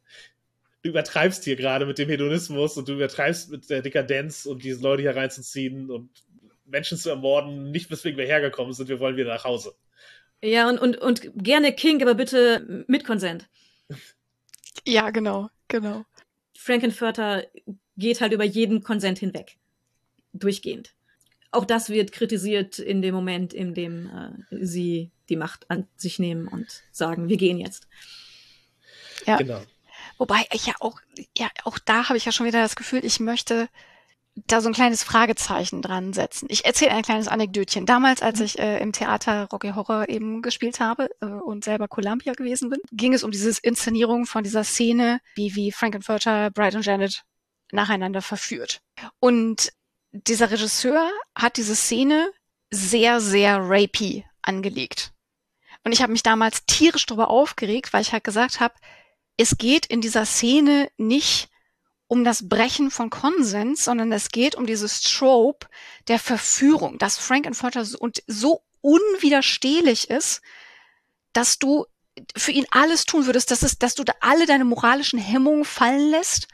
[0.83, 4.83] du übertreibst hier gerade mit dem Hedonismus und du übertreibst mit der Dekadenz und diese
[4.83, 6.11] Leute hier reinzuziehen und
[6.65, 9.75] Menschen zu ermorden, nicht weswegen wir hergekommen sind, wir wollen wieder nach Hause.
[10.43, 13.49] Ja, und, und, und gerne King, aber bitte mit Konsent.
[14.87, 16.05] Ja, genau, genau.
[16.57, 17.45] Frankenfurter
[17.99, 19.59] geht halt über jeden Konsent hinweg.
[20.33, 20.95] Durchgehend.
[21.51, 24.07] Auch das wird kritisiert in dem Moment, in dem
[24.51, 27.89] äh, sie die Macht an sich nehmen und sagen, wir gehen jetzt.
[29.27, 29.37] Ja.
[29.37, 29.61] Genau.
[30.19, 31.01] Wobei ich ja auch,
[31.37, 33.69] ja, auch da habe ich ja schon wieder das Gefühl, ich möchte
[34.47, 36.47] da so ein kleines Fragezeichen dran setzen.
[36.51, 37.87] Ich erzähle ein kleines Anekdötchen.
[37.87, 38.45] Damals, als mhm.
[38.45, 42.81] ich äh, im Theater Rocky Horror eben gespielt habe äh, und selber Columbia gewesen bin,
[42.93, 47.25] ging es um diese Inszenierung von dieser Szene, wie, wie Frankenfurter, Bride und Janet
[47.73, 48.81] nacheinander verführt.
[49.21, 49.73] Und
[50.13, 52.33] dieser Regisseur hat diese Szene
[52.71, 55.13] sehr, sehr rapey angelegt.
[55.85, 58.75] Und ich habe mich damals tierisch darüber aufgeregt, weil ich halt gesagt habe,
[59.37, 61.49] es geht in dieser Szene nicht
[62.09, 65.69] um das Brechen von Konsens, sondern es geht um dieses Trope
[66.09, 70.41] der Verführung, dass Frankenfurter so, und so unwiderstehlich ist,
[71.33, 71.87] dass du
[72.37, 76.49] für ihn alles tun würdest, dass, es, dass du alle deine moralischen Hemmungen fallen lässt,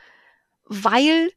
[0.65, 1.31] weil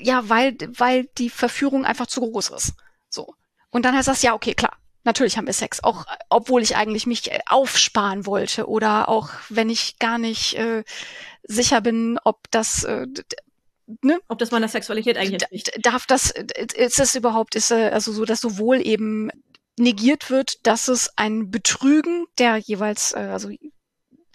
[0.00, 2.74] ja, weil, weil die Verführung einfach zu groß ist.
[3.08, 3.34] So.
[3.70, 7.06] Und dann heißt das, ja, okay, klar, natürlich haben wir Sex, auch obwohl ich eigentlich
[7.06, 10.84] mich äh, aufsparen wollte oder auch wenn ich gar nicht äh,
[11.44, 13.06] sicher bin, ob das äh,
[14.02, 14.20] ne?
[14.28, 15.86] ob das meiner Sexualität eigentlich nicht.
[15.86, 19.30] Darf das ist es überhaupt ist äh, also so, dass sowohl eben
[19.78, 23.50] negiert wird, dass es ein Betrügen der jeweils äh, also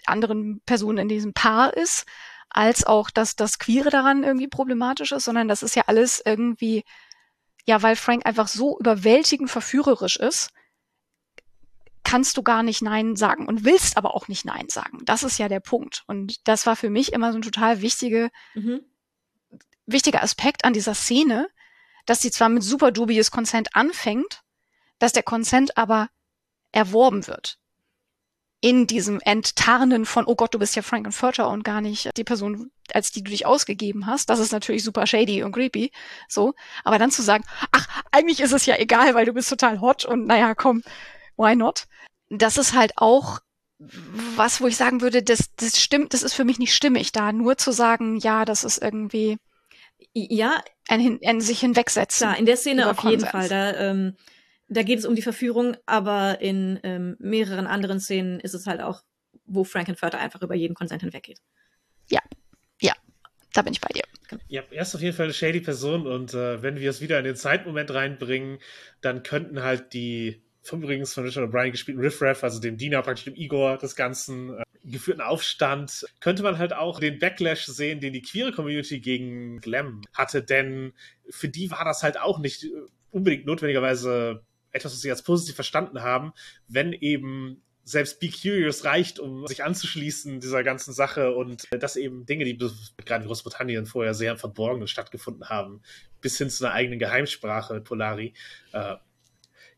[0.06, 2.06] anderen Personen in diesem Paar ist,
[2.54, 6.84] als auch, dass das Queere daran irgendwie problematisch ist, sondern das ist ja alles irgendwie,
[7.66, 10.50] ja, weil Frank einfach so überwältigend verführerisch ist,
[12.04, 15.00] kannst du gar nicht Nein sagen und willst aber auch nicht Nein sagen.
[15.04, 16.04] Das ist ja der Punkt.
[16.06, 18.82] Und das war für mich immer so ein total wichtige, mhm.
[19.86, 21.48] wichtiger Aspekt an dieser Szene,
[22.06, 24.42] dass sie zwar mit super dubious Consent anfängt,
[25.00, 26.08] dass der Consent aber
[26.70, 27.58] erworben wird
[28.64, 32.70] in diesem Enttarnen von, oh Gott, du bist ja Frankenfurter und gar nicht die Person,
[32.94, 34.30] als die du dich ausgegeben hast.
[34.30, 35.92] Das ist natürlich super shady und creepy.
[36.30, 36.54] So.
[36.82, 40.06] Aber dann zu sagen, ach, eigentlich ist es ja egal, weil du bist total hot
[40.06, 40.82] und naja, komm,
[41.36, 41.84] why not?
[42.30, 43.40] Das ist halt auch
[43.78, 47.32] was, wo ich sagen würde, das, das stimmt, das ist für mich nicht stimmig, da
[47.32, 49.36] nur zu sagen, ja, das ist irgendwie
[50.14, 52.30] ja ein, ein sich hinwegsetzen.
[52.30, 53.46] Ja, in der Szene auf jeden Fall.
[53.46, 54.16] Da ähm,
[54.68, 58.80] da geht es um die Verführung, aber in ähm, mehreren anderen Szenen ist es halt
[58.80, 59.02] auch,
[59.46, 61.40] wo Frankenfurter einfach über jeden Konsent hinweggeht.
[62.10, 62.20] Ja,
[62.80, 62.94] ja,
[63.52, 64.02] da bin ich bei dir.
[64.48, 67.18] Ja, er ist auf jeden Fall eine shady Person und äh, wenn wir es wieder
[67.18, 68.58] in den Zeitmoment reinbringen,
[69.00, 73.02] dann könnten halt die vom übrigens von Richard O'Brien gespielten Riff Raff, also dem Diener
[73.02, 78.00] praktisch dem Igor des ganzen äh, geführten Aufstand, könnte man halt auch den Backlash sehen,
[78.00, 80.94] den die queere Community gegen Glam hatte, denn
[81.28, 82.68] für die war das halt auch nicht äh,
[83.10, 84.42] unbedingt notwendigerweise
[84.74, 86.32] etwas, was sie als positiv verstanden haben,
[86.68, 91.96] wenn eben selbst Be Curious reicht, um sich anzuschließen dieser ganzen Sache und äh, dass
[91.96, 95.82] eben Dinge, die gerade in Großbritannien vorher sehr im Verborgenen stattgefunden haben,
[96.20, 98.32] bis hin zu einer eigenen Geheimsprache mit Polari,
[98.72, 98.96] äh,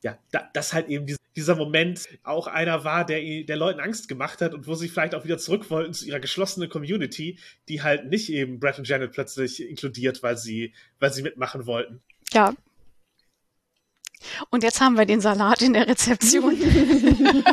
[0.02, 4.40] ja, da, dass halt eben dieser Moment auch einer war, der, der Leuten Angst gemacht
[4.40, 7.38] hat und wo sie vielleicht auch wieder zurück wollten zu ihrer geschlossenen Community,
[7.68, 12.00] die halt nicht eben Brett und Janet plötzlich inkludiert, weil sie, weil sie mitmachen wollten.
[12.32, 12.54] Ja,
[14.50, 16.56] und jetzt haben wir den Salat in der Rezeption.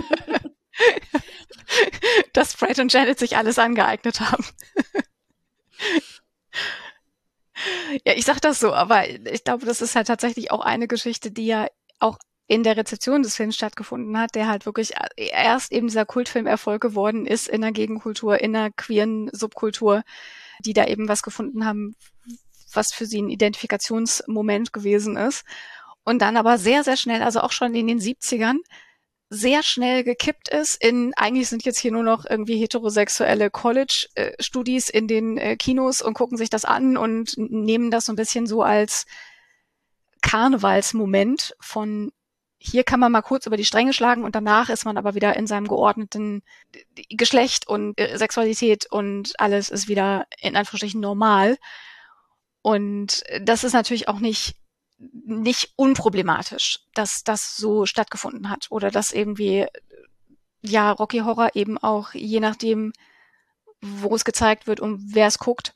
[2.33, 4.45] dass Fred und Janet sich alles angeeignet haben.
[8.05, 11.31] ja, ich sag das so, aber ich glaube, das ist halt tatsächlich auch eine Geschichte,
[11.31, 11.67] die ja
[11.99, 16.81] auch in der Rezeption des Films stattgefunden hat, der halt wirklich erst eben dieser Kultfilmerfolg
[16.81, 20.03] geworden ist in der Gegenkultur, in der queeren Subkultur,
[20.59, 21.95] die da eben was gefunden haben,
[22.73, 25.45] was für sie ein Identifikationsmoment gewesen ist
[26.03, 28.57] und dann aber sehr, sehr schnell, also auch schon in den 70ern,
[29.29, 35.07] sehr schnell gekippt ist in, eigentlich sind jetzt hier nur noch irgendwie heterosexuelle College-Studis in
[35.07, 38.61] den äh, Kinos und gucken sich das an und nehmen das so ein bisschen so
[38.61, 39.05] als
[40.21, 42.11] Karnevalsmoment von
[42.65, 45.35] hier kann man mal kurz über die Stränge schlagen und danach ist man aber wieder
[45.35, 46.43] in seinem geordneten
[47.09, 51.57] Geschlecht und äh, Sexualität und alles ist wieder in Anführungsstrichen normal.
[52.61, 54.55] Und das ist natürlich auch nicht
[55.25, 59.67] nicht unproblematisch, dass das so stattgefunden hat oder dass irgendwie
[60.61, 62.93] ja Rocky Horror eben auch je nachdem,
[63.81, 65.73] wo es gezeigt wird und wer es guckt,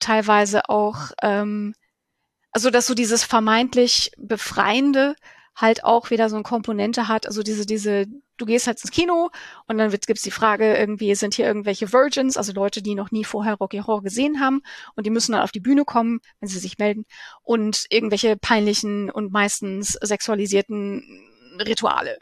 [0.00, 1.74] teilweise auch ähm,
[2.52, 5.14] also dass so dieses vermeintlich befreiende
[5.60, 8.06] halt auch wieder so eine Komponente hat, also diese, diese,
[8.36, 9.30] du gehst halt ins Kino
[9.66, 13.10] und dann gibt es die Frage, irgendwie sind hier irgendwelche Virgins, also Leute, die noch
[13.10, 14.62] nie vorher Rocky Horror gesehen haben
[14.94, 17.06] und die müssen dann auf die Bühne kommen, wenn sie sich melden
[17.42, 21.02] und irgendwelche peinlichen und meistens sexualisierten
[21.58, 22.18] Rituale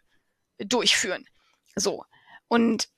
[0.59, 1.27] durchführen.
[1.75, 2.05] So.
[2.49, 2.89] Und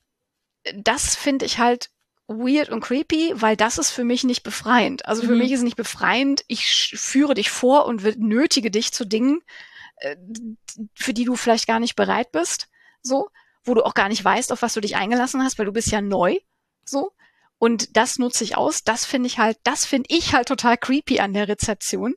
[0.72, 1.90] das finde ich halt
[2.28, 5.06] weird und creepy, weil das ist für mich nicht befreiend.
[5.06, 5.38] Also für mhm.
[5.38, 9.40] mich ist es nicht befreiend, ich führe dich vor und nötige dich zu Dingen,
[10.94, 12.68] für die du vielleicht gar nicht bereit bist,
[13.02, 13.28] so,
[13.64, 15.90] wo du auch gar nicht weißt, auf was du dich eingelassen hast, weil du bist
[15.90, 16.38] ja neu,
[16.84, 17.12] so.
[17.58, 18.84] Und das nutze ich aus.
[18.84, 22.14] Das finde ich halt, das finde ich halt total creepy an der Rezeption.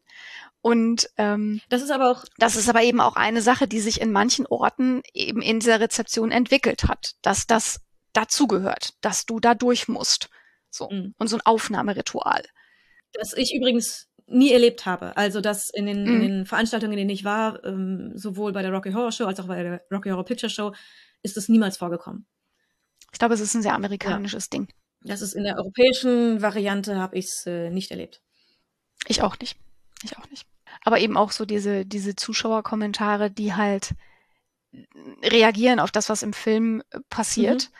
[0.61, 3.99] Und ähm, das ist aber auch, das ist aber eben auch eine Sache, die sich
[3.99, 7.81] in manchen Orten eben in dieser Rezeption entwickelt hat, dass das
[8.13, 10.29] dazugehört, dass du da durch musst.
[10.69, 10.89] So.
[10.89, 11.15] Mhm.
[11.17, 12.43] Und so ein Aufnahmeritual.
[13.13, 15.15] Das ich übrigens nie erlebt habe.
[15.17, 16.09] Also, dass in den, mhm.
[16.09, 19.39] in den Veranstaltungen, in denen ich war, ähm, sowohl bei der Rocky Horror Show als
[19.39, 20.73] auch bei der Rocky Horror Picture Show,
[21.23, 22.25] ist es niemals vorgekommen.
[23.11, 24.59] Ich glaube, es ist ein sehr amerikanisches ja.
[24.59, 24.67] Ding.
[25.03, 28.21] Das ist in der europäischen Variante, habe ich es äh, nicht erlebt.
[29.07, 29.57] Ich auch nicht.
[30.03, 30.45] Ich auch nicht.
[30.83, 33.93] Aber eben auch so diese, diese Zuschauerkommentare, die halt
[35.23, 37.69] reagieren auf das, was im Film äh, passiert.
[37.71, 37.75] Mhm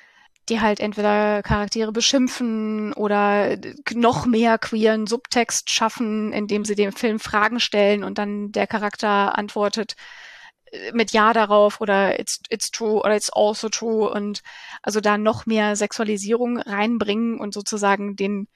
[0.51, 3.57] die halt entweder Charaktere beschimpfen oder
[3.93, 9.37] noch mehr queeren Subtext schaffen, indem sie dem Film Fragen stellen und dann der Charakter
[9.37, 9.95] antwortet
[10.71, 14.41] äh, mit Ja darauf oder it's, it's true oder it's also true und
[14.83, 18.49] also da noch mehr Sexualisierung reinbringen und sozusagen den,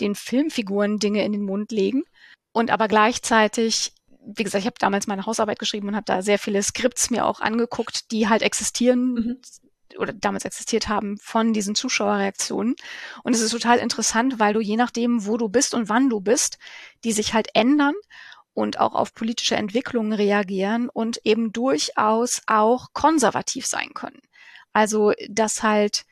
[0.00, 2.02] den Filmfiguren Dinge in den Mund legen.
[2.52, 6.38] Und aber gleichzeitig wie gesagt, ich habe damals meine Hausarbeit geschrieben und habe da sehr
[6.38, 9.40] viele Skripts mir auch angeguckt, die halt existieren, mhm
[9.96, 12.74] oder damals existiert haben von diesen Zuschauerreaktionen.
[13.22, 16.20] Und es ist total interessant, weil du je nachdem, wo du bist und wann du
[16.20, 16.58] bist,
[17.04, 17.94] die sich halt ändern
[18.54, 24.20] und auch auf politische Entwicklungen reagieren und eben durchaus auch konservativ sein können.
[24.72, 26.04] Also, dass halt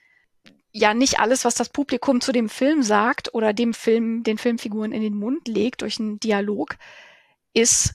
[0.73, 4.93] ja nicht alles, was das Publikum zu dem Film sagt oder dem Film, den Filmfiguren
[4.93, 6.77] in den Mund legt durch einen Dialog,
[7.53, 7.94] ist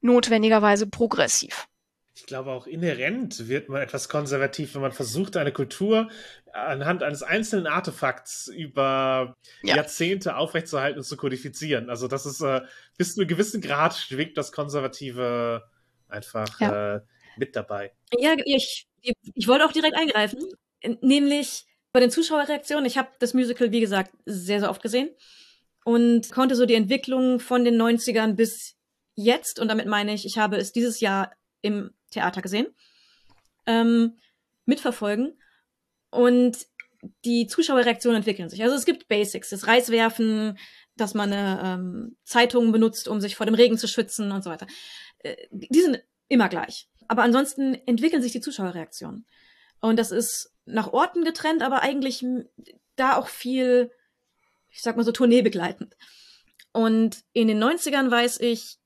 [0.00, 1.68] notwendigerweise progressiv
[2.22, 6.08] ich glaube auch inhärent wird man etwas konservativ, wenn man versucht, eine Kultur
[6.52, 9.74] anhand eines einzelnen Artefakts über ja.
[9.74, 11.90] Jahrzehnte aufrechtzuerhalten und zu kodifizieren.
[11.90, 12.60] Also das ist äh,
[12.96, 15.64] bis zu einem gewissen Grad schwingt das Konservative
[16.08, 16.96] einfach ja.
[16.96, 17.00] äh,
[17.38, 17.92] mit dabei.
[18.16, 20.44] Ja, ich, ich wollte auch direkt eingreifen,
[21.00, 22.86] nämlich bei den Zuschauerreaktionen.
[22.86, 25.10] Ich habe das Musical, wie gesagt, sehr, sehr oft gesehen
[25.84, 28.76] und konnte so die Entwicklung von den 90ern bis
[29.16, 31.32] jetzt, und damit meine ich, ich habe es dieses Jahr
[31.62, 32.66] im Theater gesehen,
[33.66, 34.18] ähm,
[34.64, 35.38] mitverfolgen.
[36.10, 36.66] Und
[37.24, 38.62] die Zuschauerreaktionen entwickeln sich.
[38.62, 40.58] Also es gibt Basics, das Reiswerfen,
[40.96, 44.50] dass man eine ähm, Zeitung benutzt, um sich vor dem Regen zu schützen und so
[44.50, 44.66] weiter.
[45.18, 46.88] Äh, die sind immer gleich.
[47.08, 49.26] Aber ansonsten entwickeln sich die Zuschauerreaktionen.
[49.80, 52.24] Und das ist nach Orten getrennt, aber eigentlich
[52.96, 53.90] da auch viel,
[54.70, 55.96] ich sag mal so, tourneebegleitend.
[56.72, 58.78] Und in den 90ern, weiß ich,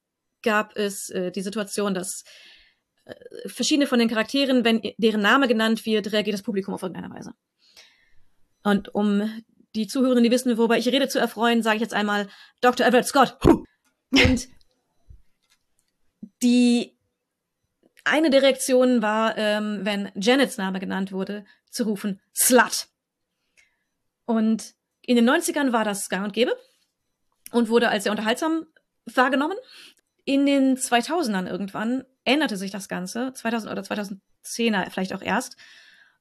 [0.43, 2.25] gab es äh, die Situation, dass
[3.47, 7.35] verschiedene von den Charakteren, wenn deren Name genannt wird, reagiert das Publikum auf irgendeine Weise.
[8.63, 9.43] Und um
[9.75, 12.29] die Zuhörenden, die wissen, worüber ich rede, zu erfreuen, sage ich jetzt einmal
[12.61, 12.87] Dr.
[12.87, 13.39] Everett Scott.
[14.11, 14.49] Und
[16.43, 16.97] die
[18.05, 22.89] eine der Reaktionen war, ähm, wenn Janets Name genannt wurde, zu rufen Slut.
[24.25, 26.57] Und in den 90ern war das gang und gäbe
[27.53, 28.67] und wurde als sehr unterhaltsam
[29.07, 29.57] wahrgenommen.
[30.27, 35.57] In den 2000ern irgendwann änderte sich das Ganze, 2000 oder 2010er vielleicht auch erst.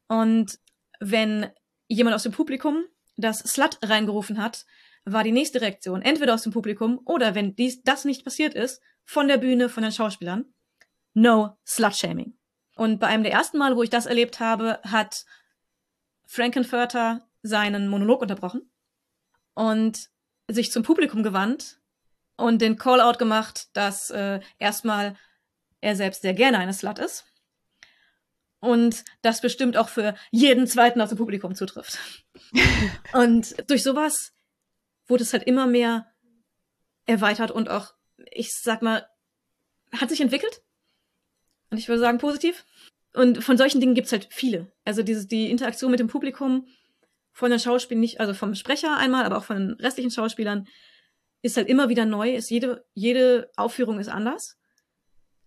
[0.07, 0.59] Und
[0.99, 1.47] wenn
[1.87, 2.85] jemand aus dem Publikum
[3.17, 4.65] das Slut reingerufen hat,
[5.05, 8.79] war die nächste Reaktion entweder aus dem Publikum oder wenn dies, das nicht passiert ist,
[9.03, 10.45] von der Bühne, von den Schauspielern,
[11.15, 12.37] no Slut-Shaming.
[12.75, 15.25] Und bei einem der ersten Mal, wo ich das erlebt habe, hat
[16.27, 18.69] Frankenfurter seinen Monolog unterbrochen
[19.55, 20.09] und
[20.47, 21.79] sich zum Publikum gewandt
[22.37, 25.15] und den Call-out gemacht, dass äh, erstmal
[25.81, 27.25] er selbst sehr gerne eine Slut ist.
[28.59, 31.99] Und das bestimmt auch für jeden zweiten aus dem Publikum zutrifft.
[33.13, 34.33] und durch sowas
[35.07, 36.07] wurde es halt immer mehr
[37.05, 37.93] erweitert und auch,
[38.31, 39.07] ich sag mal,
[39.91, 40.63] hat sich entwickelt.
[41.69, 42.65] Und ich würde sagen, positiv.
[43.13, 44.71] Und von solchen Dingen gibt's halt viele.
[44.83, 46.67] Also diese, die Interaktion mit dem Publikum
[47.31, 50.67] von den Schauspielern, nicht, also vom Sprecher einmal, aber auch von den restlichen Schauspielern,
[51.45, 52.33] ist halt immer wieder neu.
[52.33, 54.57] Ist jede, jede Aufführung ist anders.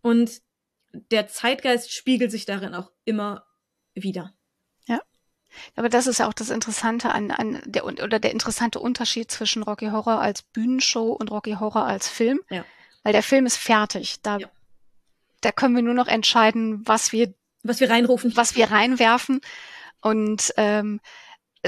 [0.01, 0.41] Und
[0.93, 3.45] der Zeitgeist spiegelt sich darin auch immer
[3.95, 4.33] wieder.
[4.87, 5.01] Ja.
[5.75, 9.65] Aber das ist ja auch das Interessante an, an der oder der interessante Unterschied zwischen
[9.65, 12.41] Rocky Horror als Bühnenshow und Rocky Horror als Film.
[12.49, 12.65] Ja.
[13.03, 14.23] Weil der Film ist fertig.
[14.23, 14.49] Da, ja.
[15.41, 17.35] da können wir nur noch entscheiden, was wir,
[17.65, 19.41] was wir reinrufen, was wir reinwerfen.
[20.01, 21.01] Und ähm,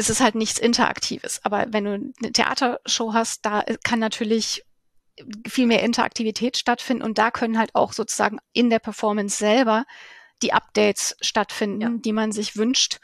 [0.00, 1.40] es ist halt nichts Interaktives.
[1.44, 4.64] Aber wenn du eine Theatershow hast, da kann natürlich
[5.46, 9.84] viel mehr Interaktivität stattfinden und da können halt auch sozusagen in der Performance selber
[10.42, 11.90] die Updates stattfinden, ja.
[11.90, 12.98] die man sich wünscht,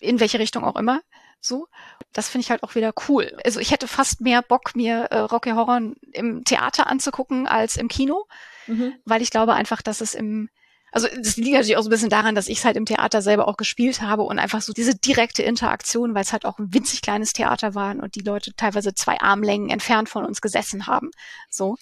[0.00, 1.00] in welche Richtung auch immer.
[1.40, 1.68] So,
[2.12, 3.36] das finde ich halt auch wieder cool.
[3.44, 5.80] Also ich hätte fast mehr Bock, mir äh, Rocky Horror
[6.12, 8.26] im Theater anzugucken als im Kino,
[8.66, 8.94] mhm.
[9.04, 10.48] weil ich glaube einfach, dass es im
[10.92, 13.22] also das liegt natürlich auch so ein bisschen daran, dass ich es halt im Theater
[13.22, 16.72] selber auch gespielt habe und einfach so diese direkte Interaktion, weil es halt auch ein
[16.74, 21.10] winzig kleines Theater war und die Leute teilweise zwei Armlängen entfernt von uns gesessen haben.
[21.48, 21.76] So.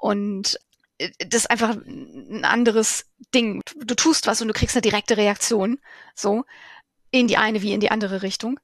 [0.00, 0.58] Und
[0.96, 3.04] äh, das ist einfach ein anderes
[3.34, 3.60] Ding.
[3.76, 5.78] Du tust was und du kriegst eine direkte Reaktion.
[6.14, 6.44] So.
[7.10, 8.58] In die eine wie in die andere Richtung.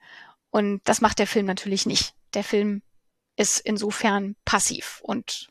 [0.50, 2.14] Und das macht der Film natürlich nicht.
[2.32, 2.80] Der Film
[3.36, 5.48] ist insofern passiv und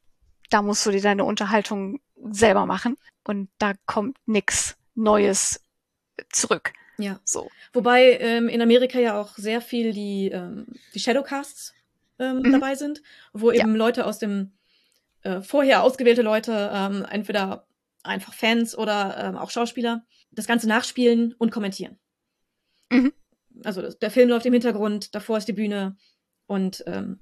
[0.50, 5.64] da musst du dir deine Unterhaltung selber machen und da kommt nix Neues
[6.32, 6.74] zurück.
[6.98, 7.20] Ja.
[7.24, 7.50] So.
[7.74, 11.74] Wobei ähm, in Amerika ja auch sehr viel die, ähm, die Shadowcasts
[12.20, 12.52] ähm, mhm.
[12.52, 13.02] dabei sind,
[13.34, 13.78] wo eben ja.
[13.78, 14.52] Leute aus dem
[15.24, 17.68] äh, vorher ausgewählte Leute, ähm, entweder
[18.04, 22.00] einfach Fans oder ähm, auch Schauspieler, das Ganze nachspielen und kommentieren.
[22.90, 23.14] Mhm.
[23.64, 25.98] Also das, der Film läuft im Hintergrund, davor ist die Bühne
[26.48, 27.20] und ähm,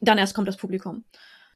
[0.00, 1.04] dann erst kommt das Publikum.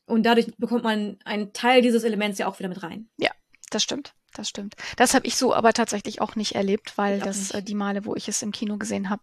[0.04, 3.08] Und dadurch bekommt man einen Teil dieses Elements ja auch wieder mit rein.
[3.18, 3.30] Ja,
[3.74, 4.14] das stimmt.
[4.34, 4.74] Das stimmt.
[4.96, 8.14] Das habe ich so aber tatsächlich auch nicht erlebt, weil das äh, die Male, wo
[8.14, 9.22] ich es im Kino gesehen habe,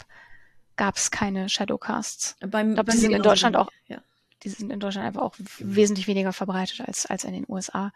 [0.76, 2.38] gab es keine Shadowcasts.
[2.40, 4.02] Beim, ich glaube, die sind in Deutschland auch, ja.
[4.44, 7.92] die sind in Deutschland einfach auch wesentlich weniger verbreitet als, als in den USA,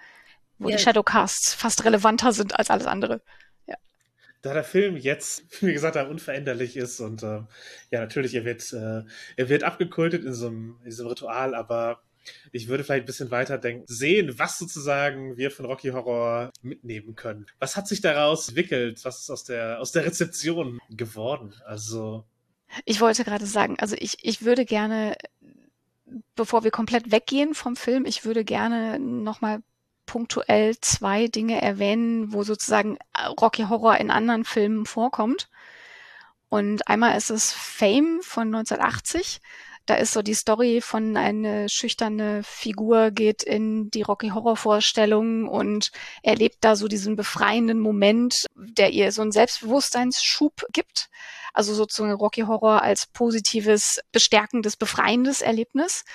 [0.57, 0.75] wo ja.
[0.75, 3.21] die Shadowcasts fast relevanter sind als alles andere.
[3.67, 3.75] Ja.
[4.41, 7.43] Da der Film jetzt, wie gesagt, unveränderlich ist und äh,
[7.91, 9.03] ja, natürlich, er wird, äh,
[9.37, 12.01] er wird abgekultet in so einem, in diesem Ritual, aber
[12.51, 17.15] ich würde vielleicht ein bisschen weiter denken, sehen, was sozusagen wir von Rocky Horror mitnehmen
[17.15, 17.45] können.
[17.59, 19.03] Was hat sich daraus entwickelt?
[19.03, 21.53] Was ist aus der, aus der Rezeption geworden?
[21.65, 22.25] Also.
[22.85, 25.15] Ich wollte gerade sagen, also ich, ich würde gerne,
[26.35, 29.59] bevor wir komplett weggehen vom Film, ich würde gerne nochmal
[30.05, 32.97] punktuell zwei Dinge erwähnen, wo sozusagen
[33.39, 35.49] Rocky Horror in anderen Filmen vorkommt.
[36.49, 39.41] Und einmal ist es Fame von 1980.
[39.85, 45.49] Da ist so die Story von eine schüchterne Figur geht in die Rocky Horror Vorstellung
[45.49, 45.91] und
[46.21, 51.09] erlebt da so diesen befreienden Moment, der ihr so einen Selbstbewusstseinsschub gibt.
[51.53, 56.05] Also sozusagen Rocky Horror als positives, bestärkendes, befreiendes Erlebnis.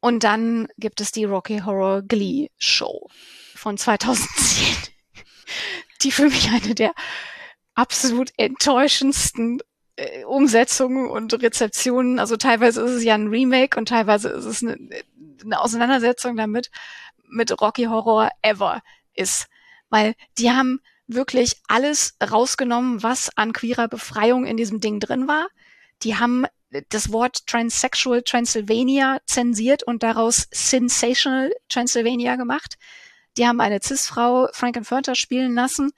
[0.00, 3.08] Und dann gibt es die Rocky Horror Glee Show
[3.54, 4.94] von 2010,
[6.02, 6.94] die für mich eine der
[7.74, 9.60] absolut enttäuschendsten
[9.98, 12.20] äh, Umsetzungen und Rezeptionen.
[12.20, 14.78] Also teilweise ist es ja ein Remake und teilweise ist es eine,
[15.44, 16.70] eine Auseinandersetzung damit
[17.28, 18.80] mit Rocky Horror ever
[19.14, 19.48] ist.
[19.90, 25.48] Weil die haben wirklich alles rausgenommen, was an queerer Befreiung in diesem Ding drin war.
[26.04, 26.46] Die haben
[26.90, 32.78] das Wort Transsexual Transylvania zensiert und daraus Sensational Transylvania gemacht.
[33.36, 35.92] Die haben eine Cis-Frau Frankenfurter spielen lassen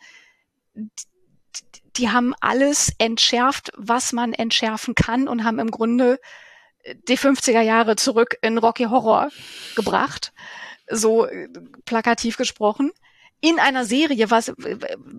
[2.01, 6.19] die haben alles entschärft, was man entschärfen kann und haben im Grunde
[6.83, 9.29] äh, die 50er Jahre zurück in Rocky Horror
[9.77, 10.33] gebracht,
[10.91, 11.49] so äh,
[11.85, 12.91] plakativ gesprochen.
[13.43, 14.53] In einer Serie, was,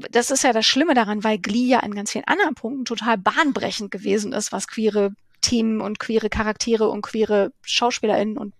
[0.09, 3.17] das ist ja das Schlimme daran, weil Glee ja in ganz vielen anderen Punkten total
[3.17, 8.53] bahnbrechend gewesen ist, was queere Themen und queere Charaktere und queere SchauspielerInnen und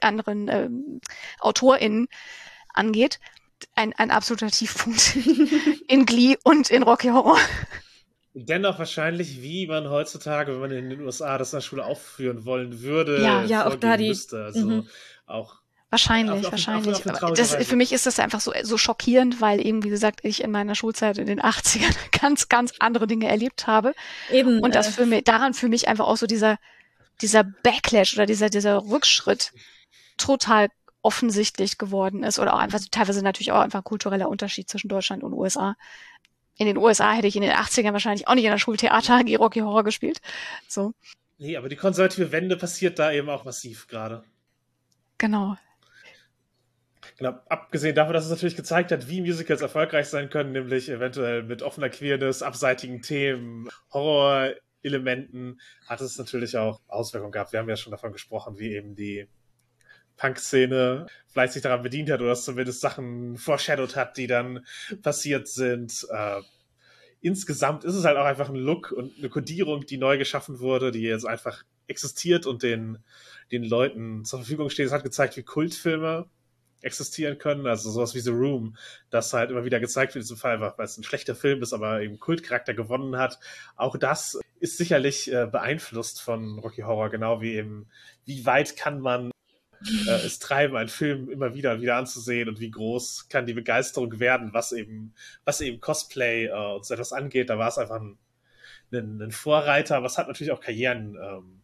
[0.00, 1.00] anderen ähm,
[1.40, 2.06] AutorInnen
[2.72, 3.18] angeht
[3.74, 5.16] ein, ein absoluter Tiefpunkt
[5.88, 7.38] in Glee und in Rocky Horror.
[8.34, 12.46] Dennoch wahrscheinlich, wie man heutzutage, wenn man in den USA das in der Schule aufführen
[12.46, 14.44] wollen würde, ja, ja auch da die, müsste.
[14.44, 14.88] Also mhm.
[15.26, 15.62] auch
[15.92, 17.06] Wahrscheinlich, auf, auf, wahrscheinlich.
[17.06, 20.42] Auf das, für mich ist das einfach so, so schockierend, weil eben, wie gesagt, ich
[20.42, 23.92] in meiner Schulzeit in den 80ern ganz, ganz andere Dinge erlebt habe.
[24.30, 24.60] Eben.
[24.60, 26.56] Und das äh, für mich, daran für mich einfach auch so dieser,
[27.20, 29.52] dieser Backlash oder dieser, dieser Rückschritt
[30.16, 30.68] total
[31.02, 35.22] offensichtlich geworden ist oder auch einfach teilweise natürlich auch einfach ein kultureller Unterschied zwischen Deutschland
[35.22, 35.76] und USA.
[36.56, 39.60] In den USA hätte ich in den 80ern wahrscheinlich auch nicht in der Schultheater Rocky
[39.60, 40.20] Horror gespielt.
[40.68, 40.92] So.
[41.38, 44.22] Nee, aber die konservative Wende passiert da eben auch massiv gerade.
[45.18, 45.56] Genau.
[47.18, 51.42] Genau, abgesehen davon, dass es natürlich gezeigt hat, wie Musicals erfolgreich sein können, nämlich eventuell
[51.42, 57.52] mit offener Queerness, abseitigen Themen, Horrorelementen, hat es natürlich auch Auswirkungen gehabt.
[57.52, 59.28] Wir haben ja schon davon gesprochen, wie eben die
[60.22, 64.64] Punk-Szene vielleicht sich daran bedient hat oder zumindest Sachen foreshadowed hat, die dann
[65.02, 66.06] passiert sind.
[66.12, 66.42] Äh,
[67.20, 70.92] insgesamt ist es halt auch einfach ein Look und eine Kodierung, die neu geschaffen wurde,
[70.92, 72.98] die jetzt einfach existiert und den,
[73.50, 74.86] den Leuten zur Verfügung steht.
[74.86, 76.26] Es hat gezeigt, wie Kultfilme
[76.82, 77.66] existieren können.
[77.66, 78.76] Also sowas wie The Room,
[79.10, 81.72] das halt immer wieder gezeigt wird in diesem Fall, weil es ein schlechter Film ist,
[81.72, 83.40] aber eben Kultcharakter gewonnen hat.
[83.74, 87.88] Auch das ist sicherlich äh, beeinflusst von Rocky Horror, genau wie eben,
[88.24, 89.31] wie weit kann man
[90.06, 94.18] äh, es treiben, einen Film immer wieder wieder anzusehen und wie groß kann die Begeisterung
[94.20, 95.14] werden, was eben,
[95.44, 97.50] was eben Cosplay äh, und so etwas angeht.
[97.50, 98.18] Da war es einfach ein,
[98.92, 101.62] ein, ein Vorreiter, was hat natürlich auch Karrieren ähm,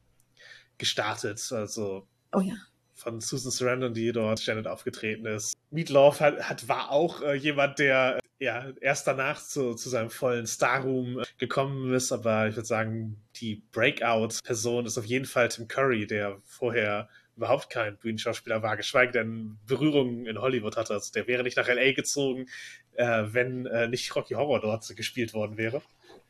[0.78, 1.46] gestartet.
[1.52, 2.54] Also Oh ja.
[2.94, 5.54] von Susan Sarandon, die dort ständig aufgetreten ist.
[5.70, 10.46] Meatloaf hat, hat war auch äh, jemand, der ja erst danach zu, zu seinem vollen
[10.46, 15.68] Starroom äh, gekommen ist, aber ich würde sagen, die Breakout-Person ist auf jeden Fall Tim
[15.68, 17.08] Curry, der vorher
[17.38, 20.92] überhaupt kein Bühnenschauspieler war, geschweige denn Berührungen in Hollywood hatte.
[20.92, 22.46] Also der wäre nicht nach LA gezogen,
[22.94, 25.80] äh, wenn äh, nicht Rocky Horror dort gespielt worden wäre.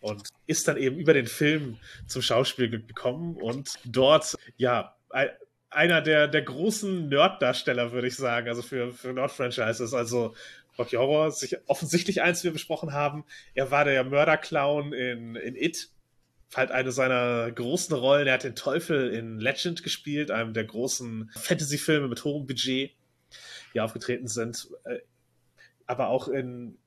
[0.00, 4.94] Und ist dann eben über den Film zum Schauspiel gekommen und dort, ja,
[5.70, 9.94] einer der, der großen Nerd-Darsteller, würde ich sagen, also für, für Nerd-Franchises.
[9.94, 10.34] Also
[10.78, 13.24] Rocky Horror sich offensichtlich eins, wir besprochen haben.
[13.54, 15.90] Er war der Mörderclown in, in It,
[16.54, 18.26] halt eine seiner großen Rollen.
[18.26, 22.92] Er hat den Teufel in Legend gespielt, einem der großen Fantasy-Filme mit hohem Budget,
[23.74, 24.68] die aufgetreten sind.
[24.84, 24.98] Äh,
[25.86, 26.78] aber auch in,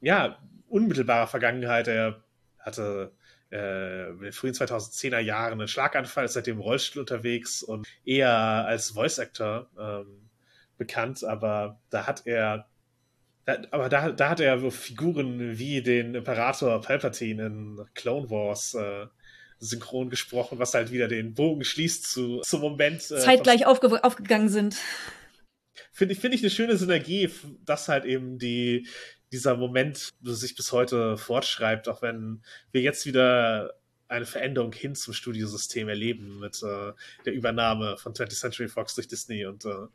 [0.00, 1.88] ja, unmittelbarer Vergangenheit.
[1.88, 2.22] Er
[2.58, 3.12] hatte
[3.50, 8.90] äh, in den frühen 2010er Jahren einen Schlaganfall, ist seitdem Rollstuhl unterwegs und eher als
[8.90, 10.30] Voice Actor ähm,
[10.78, 12.66] bekannt, aber da hat er
[13.44, 18.74] da, aber da, da hat er so Figuren wie den Imperator Palpatine in Clone Wars
[18.74, 19.06] äh,
[19.58, 23.02] synchron gesprochen, was halt wieder den Bogen schließt zu, zum Moment.
[23.10, 24.76] Äh, Zeitgleich aufge aufgegangen sind.
[25.92, 27.30] Finde ich, finde ich eine schöne Synergie,
[27.64, 28.88] dass halt eben die,
[29.30, 33.74] dieser Moment sich bis heute fortschreibt, auch wenn wir jetzt wieder
[34.08, 36.92] eine Veränderung hin zum Studiosystem erleben mit äh,
[37.24, 39.86] der Übernahme von 20th Century Fox durch Disney und äh,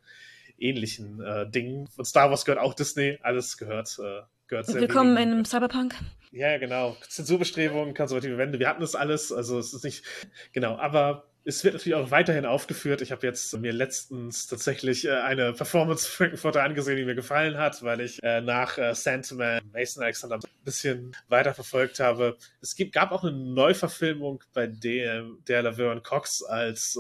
[0.58, 1.88] ähnlichen äh, Dingen.
[1.98, 5.96] Und Star Wars gehört auch Disney, alles gehört, äh, gehört sehr Willkommen in einem Cyberpunk.
[6.32, 6.98] Ja, genau.
[7.08, 10.04] Zensurbestrebungen, konservative Wände, wir hatten das alles, also es ist nicht,
[10.52, 13.02] genau, aber es wird natürlich auch weiterhin aufgeführt.
[13.02, 17.82] Ich habe jetzt mir letztens tatsächlich äh, eine Performance Frankenfurter angesehen, die mir gefallen hat,
[17.84, 22.38] weil ich äh, nach äh, Sandman Mason Alexander ein bisschen weiter verfolgt habe.
[22.60, 27.00] Es gab auch eine Neuverfilmung, bei der, der Laverne Cox als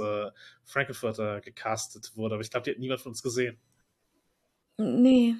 [0.63, 3.57] Frankenfurter gecastet wurde, aber ich glaube, die hat niemand von uns gesehen.
[4.77, 5.35] Nee.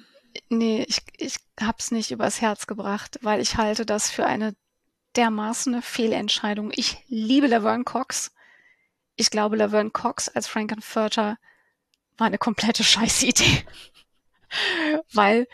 [0.50, 4.54] Nee, ich, ich hab's nicht übers Herz gebracht, weil ich halte das für eine
[5.16, 6.72] dermaßen Fehlentscheidung.
[6.74, 8.32] Ich liebe Laverne Cox
[9.18, 11.38] ich glaube, Laverne Cox als Frankenfurter
[12.16, 13.66] war eine komplette Scheißidee.
[15.12, 15.46] Weil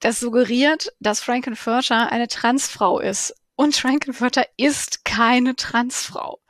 [0.00, 3.34] das suggeriert, dass Frankenfurter eine Transfrau ist.
[3.54, 6.40] Und Frankenfurter ist keine Transfrau.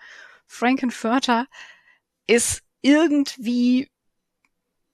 [0.46, 1.46] Frankenfurter
[2.26, 3.90] ist irgendwie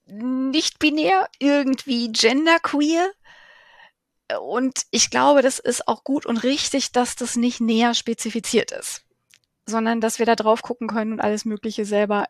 [0.06, 3.10] nicht binär, irgendwie genderqueer.
[4.40, 9.05] Und ich glaube, das ist auch gut und richtig, dass das nicht näher spezifiziert ist
[9.66, 12.26] sondern dass wir da drauf gucken können und alles Mögliche selber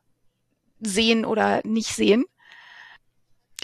[0.80, 2.24] sehen oder nicht sehen.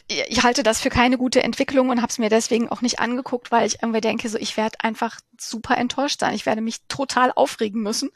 [0.08, 3.50] Ich halte das für keine gute Entwicklung und habe es mir deswegen auch nicht angeguckt,
[3.50, 6.34] weil ich irgendwie denke, so ich werde einfach super enttäuscht sein.
[6.34, 8.10] Ich werde mich total aufregen müssen.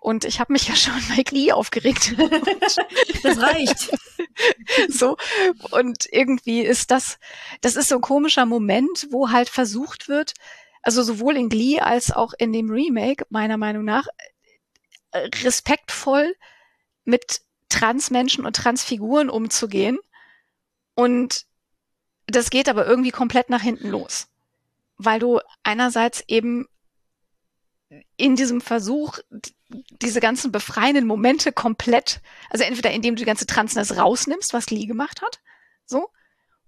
[0.00, 2.14] Und ich habe mich ja schon bei Glee aufgeregt.
[3.22, 3.90] das reicht.
[4.88, 5.16] so
[5.70, 7.18] und irgendwie ist das,
[7.60, 10.34] das ist so ein komischer Moment, wo halt versucht wird,
[10.82, 14.06] also sowohl in Glee als auch in dem Remake meiner Meinung nach
[15.14, 16.34] respektvoll
[17.04, 19.98] mit Transmenschen und Transfiguren umzugehen.
[20.94, 21.46] Und
[22.26, 24.28] das geht aber irgendwie komplett nach hinten los.
[24.96, 26.68] Weil du einerseits eben
[28.16, 29.18] in diesem Versuch,
[29.68, 32.20] diese ganzen befreienden Momente komplett,
[32.50, 35.40] also entweder indem du die ganze Transness rausnimmst, was Lee gemacht hat,
[35.86, 36.08] so,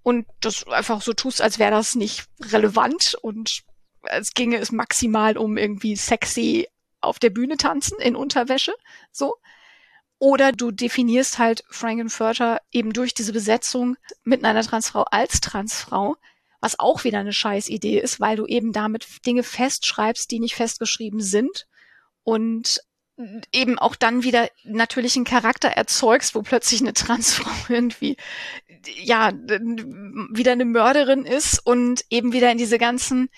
[0.02, 3.62] und das einfach so tust, als wäre das nicht relevant und
[4.02, 6.66] als ginge es maximal um irgendwie sexy
[7.02, 8.74] auf der Bühne tanzen in Unterwäsche,
[9.10, 9.36] so.
[10.18, 16.16] Oder du definierst halt Frankenfurter eben durch diese Besetzung mit einer Transfrau als Transfrau,
[16.60, 20.54] was auch wieder eine scheiß Idee ist, weil du eben damit Dinge festschreibst, die nicht
[20.54, 21.66] festgeschrieben sind
[22.22, 22.80] und
[23.52, 28.16] eben auch dann wieder natürlich einen Charakter erzeugst, wo plötzlich eine Transfrau irgendwie
[28.86, 33.28] ja wieder eine Mörderin ist und eben wieder in diese ganzen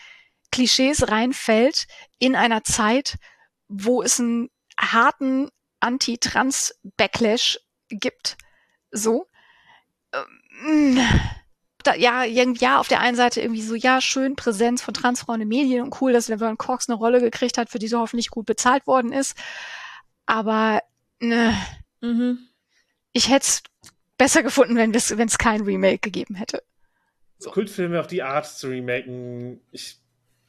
[0.53, 1.87] Klischees reinfällt
[2.19, 3.17] in einer Zeit,
[3.69, 5.51] wo es einen harten
[5.81, 8.37] Anti-Trans-Backlash gibt.
[8.91, 9.27] So.
[10.13, 10.99] Ähm,
[11.83, 15.49] da, ja, ja, auf der einen Seite irgendwie so, ja, schön Präsenz von Transfrauen in
[15.49, 18.47] Medien und cool, dass Laverne Cox eine Rolle gekriegt hat, für die sie hoffentlich gut
[18.47, 19.37] bezahlt worden ist.
[20.27, 20.83] Aber
[21.21, 21.55] ne,
[22.01, 22.39] mhm.
[23.13, 23.63] ich hätte es
[24.17, 26.63] besser gefunden, wenn es kein Remake gegeben hätte.
[27.39, 27.51] So.
[27.51, 30.01] Kultfilme auf die Art zu remaken, ich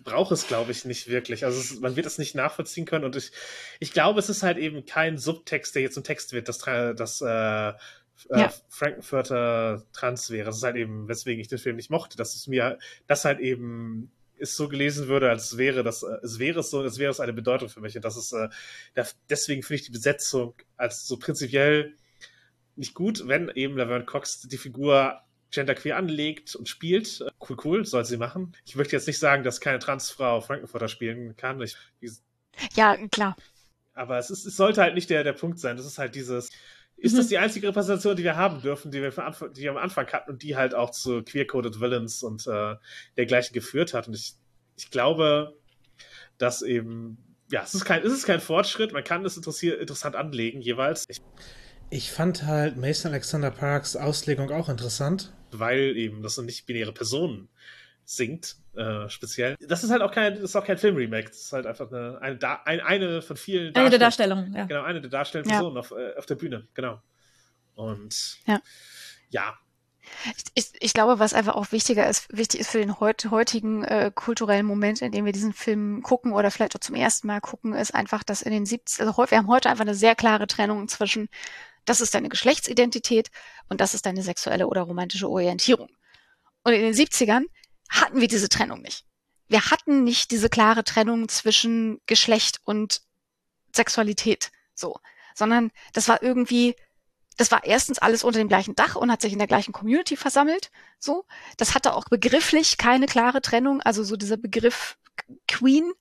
[0.06, 1.44] brauche es, glaube ich, nicht wirklich.
[1.44, 3.32] Also es, man wird es nicht nachvollziehen können und ich,
[3.80, 7.22] ich glaube, es ist halt eben kein Subtext, der jetzt ein Text wird, das, das
[7.22, 7.78] äh, ja.
[8.30, 10.46] äh, Frankenfurter Trans wäre.
[10.46, 13.40] Das ist halt eben, weswegen ich den Film nicht mochte, dass es mir das halt
[13.40, 17.12] eben es so gelesen würde, als wäre das, äh, es wäre es so, als wäre
[17.12, 17.96] es eine Bedeutung für mich.
[17.96, 18.50] Und das ist, äh,
[19.30, 21.94] deswegen finde ich die Besetzung als so prinzipiell
[22.76, 25.22] nicht gut, wenn eben Laverne Cox die Figur
[25.52, 27.26] genderqueer anlegt und spielt.
[27.48, 28.54] Cool, cool, soll sie machen.
[28.66, 31.62] Ich möchte jetzt nicht sagen, dass keine Transfrau Frankenfurter spielen kann.
[31.62, 31.76] Ich,
[32.74, 33.36] ja, klar.
[33.94, 35.78] Aber es, ist, es sollte halt nicht der, der Punkt sein.
[35.78, 36.50] Das ist halt dieses,
[36.98, 37.18] ist mhm.
[37.18, 39.78] das die einzige Repräsentation, die wir haben dürfen, die wir, von Anfang, die wir am
[39.78, 42.76] Anfang hatten und die halt auch zu queer-coded Villains und äh,
[43.18, 44.08] dergleichen geführt hat.
[44.08, 44.36] Und ich,
[44.78, 45.58] ich glaube,
[46.38, 47.18] dass eben,
[47.52, 51.06] ja, es ist kein, es ist kein Fortschritt, man kann es interessant anlegen jeweils.
[51.08, 51.22] Ich,
[51.90, 55.34] ich fand halt Mason Alexander Parks Auslegung auch interessant.
[55.52, 57.50] Weil eben das sind nicht-binäre Personen
[58.06, 59.56] singt, äh, speziell.
[59.60, 61.30] Das ist halt auch kein, das ist auch kein Film-Remake.
[61.30, 64.66] Das ist halt einfach eine, eine, eine, eine von vielen Eine der Darstellungen, ja.
[64.66, 65.58] Genau, eine der darstellenden ja.
[65.58, 67.02] Personen auf, äh, auf der Bühne, genau.
[67.76, 68.62] Und ja.
[69.30, 69.58] ja.
[70.54, 74.12] Ich, ich glaube, was einfach auch wichtiger ist, wichtig ist für den heut, heutigen äh,
[74.14, 77.74] kulturellen Moment, in dem wir diesen Film gucken oder vielleicht auch zum ersten Mal gucken,
[77.74, 80.88] ist einfach, dass in den 70 also wir haben heute einfach eine sehr klare Trennung
[80.88, 81.28] zwischen
[81.86, 83.30] das ist deine Geschlechtsidentität
[83.70, 85.90] und das ist deine sexuelle oder romantische Orientierung.
[86.64, 87.46] Und in den 70ern
[87.90, 89.06] hatten wir diese Trennung nicht.
[89.48, 93.02] Wir hatten nicht diese klare Trennung zwischen Geschlecht und
[93.76, 95.00] Sexualität, so,
[95.36, 96.76] sondern das war irgendwie,
[97.38, 100.18] das war erstens alles unter dem gleichen Dach und hat sich in der gleichen Community
[100.18, 101.26] versammelt, so.
[101.58, 104.98] Das hatte auch begrifflich keine klare Trennung, also so dieser Begriff
[105.48, 105.92] Queen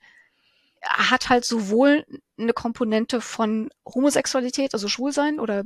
[0.82, 2.06] hat halt sowohl
[2.38, 5.64] eine Komponente von Homosexualität, also Schwulsein oder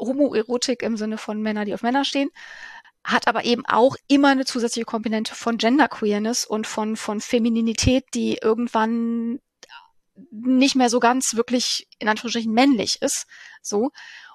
[0.00, 2.30] Homoerotik im Sinne von Männer, die auf Männer stehen,
[3.04, 8.38] hat aber eben auch immer eine zusätzliche Komponente von Genderqueerness und von, von Femininität, die
[8.42, 9.40] irgendwann
[10.30, 13.26] nicht mehr so ganz wirklich in Anführungsstrichen männlich ist,
[13.62, 13.90] so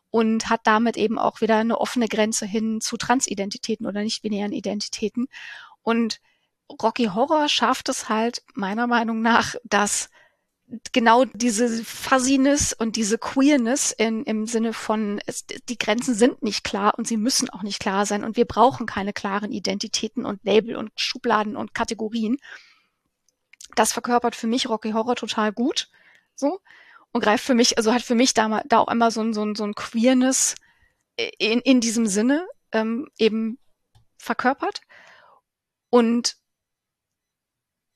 [0.09, 4.51] und hat damit eben auch wieder eine offene Grenze hin zu Transidentitäten oder nicht binären
[4.51, 5.27] Identitäten.
[5.81, 6.21] Und
[6.81, 10.09] Rocky Horror schafft es halt meiner Meinung nach, dass
[10.91, 16.63] genau diese Fuzziness und diese Queerness in, im Sinne von, es, die Grenzen sind nicht
[16.63, 20.43] klar und sie müssen auch nicht klar sein und wir brauchen keine klaren Identitäten und
[20.43, 22.37] Label und Schubladen und Kategorien.
[23.75, 25.89] Das verkörpert für mich Rocky Horror total gut,
[26.35, 26.59] so,
[27.11, 29.43] und greift für mich, also hat für mich da, da auch immer so ein, so
[29.43, 30.55] ein, so ein Queerness
[31.15, 33.59] in, in diesem Sinne ähm, eben
[34.17, 34.81] verkörpert.
[35.89, 36.37] Und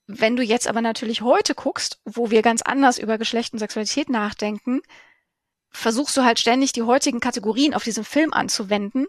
[0.08, 4.08] wenn du jetzt aber natürlich heute guckst, wo wir ganz anders über Geschlecht und Sexualität
[4.08, 4.80] nachdenken,
[5.70, 9.06] versuchst du halt ständig die heutigen Kategorien auf diesen Film anzuwenden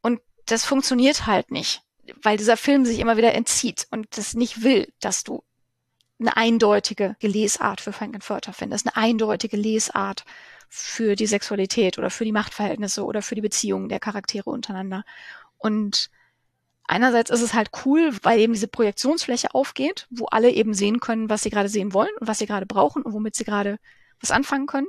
[0.00, 1.82] und das funktioniert halt nicht,
[2.22, 5.44] weil dieser Film sich immer wieder entzieht und das nicht will, dass du
[6.18, 10.24] eine eindeutige Lesart für Frankenfurter findest, eine eindeutige Lesart
[10.70, 15.04] für die Sexualität oder für die Machtverhältnisse oder für die Beziehungen der Charaktere untereinander.
[15.58, 16.10] Und
[16.86, 21.30] einerseits ist es halt cool, weil eben diese Projektionsfläche aufgeht, wo alle eben sehen können,
[21.30, 23.78] was sie gerade sehen wollen und was sie gerade brauchen und womit sie gerade
[24.20, 24.88] was anfangen können.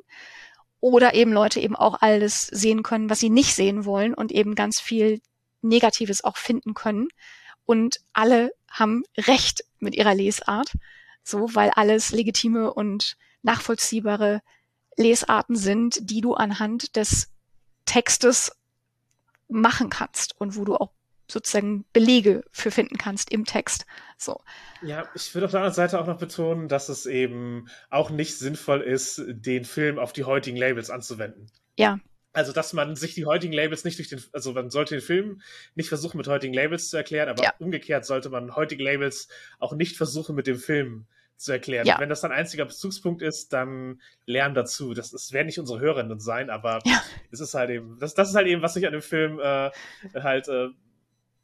[0.80, 4.54] Oder eben Leute eben auch alles sehen können, was sie nicht sehen wollen und eben
[4.56, 5.22] ganz viel
[5.62, 7.08] Negatives auch finden können.
[7.66, 10.74] Und alle haben Recht mit ihrer Lesart.
[11.24, 14.42] So, weil alles legitime und nachvollziehbare
[14.98, 17.30] Lesarten sind, die du anhand des
[17.86, 18.52] Textes
[19.48, 20.92] machen kannst und wo du auch
[21.28, 23.86] sozusagen Belege für finden kannst im Text.
[24.18, 24.42] So.
[24.82, 28.38] Ja, ich würde auf der anderen Seite auch noch betonen, dass es eben auch nicht
[28.38, 31.52] sinnvoll ist, den Film auf die heutigen Labels anzuwenden.
[31.78, 32.00] Ja.
[32.34, 35.42] Also, dass man sich die heutigen Labels nicht durch den, also man sollte den Film
[35.76, 37.54] nicht versuchen, mit heutigen Labels zu erklären, aber ja.
[37.60, 39.28] umgekehrt sollte man heutige Labels
[39.60, 41.06] auch nicht versuchen, mit dem Film
[41.38, 41.86] zu erklären.
[41.86, 42.00] Ja.
[42.00, 44.94] Wenn das dein einziger Bezugspunkt ist, dann lern dazu.
[44.94, 47.04] Das, das werden nicht unsere Hörerinnen sein, aber ja.
[47.32, 49.70] es ist halt eben, das, das ist halt eben, was ich an dem Film äh,
[50.16, 50.70] halt äh,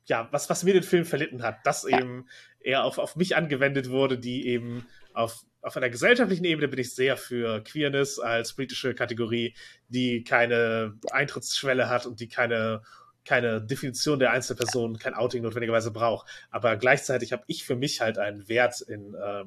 [0.09, 1.99] ja, was, was mir den Film verlitten hat, dass ja.
[1.99, 2.27] eben
[2.59, 6.93] er auf, auf mich angewendet wurde, die eben auf, auf einer gesellschaftlichen Ebene bin ich
[6.93, 9.53] sehr für Queerness als politische Kategorie,
[9.87, 12.81] die keine Eintrittsschwelle hat und die keine
[13.29, 16.27] keine Definition der Einzelperson, kein Outing notwendigerweise braucht.
[16.49, 19.43] Aber gleichzeitig habe ich für mich halt einen Wert in, äh,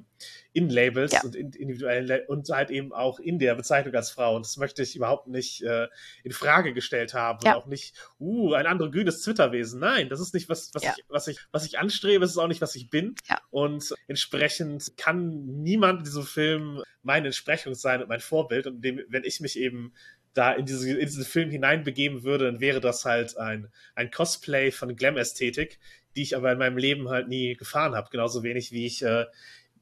[0.53, 1.23] in Labels ja.
[1.25, 4.37] und in individuellen und halt eben auch in der Bezeichnung als Frau.
[4.37, 5.89] Und das möchte ich überhaupt nicht äh,
[6.23, 7.41] in Frage gestellt haben.
[7.45, 7.55] Ja.
[7.55, 9.81] Und auch nicht, uh, ein andere grünes Twitterwesen.
[9.81, 10.95] Nein, das ist nicht was, was, ja.
[10.97, 13.17] ich, was, ich, was ich anstrebe, es ist auch nicht, was ich bin.
[13.51, 18.69] Und entsprechend kann niemand in diesem Film meine Entsprechung sein und mein Vorbild.
[18.69, 19.93] Und dem, wenn ich mich eben
[20.35, 24.71] da in, diese, in diesen Film hineinbegeben würde, dann wäre das halt ein, ein Cosplay
[24.71, 25.79] von Glam-Ästhetik,
[26.17, 28.09] die ich aber in meinem Leben halt nie gefahren habe.
[28.11, 29.27] Genauso wenig wie ich äh,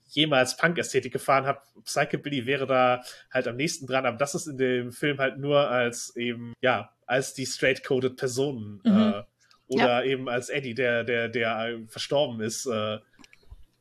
[0.09, 1.61] jemals Punk-Ästhetik gefahren habe.
[1.85, 5.69] Psychobilly wäre da halt am nächsten dran, aber das ist in dem Film halt nur
[5.69, 8.93] als eben, ja, als die straight-coded Personen mhm.
[8.93, 9.23] äh,
[9.69, 10.05] oder ja.
[10.05, 12.99] eben als Eddie, der, der, der verstorben ist, äh,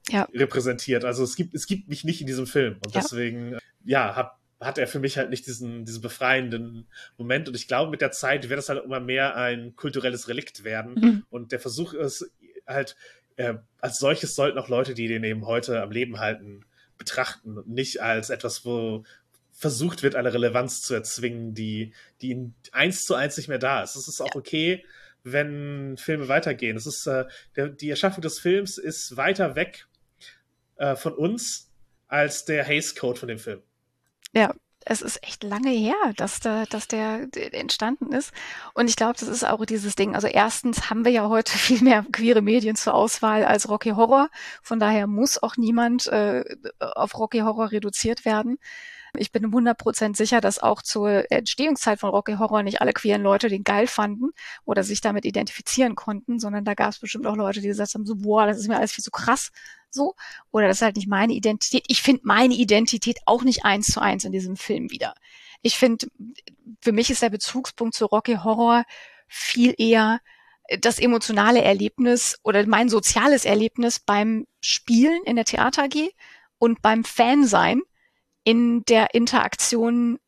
[0.09, 0.27] ja.
[0.33, 1.03] repräsentiert.
[1.05, 3.01] Also es gibt, es gibt mich nicht in diesem Film und ja.
[3.01, 6.87] deswegen, ja, hab, hat er für mich halt nicht diesen, diesen befreienden
[7.17, 7.47] Moment.
[7.47, 10.93] Und ich glaube, mit der Zeit wird das halt immer mehr ein kulturelles Relikt werden.
[10.95, 11.25] Mhm.
[11.29, 12.29] Und der Versuch ist
[12.67, 12.95] halt,
[13.37, 16.65] äh, als solches sollten auch Leute, die den eben heute am Leben halten,
[16.97, 19.05] betrachten und nicht als etwas, wo
[19.51, 23.83] versucht wird, eine Relevanz zu erzwingen, die, die in eins zu eins nicht mehr da
[23.83, 23.95] ist.
[23.95, 24.85] Es ist auch okay,
[25.23, 26.77] wenn Filme weitergehen.
[26.77, 27.25] Es ist, äh,
[27.55, 29.87] der, die Erschaffung des Films ist weiter weg
[30.77, 31.71] äh, von uns
[32.07, 33.61] als der Haze Code von dem Film.
[34.33, 34.53] Ja,
[34.85, 38.31] es ist echt lange her, dass, da, dass der entstanden ist.
[38.73, 40.15] Und ich glaube, das ist auch dieses Ding.
[40.15, 44.29] Also erstens haben wir ja heute viel mehr queere Medien zur Auswahl als Rocky Horror.
[44.63, 46.43] Von daher muss auch niemand äh,
[46.79, 48.57] auf Rocky Horror reduziert werden.
[49.17, 53.49] Ich bin 100% sicher, dass auch zur Entstehungszeit von Rocky Horror nicht alle queeren Leute
[53.49, 54.29] den geil fanden
[54.65, 58.05] oder sich damit identifizieren konnten, sondern da gab es bestimmt auch Leute, die gesagt haben,
[58.05, 59.51] so, boah, das ist mir alles viel zu krass,
[59.93, 60.15] so.
[60.51, 61.85] Oder das ist halt nicht meine Identität.
[61.87, 65.13] Ich finde meine Identität auch nicht eins zu eins in diesem Film wieder.
[65.61, 66.07] Ich finde,
[66.81, 68.85] für mich ist der Bezugspunkt zu Rocky Horror
[69.27, 70.19] viel eher
[70.79, 76.11] das emotionale Erlebnis oder mein soziales Erlebnis beim Spielen in der Theater AG
[76.59, 77.81] und beim Fansein
[78.43, 80.19] in der Interaktion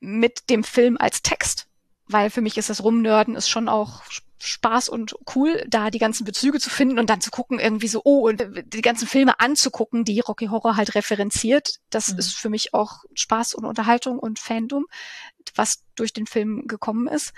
[0.00, 1.68] mit dem Film als Text.
[2.06, 4.02] Weil für mich ist das Rumnörden ist schon auch
[4.42, 8.00] Spaß und cool, da die ganzen Bezüge zu finden und dann zu gucken, irgendwie so,
[8.04, 11.76] oh, und die ganzen Filme anzugucken, die Rocky Horror halt referenziert.
[11.90, 12.18] Das mhm.
[12.18, 14.86] ist für mich auch Spaß und Unterhaltung und Fandom,
[15.54, 17.32] was durch den Film gekommen ist.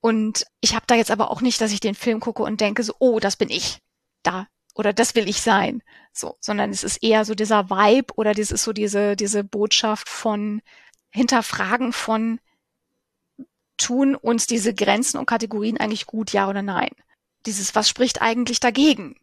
[0.00, 2.82] Und ich habe da jetzt aber auch nicht, dass ich den Film gucke und denke
[2.82, 3.78] so, oh, das bin ich.
[4.22, 5.82] Da oder das will ich sein.
[6.12, 10.08] So, sondern es ist eher so dieser Vibe oder das ist so diese, diese Botschaft
[10.08, 10.62] von
[11.10, 12.40] Hinterfragen von
[13.80, 16.90] tun uns diese Grenzen und Kategorien eigentlich gut, ja oder nein?
[17.46, 19.18] Dieses, was spricht eigentlich dagegen,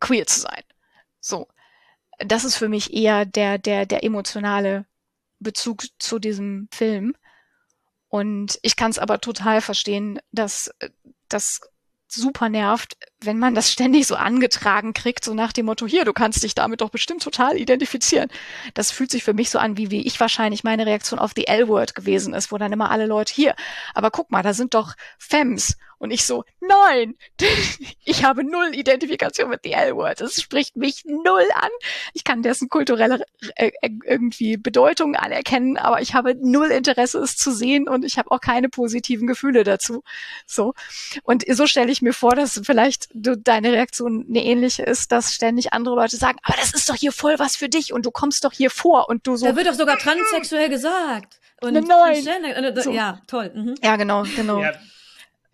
[0.00, 0.62] queer zu sein?
[1.20, 1.48] So.
[2.18, 4.84] Das ist für mich eher der, der, der emotionale
[5.38, 7.14] Bezug zu diesem Film.
[8.08, 10.70] Und ich kann es aber total verstehen, dass
[11.28, 11.60] das
[12.08, 16.12] super nervt, wenn man das ständig so angetragen kriegt, so nach dem Motto, hier, du
[16.12, 18.30] kannst dich damit doch bestimmt total identifizieren.
[18.74, 21.46] Das fühlt sich für mich so an, wie, wie ich wahrscheinlich meine Reaktion auf The
[21.46, 23.54] L-Word gewesen ist, wo dann immer alle Leute hier,
[23.94, 25.76] aber guck mal, da sind doch Femmes.
[26.00, 27.14] Und ich so, nein,
[28.04, 30.22] ich habe null Identifikation mit The L-Word.
[30.22, 31.68] Das spricht mich null an.
[32.14, 33.22] Ich kann dessen kulturelle
[33.56, 38.16] äh, äh, irgendwie Bedeutung anerkennen, aber ich habe null Interesse, es zu sehen und ich
[38.16, 40.02] habe auch keine positiven Gefühle dazu.
[40.46, 40.72] So.
[41.22, 45.34] Und so stelle ich mir vor, dass vielleicht du, deine Reaktion eine ähnliche ist, dass
[45.34, 48.10] ständig andere Leute sagen, aber das ist doch hier voll was für dich und du
[48.10, 49.46] kommst doch hier vor und du so.
[49.46, 51.40] Da wird doch sogar transsexuell gesagt.
[51.60, 52.26] Und Nein.
[52.26, 52.90] Äh, so.
[52.90, 53.50] Ja, toll.
[53.54, 53.74] Mhm.
[53.82, 54.62] Ja, genau, genau.
[54.62, 54.72] Ja,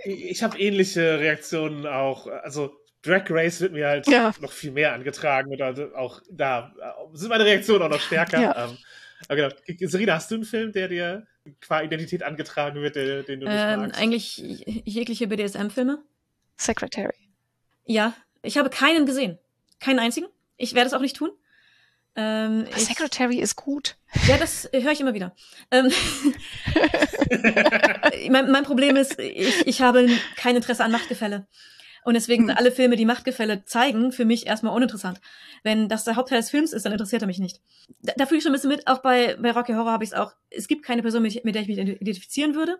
[0.04, 2.26] ich habe ähnliche Reaktionen auch.
[2.26, 4.32] Also Drag Race wird mir halt ja.
[4.40, 6.74] noch viel mehr angetragen oder auch da
[7.12, 8.40] sind meine Reaktionen auch noch stärker.
[8.40, 8.64] Ja.
[8.64, 8.78] Ähm,
[9.28, 9.88] aber genau.
[9.88, 11.26] Serena, hast du einen Film, der dir
[11.60, 14.00] qua Identität angetragen wird, den, den du nicht ähm, magst?
[14.00, 14.38] Eigentlich
[14.84, 16.02] jegliche BDSM-Filme.
[16.56, 17.25] Secretary.
[17.86, 19.38] Ja, ich habe keinen gesehen.
[19.80, 20.26] Keinen einzigen.
[20.56, 21.30] Ich werde es auch nicht tun.
[22.16, 23.96] Ähm, ich, Secretary ist gut.
[24.26, 25.34] Ja, das höre ich immer wieder.
[25.70, 25.92] Ähm,
[28.30, 31.46] mein, mein, Problem ist, ich, ich habe kein Interesse an Machtgefälle.
[32.04, 32.58] Und deswegen sind hm.
[32.58, 35.20] alle Filme, die Machtgefälle zeigen, für mich erstmal uninteressant.
[35.62, 37.60] Wenn das der Hauptteil des Films ist, dann interessiert er mich nicht.
[38.00, 38.86] Da, da fühle ich schon ein bisschen mit.
[38.86, 40.32] Auch bei, bei Rocky Horror habe ich es auch.
[40.48, 42.78] Es gibt keine Person, mit, mit der ich mich identifizieren würde.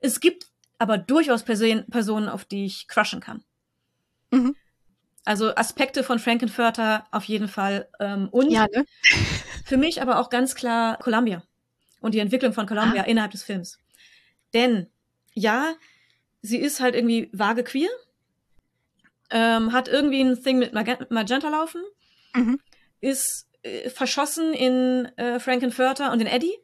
[0.00, 0.46] Es gibt
[0.78, 3.44] aber durchaus Person, Personen, auf die ich crushen kann.
[4.30, 4.54] Mhm.
[5.24, 7.88] Also Aspekte von Frankenfurter auf jeden Fall.
[8.00, 8.86] Ähm, und ja, ne?
[9.64, 11.42] für mich aber auch ganz klar Columbia
[12.00, 13.06] und die Entwicklung von Columbia ah.
[13.06, 13.78] innerhalb des Films.
[14.54, 14.86] Denn
[15.34, 15.74] ja,
[16.42, 17.90] sie ist halt irgendwie vage queer,
[19.30, 21.82] ähm, hat irgendwie ein Thing mit Magenta laufen,
[22.34, 22.58] mhm.
[23.00, 26.56] ist äh, verschossen in äh, Frankenfurter und in Eddie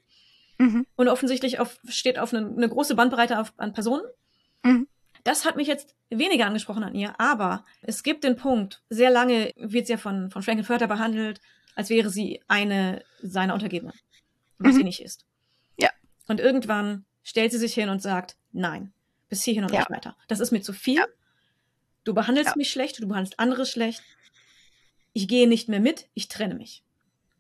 [0.59, 0.87] mhm.
[0.97, 4.05] und offensichtlich auf, steht auf eine, eine große Bandbreite auf, an Personen.
[4.63, 4.89] Mhm.
[5.25, 9.53] Das hat mich jetzt weniger angesprochen an ihr, aber es gibt den Punkt, sehr lange
[9.57, 11.41] wird sie ja von, von Frankenfurter behandelt,
[11.75, 13.95] als wäre sie eine seiner Untergebenen,
[14.59, 14.79] was mhm.
[14.79, 15.25] sie nicht ist.
[15.79, 15.91] Ja.
[16.29, 18.93] Und irgendwann stellt sie sich hin und sagt, nein,
[19.29, 19.81] bis hierhin und ja.
[19.81, 20.17] nicht weiter.
[20.29, 20.99] Das ist mir zu viel.
[20.99, 21.07] Ja.
[22.05, 22.57] Du behandelst ja.
[22.57, 24.03] mich schlecht, du behandelst andere schlecht.
[25.15, 26.85] Ich gehe nicht mehr mit, ich trenne mich.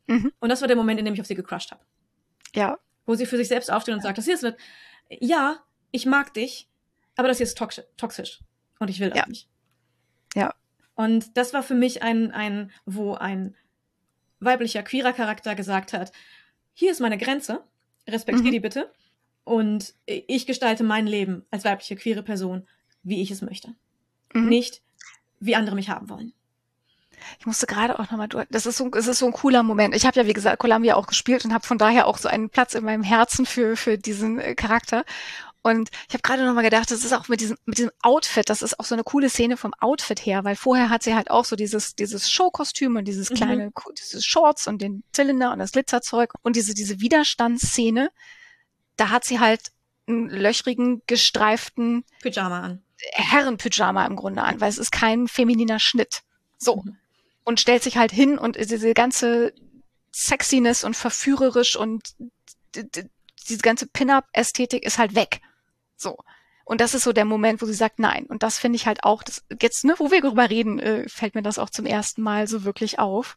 [0.06, 0.32] Mhm.
[0.40, 1.84] Und das war der Moment, in dem ich auf sie gecrushed habe.
[2.54, 2.78] Ja.
[3.04, 4.46] Wo sie für sich selbst aufsteht und sagt, das hier ist,
[5.10, 6.68] ja, ich mag dich,
[7.16, 8.40] aber das hier ist toxisch
[8.78, 9.26] und ich will das ja.
[9.26, 9.48] nicht.
[10.34, 10.54] Ja.
[10.94, 13.54] Und das war für mich ein, ein, wo ein
[14.40, 16.12] weiblicher, queerer Charakter gesagt hat,
[16.72, 17.64] hier ist meine Grenze,
[18.08, 18.52] respektiere Mhm.
[18.52, 18.92] die bitte.
[19.44, 22.66] Und ich gestalte mein Leben als weibliche, queere Person,
[23.02, 23.74] wie ich es möchte.
[24.32, 24.48] Mhm.
[24.48, 24.82] Nicht,
[25.40, 26.32] wie andere mich haben wollen.
[27.38, 28.46] Ich musste gerade auch nochmal durch.
[28.50, 29.94] Das ist so, es ist so ein cooler Moment.
[29.94, 32.50] Ich habe ja, wie gesagt, Columbia auch gespielt und habe von daher auch so einen
[32.50, 35.04] Platz in meinem Herzen für, für diesen äh, Charakter.
[35.66, 38.60] Und ich habe gerade nochmal gedacht, das ist auch mit diesem, mit diesem Outfit, das
[38.60, 41.46] ist auch so eine coole Szene vom Outfit her, weil vorher hat sie halt auch
[41.46, 43.34] so dieses, dieses Showkostüm und dieses Mhm.
[43.34, 48.10] kleine, dieses Shorts und den Zylinder und das Glitzerzeug und diese, diese Widerstandsszene,
[48.98, 49.72] da hat sie halt
[50.06, 52.82] einen löchrigen, gestreiften Pyjama an.
[53.12, 56.24] Herrenpyjama im Grunde an, weil es ist kein femininer Schnitt.
[56.58, 56.82] So.
[56.84, 56.98] Mhm.
[57.42, 59.54] Und stellt sich halt hin und diese ganze
[60.12, 62.14] Sexiness und verführerisch und
[62.74, 65.40] diese ganze Pin-Up-Ästhetik ist halt weg.
[65.96, 66.16] So.
[66.64, 68.24] Und das ist so der Moment, wo sie sagt, nein.
[68.26, 71.34] Und das finde ich halt auch, das, jetzt, ne, wo wir darüber reden, äh, fällt
[71.34, 73.36] mir das auch zum ersten Mal so wirklich auf.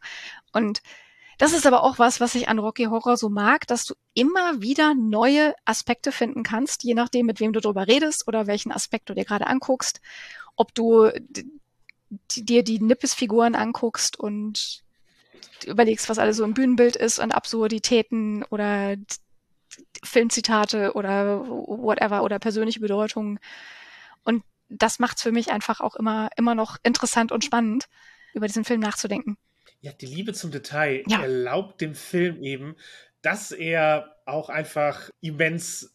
[0.53, 0.81] Und
[1.37, 4.61] das ist aber auch was, was ich an Rocky Horror so mag, dass du immer
[4.61, 9.09] wieder neue Aspekte finden kannst, je nachdem, mit wem du drüber redest oder welchen Aspekt
[9.09, 10.01] du dir gerade anguckst.
[10.55, 11.11] Ob du
[12.35, 14.83] dir die Nippes-Figuren anguckst und
[15.65, 18.95] überlegst, was alles so im Bühnenbild ist und Absurditäten oder
[20.03, 23.39] Filmzitate oder whatever oder persönliche Bedeutungen.
[24.23, 27.87] Und das macht's für mich einfach auch immer, immer noch interessant und spannend,
[28.33, 29.37] über diesen Film nachzudenken.
[29.81, 31.21] Ja, die Liebe zum Detail Ja.
[31.21, 32.75] erlaubt dem Film eben,
[33.21, 35.93] dass er auch einfach immens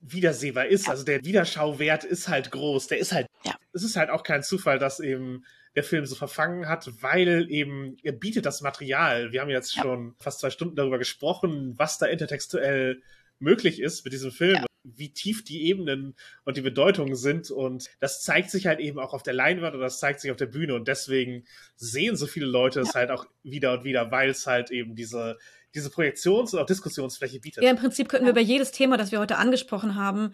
[0.00, 0.86] wiedersehbar ist.
[0.86, 0.92] Ja.
[0.92, 2.88] Also der Wiederschauwert ist halt groß.
[2.88, 3.26] Der ist halt.
[3.44, 3.54] Ja.
[3.72, 5.44] Es ist halt auch kein Zufall, dass eben
[5.76, 9.32] der Film so verfangen hat, weil eben er bietet das Material.
[9.32, 9.82] Wir haben jetzt Ja.
[9.82, 13.02] schon fast zwei Stunden darüber gesprochen, was da intertextuell
[13.38, 14.56] möglich ist mit diesem Film.
[14.56, 14.66] Ja.
[14.82, 16.14] Wie tief die Ebenen
[16.44, 17.50] und die Bedeutungen sind.
[17.50, 20.38] Und das zeigt sich halt eben auch auf der Leinwand und das zeigt sich auf
[20.38, 20.74] der Bühne.
[20.74, 21.44] Und deswegen
[21.76, 25.38] sehen so viele Leute es halt auch wieder und wieder, weil es halt eben diese,
[25.74, 27.62] diese Projektions- und auch Diskussionsfläche bietet.
[27.62, 30.32] Ja, im Prinzip könnten wir über jedes Thema, das wir heute angesprochen haben,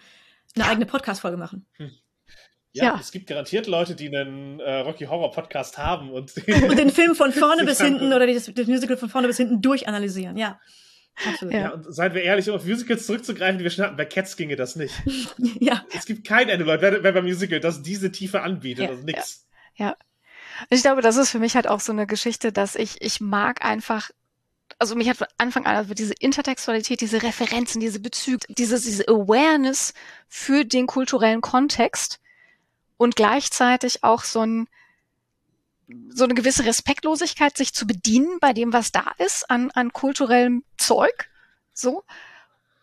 [0.54, 0.70] eine Ja.
[0.70, 1.66] eigene Podcast-Folge machen.
[2.76, 2.98] Ja, Ja.
[3.00, 6.32] es gibt garantiert Leute, die einen äh, Rocky Horror Podcast haben und
[6.68, 9.60] Und den Film von vorne bis hinten oder das, das Musical von vorne bis hinten
[9.62, 10.36] durchanalysieren.
[10.36, 10.60] Ja,
[11.26, 11.54] absolut.
[11.54, 11.60] Ja.
[11.60, 14.36] ja, und seien wir ehrlich, um auf Musicals zurückzugreifen, die wir schon hatten, bei Cats
[14.36, 14.94] ginge das nicht.
[15.60, 18.90] Ja, Es gibt kein Ende, Leute, wer, wer beim Musical das diese Tiefe anbietet, Ja,
[18.90, 19.42] also nix.
[20.70, 23.62] Ich glaube, das ist für mich halt auch so eine Geschichte, dass ich, ich mag
[23.64, 24.10] einfach,
[24.78, 29.06] also mich hat von Anfang an also diese Intertextualität, diese Referenzen, diese Bezüge, diese, diese
[29.06, 29.92] Awareness
[30.28, 32.20] für den kulturellen Kontext
[32.96, 34.68] und gleichzeitig auch so ein,
[36.08, 40.64] so eine gewisse Respektlosigkeit, sich zu bedienen bei dem, was da ist an, an kulturellem
[40.78, 41.30] Zeug,
[41.72, 42.04] so.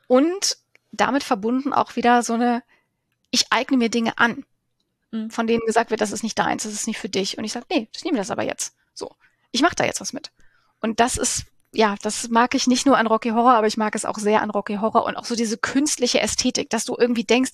[0.08, 0.58] Und
[0.92, 2.64] damit verbunden auch wieder so eine,
[3.32, 4.46] ich eigne mir Dinge an
[5.14, 5.30] Mhm.
[5.30, 7.38] von denen gesagt wird, das ist nicht deins, das ist nicht für dich.
[7.38, 8.76] Und ich sage, nee, ich nehme das aber jetzt.
[8.96, 9.16] So,
[9.52, 10.32] ich mache da jetzt was mit.
[10.82, 13.96] Und das ist, ja, das mag ich nicht nur an Rocky Horror, aber ich mag
[13.96, 17.24] es auch sehr an Rocky Horror und auch so diese künstliche Ästhetik, dass du irgendwie
[17.24, 17.52] denkst,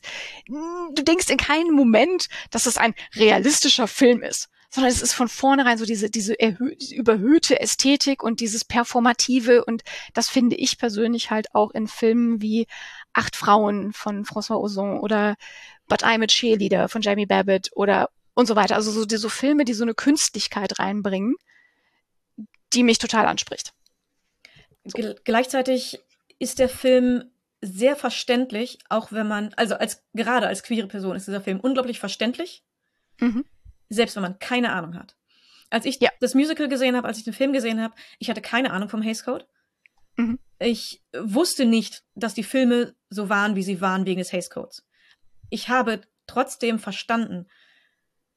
[0.47, 5.29] du denkst in keinem Moment, dass es ein realistischer Film ist, sondern es ist von
[5.29, 9.83] vornherein so diese, diese erhö diese überhöhte Ästhetik und dieses Performative und
[10.13, 12.67] das finde ich persönlich halt auch in Filmen wie
[13.13, 15.35] Acht Frauen von François Ozon oder
[15.87, 18.75] But I'm a Cheerleader von Jamie Babbitt oder und so weiter.
[18.75, 21.35] Also so, so Filme, die so eine Künstlichkeit reinbringen,
[22.73, 23.73] die mich total anspricht.
[24.93, 25.99] Ge gleichzeitig
[26.39, 31.27] ist der Film sehr verständlich, auch wenn man, also als gerade als queere Person ist
[31.27, 32.63] dieser Film unglaublich verständlich,
[33.19, 33.45] Mhm.
[33.89, 35.17] selbst wenn man keine Ahnung hat.
[35.69, 36.09] Als ich Ja.
[36.21, 39.01] das Musical gesehen habe, als ich den Film gesehen habe, ich hatte keine Ahnung vom
[39.01, 39.45] Hays Code.
[40.15, 40.39] Mhm.
[40.59, 44.85] Ich wusste nicht, dass die Filme so waren, wie sie waren wegen des Hays Codes.
[45.49, 47.47] Ich habe trotzdem verstanden,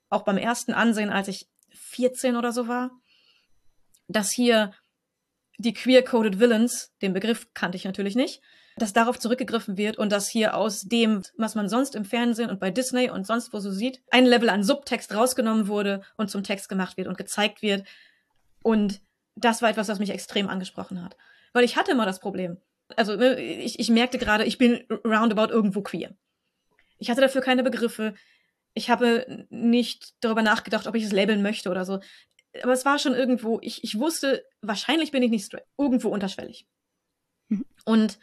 [0.08, 2.90] auch beim ersten Ansehen, als ich 14 oder so war,
[4.08, 4.74] dass hier
[5.62, 8.42] die queer-coded Villains, den Begriff kannte ich natürlich nicht,
[8.76, 12.58] dass darauf zurückgegriffen wird und dass hier aus dem, was man sonst im Fernsehen und
[12.58, 16.42] bei Disney und sonst wo so sieht, ein Level an Subtext rausgenommen wurde und zum
[16.42, 17.86] Text gemacht wird und gezeigt wird.
[18.62, 19.00] Und
[19.36, 21.16] das war etwas, was mich extrem angesprochen hat.
[21.52, 22.58] Weil ich hatte immer das Problem.
[22.96, 26.14] Also ne, ich, ich merkte gerade, ich bin roundabout irgendwo queer.
[26.98, 28.14] Ich hatte dafür keine Begriffe.
[28.74, 32.00] Ich habe nicht darüber nachgedacht, ob ich es labeln möchte oder so.
[32.62, 35.66] Aber es war schon irgendwo, ich, ich wusste, wahrscheinlich bin ich nicht straight.
[35.78, 36.66] Irgendwo unterschwellig.
[37.48, 37.64] Mhm.
[37.84, 38.18] Und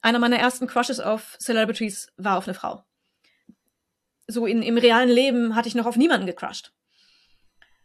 [0.00, 2.84] einer meiner ersten Crushes auf Celebrities war auf eine Frau.
[4.26, 6.72] So in, im realen Leben hatte ich noch auf niemanden gecrushed.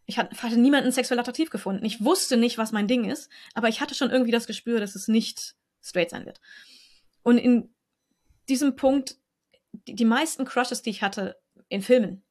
[0.06, 1.86] Ich hatte, hatte niemanden sexuell attraktiv gefunden.
[1.86, 4.96] Ich wusste nicht, was mein Ding ist, aber ich hatte schon irgendwie das Gespür, dass
[4.96, 6.40] es nicht straight sein wird.
[7.24, 7.74] Und in
[8.50, 9.18] diesem Punkt,
[9.72, 11.40] die, die meisten Crushes, die ich hatte
[11.70, 12.24] in Filmen,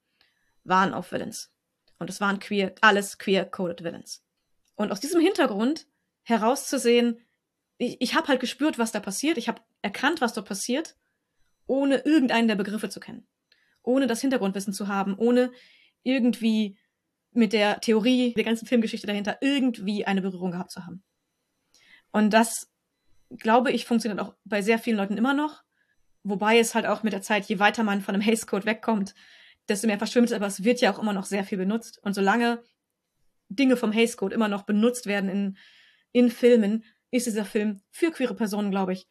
[0.63, 1.51] waren auf Villains.
[1.99, 4.23] Und es waren queer, alles queer-coded Villains.
[4.75, 5.87] Und aus diesem Hintergrund
[6.23, 7.19] herauszusehen,
[7.77, 10.95] ich, ich habe halt gespürt, was da passiert, ich habe erkannt, was dort passiert,
[11.67, 13.27] ohne irgendeinen der Begriffe zu kennen.
[13.83, 15.51] Ohne das Hintergrundwissen zu haben, ohne
[16.03, 16.77] irgendwie
[17.31, 21.03] mit der Theorie, der ganzen Filmgeschichte dahinter irgendwie eine Berührung gehabt zu haben.
[22.11, 22.71] Und das,
[23.29, 25.63] glaube ich, funktioniert auch bei sehr vielen Leuten immer noch.
[26.23, 29.13] Wobei es halt auch mit der Zeit, je weiter man von einem Haze Code wegkommt,
[29.69, 31.99] desto mehr verschwimmt es, aber es wird ja auch immer noch sehr viel benutzt.
[32.03, 32.63] Und solange
[33.49, 35.57] Dinge vom Haze Code immer noch benutzt werden in,
[36.11, 39.07] in Filmen, ist dieser Film für queere Personen, glaube ich,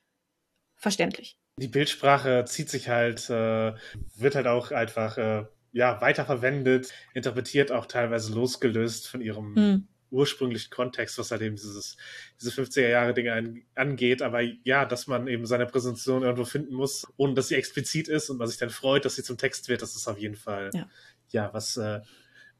[0.76, 1.38] verständlich.
[1.60, 3.74] Die Bildsprache zieht sich halt, äh,
[4.16, 10.70] wird halt auch einfach äh, ja, weiterverwendet, interpretiert auch teilweise losgelöst von ihrem hm ursprünglichen
[10.70, 11.96] Kontext, was halt eben dieses,
[12.40, 14.22] diese 50er Jahre Dinge an, angeht.
[14.22, 18.30] Aber ja, dass man eben seine Präsentation irgendwo finden muss, ohne dass sie explizit ist
[18.30, 20.70] und man sich dann freut, dass sie zum Text wird, das ist auf jeden Fall,
[20.72, 20.88] ja,
[21.30, 22.00] ja was, äh,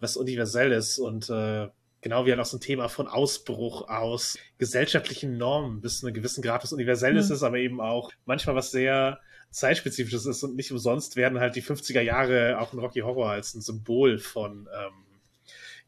[0.01, 1.69] was universell ist und, äh,
[2.05, 6.15] genau wie halt auch so ein Thema von Ausbruch aus gesellschaftlichen Normen bis zu einem
[6.15, 7.35] gewissen Grad was Universelles mhm.
[7.35, 9.21] ist, aber eben auch manchmal was sehr
[9.51, 13.55] zeitspezifisches ist und nicht umsonst werden halt die 50er Jahre auch in Rocky Horror als
[13.55, 14.93] ein Symbol von ähm,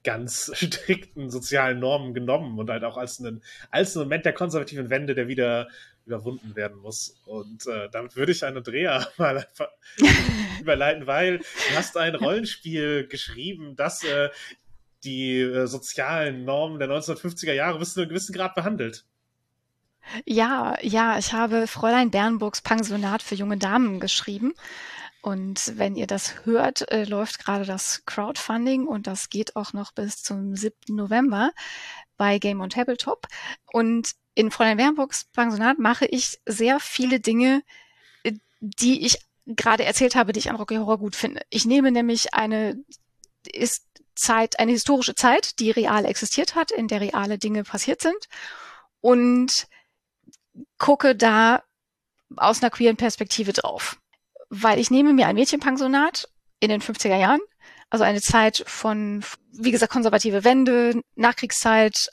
[0.06, 4.88] ganz strikten sozialen Normen genommen und halt auch als einen, als ein Moment der konservativen
[4.88, 5.68] Wende, der wieder
[6.06, 7.20] überwunden werden muss.
[7.26, 9.68] Und äh, damit würde ich an Andrea mal einfach
[10.60, 14.30] überleiten, weil du hast ein Rollenspiel geschrieben, das äh,
[15.04, 19.04] die äh, sozialen Normen der 1950er Jahre bis zu einem gewissen Grad behandelt.
[20.24, 24.54] Ja, ja, ich habe Fräulein Bernburgs Pensionat für junge Damen geschrieben.
[25.22, 29.92] Und wenn ihr das hört, äh, läuft gerade das Crowdfunding und das geht auch noch
[29.92, 30.94] bis zum 7.
[30.94, 31.50] November
[32.16, 33.26] bei Game on Tabletop.
[33.72, 37.62] Und in Fräulein Bernburgs Pensionat mache ich sehr viele Dinge,
[38.22, 41.42] äh, die ich gerade erzählt habe, die ich an Rocky Horror gut finde.
[41.50, 42.76] Ich nehme nämlich eine
[43.52, 43.84] ist
[44.14, 48.28] Zeit, eine historische Zeit, die real existiert hat, in der reale Dinge passiert sind
[49.00, 49.68] und
[50.78, 51.62] gucke da
[52.36, 53.98] aus einer queeren Perspektive drauf
[54.48, 56.28] weil ich nehme mir ein Mädchenpensionat
[56.60, 57.40] in den 50er Jahren,
[57.90, 62.08] also eine Zeit von, wie gesagt, konservative Wende, Nachkriegszeit,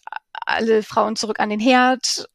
[0.46, 2.28] alle Frauen zurück an den Herd,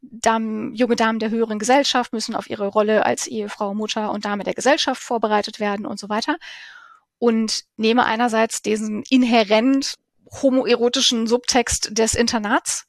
[0.00, 4.44] Damen, junge Damen der höheren Gesellschaft müssen auf ihre Rolle als Ehefrau, Mutter und Dame
[4.44, 6.36] der Gesellschaft vorbereitet werden und so weiter.
[7.18, 9.94] Und nehme einerseits diesen inhärent
[10.42, 12.86] homoerotischen Subtext des Internats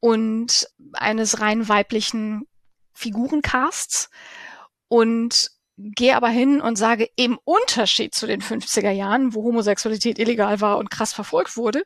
[0.00, 2.46] und eines rein weiblichen
[2.92, 4.10] Figurencasts
[4.88, 10.60] und gehe aber hin und sage, im Unterschied zu den 50er Jahren, wo Homosexualität illegal
[10.60, 11.84] war und krass verfolgt wurde,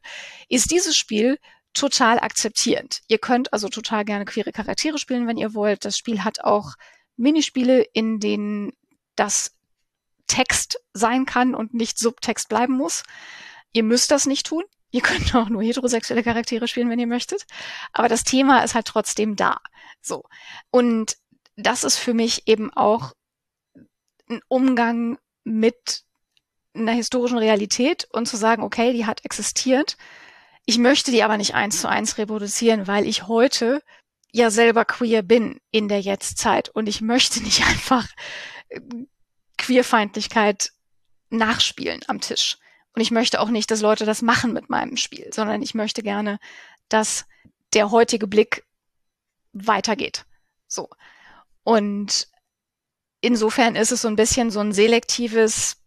[0.49, 1.39] ist dieses Spiel
[1.75, 3.01] total akzeptierend.
[3.09, 5.85] Ihr könnt also total gerne queere Charaktere spielen, wenn ihr wollt.
[5.85, 6.73] Das Spiel hat auch
[7.17, 8.73] Minispiele, in denen
[9.15, 9.53] das
[10.27, 13.03] Text sein kann und nicht Subtext bleiben muss.
[13.73, 14.65] Ihr müsst das nicht tun.
[14.91, 17.47] Ihr könnt auch nur heterosexuelle Charaktere spielen, wenn ihr möchtet.
[17.93, 19.59] Aber das Thema ist halt trotzdem da.
[20.01, 20.25] So.
[20.71, 21.17] Und
[21.57, 23.13] das ist für mich eben auch
[24.33, 26.03] ein Umgang mit
[26.75, 29.97] einer historischen Realität und zu sagen, okay, die hat existiert.
[30.65, 33.83] Ich möchte die aber nicht eins zu eins reproduzieren, weil ich heute
[34.33, 38.09] ja selber queer bin in der Jetztzeit und ich möchte nicht einfach
[38.69, 38.81] äh,
[39.59, 40.73] Queerfeindlichkeit
[41.31, 42.59] nachspielen am Tisch.
[42.95, 46.03] Und ich möchte auch nicht, dass Leute das machen mit meinem Spiel, sondern ich möchte
[46.03, 46.39] gerne,
[46.89, 47.27] dass
[47.73, 48.65] der heutige Blick
[49.53, 50.27] weitergeht.
[50.67, 50.89] So.
[51.65, 52.29] Und
[53.23, 55.79] insofern ist es so ein bisschen so ein selektives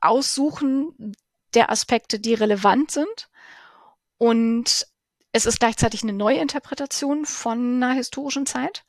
[0.00, 1.14] Aussuchen
[1.52, 3.28] der Aspekte, die relevant sind.
[4.16, 4.86] Und
[5.32, 8.84] es ist gleichzeitig eine Neuinterpretation von einer historischen Zeit.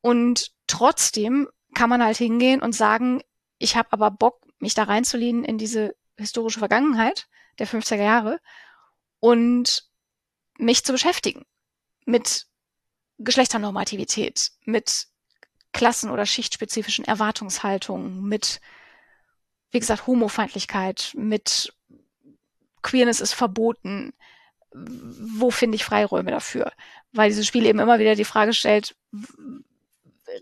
[0.00, 3.22] Und trotzdem kann man halt hingehen und sagen,
[3.58, 7.28] ich habe aber Bock, mich da reinzulehnen in diese historische Vergangenheit
[7.58, 8.40] der 50er Jahre
[9.20, 9.88] und
[10.58, 11.44] mich zu beschäftigen
[12.06, 12.46] mit
[13.18, 15.08] Geschlechternormativität, mit
[15.76, 18.60] klassen- oder schichtspezifischen Erwartungshaltungen, mit,
[19.70, 21.72] wie gesagt, Homofeindlichkeit, mit
[22.82, 24.12] Queerness ist verboten.
[24.72, 26.72] Wo finde ich Freiräume dafür?
[27.12, 28.96] Weil dieses Spiel eben immer wieder die Frage stellt,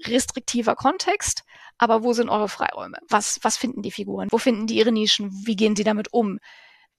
[0.06, 1.44] restriktiver Kontext,
[1.78, 2.98] aber wo sind eure Freiräume?
[3.08, 4.28] Was, was finden die Figuren?
[4.30, 5.30] Wo finden die ihre Nischen?
[5.44, 6.38] Wie gehen sie damit um?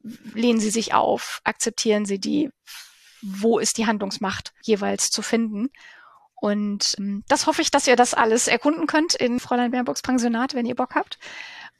[0.02, 1.42] Lehnen sie sich auf?
[1.44, 2.52] Akzeptieren sie die?
[3.22, 5.70] Wo ist die Handlungsmacht jeweils zu finden?
[6.46, 10.54] Und ähm, das hoffe ich, dass ihr das alles erkunden könnt in Fräulein Bernburgs Pensionat,
[10.54, 11.18] wenn ihr Bock habt.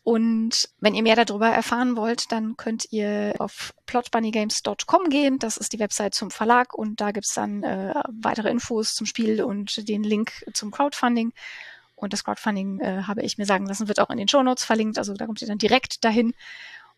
[0.02, 5.38] Und wenn ihr mehr darüber erfahren wollt, dann könnt ihr auf plotbunnygames.com gehen.
[5.38, 9.44] Das ist die Website zum Verlag und da gibt's dann äh, weitere Infos zum Spiel
[9.44, 11.32] und den Link zum Crowdfunding.
[11.94, 14.98] Und das Crowdfunding, äh, habe ich mir sagen lassen, wird auch in den Shownotes verlinkt.
[14.98, 16.34] Also da kommt ihr dann direkt dahin.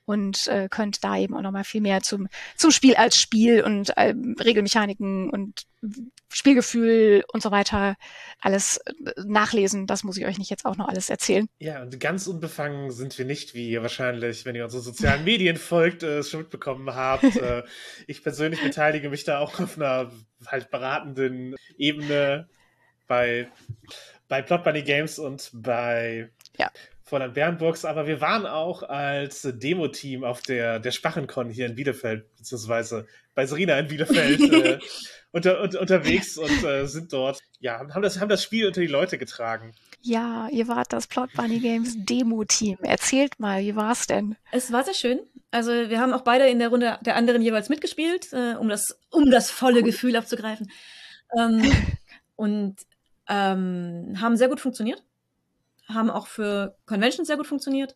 [0.08, 3.90] Und äh, könnt da eben auch nochmal viel mehr zum, zum Spiel als Spiel und
[3.98, 5.68] äh, Regelmechaniken und
[6.32, 7.96] Spielgefühl und so weiter
[8.40, 8.94] alles äh,
[9.26, 9.86] nachlesen.
[9.86, 11.50] Das muss ich euch nicht jetzt auch noch alles erzählen.
[11.60, 15.58] Ja, und ganz unbefangen sind wir nicht, wie ihr wahrscheinlich, wenn ihr unseren sozialen Medien
[15.58, 17.24] folgt, äh, schon mitbekommen habt.
[17.36, 17.64] äh,
[18.08, 20.10] ich persönlich beteilige mich da auch auf einer
[20.46, 22.48] halt beratenden Ebene
[23.08, 23.52] bei,
[24.30, 26.72] bei Plot Bunny Games und bei ja.
[27.08, 32.36] Fräulein Bernburgs, aber wir waren auch als Demo-Team auf der, der Spachencon hier in Bielefeld,
[32.36, 34.80] beziehungsweise bei Serena in Bielefeld äh,
[35.32, 38.88] unter, unter, unterwegs und äh, sind dort, ja, haben das, haben das Spiel unter die
[38.88, 39.74] Leute getragen.
[40.02, 42.80] Ja, ihr wart das Plot Bunny Games Demo-Team.
[42.82, 44.36] Erzählt mal, wie war's denn?
[44.52, 45.20] Es war sehr schön.
[45.50, 49.00] Also wir haben auch beide in der Runde der anderen jeweils mitgespielt, äh, um, das,
[49.12, 50.70] um das volle Gefühl abzugreifen.
[51.40, 51.62] Ähm,
[52.36, 52.76] und
[53.30, 55.02] ähm, haben sehr gut funktioniert
[55.88, 57.96] haben auch für Conventions sehr gut funktioniert.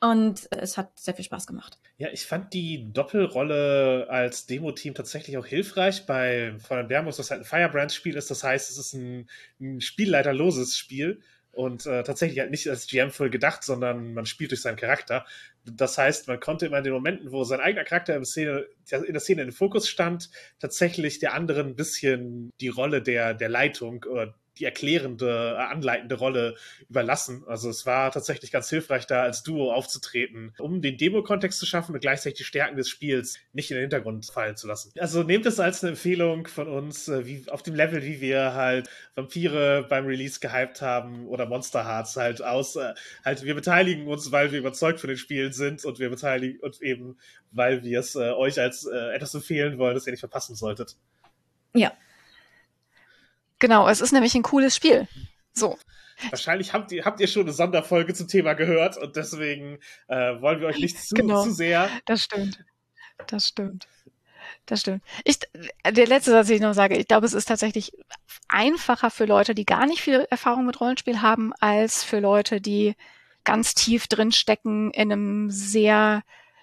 [0.00, 1.78] Und es hat sehr viel Spaß gemacht.
[1.96, 6.06] Ja, ich fand die Doppelrolle als Demo-Team tatsächlich auch hilfreich.
[6.06, 9.28] Bei Fräulein Bermus, das halt ein Firebrand-Spiel ist, das heißt, es ist ein,
[9.60, 11.20] ein spielleiterloses Spiel
[11.50, 15.26] und äh, tatsächlich halt nicht als GM voll gedacht, sondern man spielt durch seinen Charakter.
[15.64, 19.12] Das heißt, man konnte immer in den Momenten, wo sein eigener Charakter in, Szene, in
[19.12, 20.30] der Szene in den Fokus stand,
[20.60, 26.16] tatsächlich der anderen ein bisschen die Rolle der, der Leitung oder die erklärende, äh, anleitende
[26.16, 26.56] Rolle
[26.88, 27.44] überlassen.
[27.46, 31.94] Also es war tatsächlich ganz hilfreich, da als Duo aufzutreten, um den Demo-Kontext zu schaffen
[31.94, 34.92] und gleichzeitig die Stärken des Spiels nicht in den Hintergrund fallen zu lassen.
[34.98, 38.54] Also nehmt es als eine Empfehlung von uns, äh, wie auf dem Level, wie wir
[38.54, 42.76] halt Vampire beim Release gehypt haben oder Monster Hearts halt aus.
[42.76, 42.94] Äh,
[43.24, 46.80] halt, wir beteiligen uns, weil wir überzeugt von den Spielen sind und wir beteiligen uns
[46.80, 47.18] eben,
[47.50, 50.96] weil wir es äh, euch als äh, etwas empfehlen wollen, das ihr nicht verpassen solltet.
[51.74, 51.92] Ja,
[53.58, 55.08] Genau, es ist nämlich ein cooles Spiel.
[55.52, 55.78] So.
[56.30, 59.78] Wahrscheinlich habt ihr, habt ihr schon eine Sonderfolge zum Thema gehört und deswegen
[60.08, 61.90] äh, wollen wir euch nicht zu, genau, zu sehr.
[62.06, 62.64] Das stimmt.
[63.28, 63.86] Das stimmt.
[64.66, 65.04] Das stimmt.
[65.24, 65.38] Ich,
[65.88, 67.92] der letzte Satz, den ich noch sage, ich glaube, es ist tatsächlich
[68.48, 72.94] einfacher für Leute, die gar nicht viel Erfahrung mit Rollenspiel haben, als für Leute, die
[73.44, 76.22] ganz tief drin stecken in einem sehr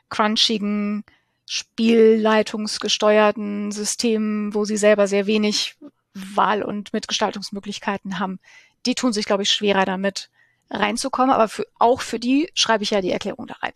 [0.10, 1.04] crunchigen,
[1.48, 5.76] spielleitungsgesteuerten System, wo sie selber sehr wenig
[6.16, 8.40] Wahl- und Mitgestaltungsmöglichkeiten haben,
[8.86, 10.30] die tun sich, glaube ich, schwerer damit
[10.70, 11.34] reinzukommen.
[11.34, 13.74] Aber für, auch für die schreibe ich ja die Erklärung da rein,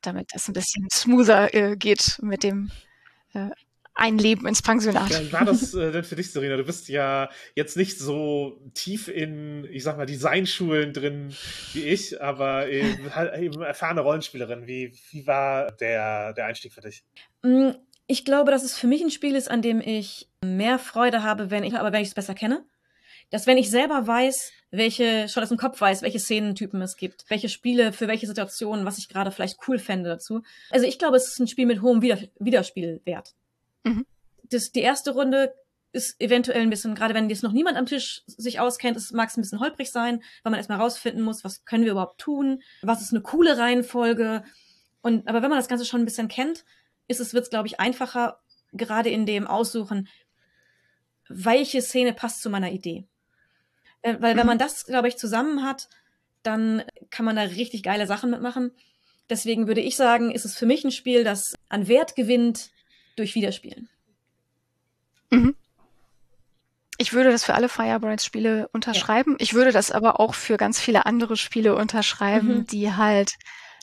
[0.00, 2.70] damit das ein bisschen smoother äh, geht mit dem
[3.34, 3.50] äh,
[3.98, 5.10] Einleben ins Pensionat.
[5.10, 6.56] Ja, war das äh, denn für dich, Serena?
[6.56, 11.34] Du bist ja jetzt nicht so tief in, ich sag mal, Designschulen drin
[11.72, 14.68] wie ich, aber eben, halt eben erfahrene Rollenspielerin.
[14.68, 17.02] Wie, wie war der, der Einstieg für dich?
[18.10, 21.50] Ich glaube, dass es für mich ein Spiel ist, an dem ich mehr Freude habe,
[21.50, 22.64] wenn ich, aber wenn ich es besser kenne.
[23.30, 27.26] Dass wenn ich selber weiß, welche, schon aus dem Kopf weiß, welche Szenentypen es gibt,
[27.28, 30.42] welche Spiele für welche Situationen, was ich gerade vielleicht cool fände dazu.
[30.70, 33.34] Also ich glaube, es ist ein Spiel mit hohem Wider Wiederspielwert.
[33.84, 34.06] Mhm.
[34.44, 35.54] Das, die erste Runde
[35.92, 39.36] ist eventuell ein bisschen, gerade wenn jetzt noch niemand am Tisch sich auskennt, mag es
[39.36, 43.02] ein bisschen holprig sein, weil man erstmal rausfinden muss, was können wir überhaupt tun, was
[43.02, 44.44] ist eine coole Reihenfolge.
[45.02, 46.64] Und, aber wenn man das Ganze schon ein bisschen kennt,
[47.08, 48.38] ist es, wird es, glaube ich, einfacher,
[48.72, 50.08] gerade in dem Aussuchen,
[51.28, 53.06] welche Szene passt zu meiner Idee.
[54.02, 54.50] Äh, weil wenn mhm.
[54.50, 55.88] man das, glaube ich, zusammen hat,
[56.42, 58.72] dann kann man da richtig geile Sachen mitmachen.
[59.28, 62.70] Deswegen würde ich sagen, ist es für mich ein Spiel, das an Wert gewinnt
[63.16, 63.88] durch Wiederspielen.
[65.30, 65.54] Mhm.
[66.96, 69.32] Ich würde das für alle Firebrands-Spiele unterschreiben.
[69.32, 69.36] Ja.
[69.40, 72.66] Ich würde das aber auch für ganz viele andere Spiele unterschreiben, mhm.
[72.66, 73.34] die halt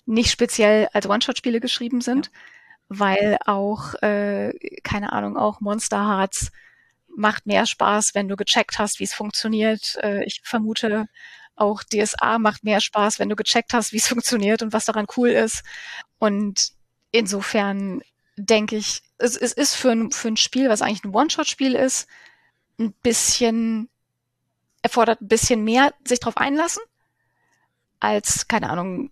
[0.06, 2.27] nicht speziell als One-Shot-Spiele geschrieben sind.
[2.27, 2.39] Ja
[2.90, 4.53] weil auch, äh,
[4.84, 6.52] keine Ahnung, auch Monster Hearts
[7.16, 9.98] macht mehr Spaß, wenn du gecheckt hast, wie es funktioniert.
[10.02, 11.07] Äh, ich vermute,
[11.56, 15.07] auch DSA macht mehr Spaß, wenn du gecheckt hast, wie es funktioniert und was daran
[15.18, 15.64] cool ist.
[16.20, 16.72] Und
[17.12, 18.02] insofern
[18.38, 22.07] denke ich, es, es ist für ein, für ein Spiel, was eigentlich ein One-Shot-Spiel ist,
[22.78, 23.90] ein bisschen,
[24.82, 26.84] erfordert ein bisschen mehr sich drauf einlassen,
[28.02, 29.10] als, keine Ahnung,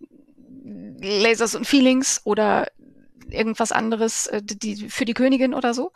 [1.00, 2.68] Lasers und Feelings oder
[3.34, 5.92] irgendwas anderes äh, die, für die Königin oder so.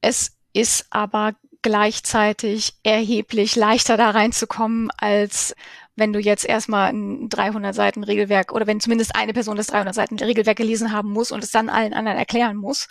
[0.00, 5.54] Es ist aber gleichzeitig erheblich leichter da reinzukommen, als
[5.96, 9.94] wenn du jetzt erstmal ein 300 Seiten Regelwerk oder wenn zumindest eine Person das 300
[9.94, 12.88] Seiten Regelwerk gelesen haben muss und es dann allen anderen erklären muss,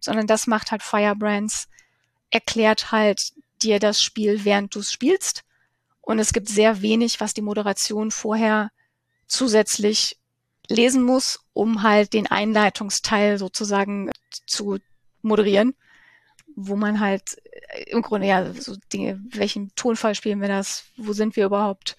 [0.00, 1.68] sondern das macht halt Firebrands,
[2.30, 3.32] erklärt halt
[3.62, 5.44] dir das Spiel, während du es spielst.
[6.00, 8.70] Und es gibt sehr wenig, was die Moderation vorher
[9.26, 10.18] zusätzlich
[10.68, 14.10] lesen muss, um halt den Einleitungsteil sozusagen
[14.46, 14.78] zu
[15.22, 15.74] moderieren,
[16.56, 17.36] wo man halt
[17.70, 21.96] äh, im Grunde ja so Dinge, welchen Tonfall spielen wir das, wo sind wir überhaupt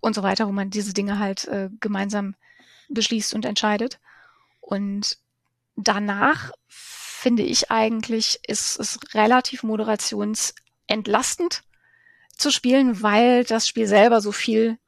[0.00, 2.34] und so weiter, wo man diese Dinge halt äh, gemeinsam
[2.88, 4.00] beschließt und entscheidet.
[4.60, 5.18] Und
[5.76, 11.62] danach finde ich eigentlich, ist es relativ moderationsentlastend
[12.36, 14.78] zu spielen, weil das Spiel selber so viel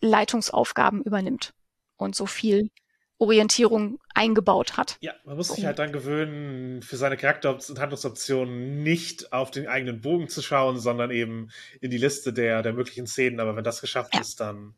[0.00, 1.54] Leitungsaufgaben übernimmt
[1.96, 2.70] und so viel
[3.18, 4.96] Orientierung eingebaut hat.
[5.00, 9.68] Ja, man muss sich halt dann gewöhnen, für seine Charakter- und Handlungsoptionen nicht auf den
[9.68, 11.50] eigenen Bogen zu schauen, sondern eben
[11.80, 13.38] in die Liste der, der möglichen Szenen.
[13.40, 14.20] Aber wenn das geschafft Ja.
[14.20, 14.74] ist, dann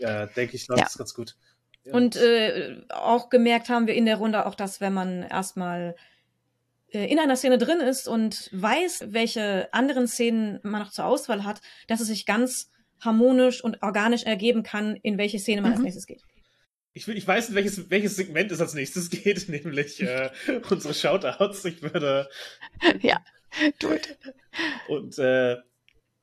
[0.00, 0.86] äh, denke ich, läuft Ja.
[0.88, 1.36] es ganz gut.
[1.84, 1.94] Ja.
[1.94, 5.94] Und äh, auch gemerkt haben wir in der Runde auch, dass wenn man erstmal
[6.92, 11.44] äh, in einer Szene drin ist und weiß, welche anderen Szenen man noch zur Auswahl
[11.44, 12.70] hat, dass es sich ganz
[13.00, 15.84] harmonisch und organisch ergeben kann, in welche Szene man als Mhm.
[15.84, 16.22] nächstes geht.
[16.98, 20.30] Ich, will, ich weiß, welches, welches Segment es als nächstes geht, nämlich äh,
[20.68, 21.64] unsere Shoutouts.
[21.64, 22.28] Ich würde
[23.00, 23.24] ja,
[23.78, 24.18] do it.
[24.88, 25.58] Und äh,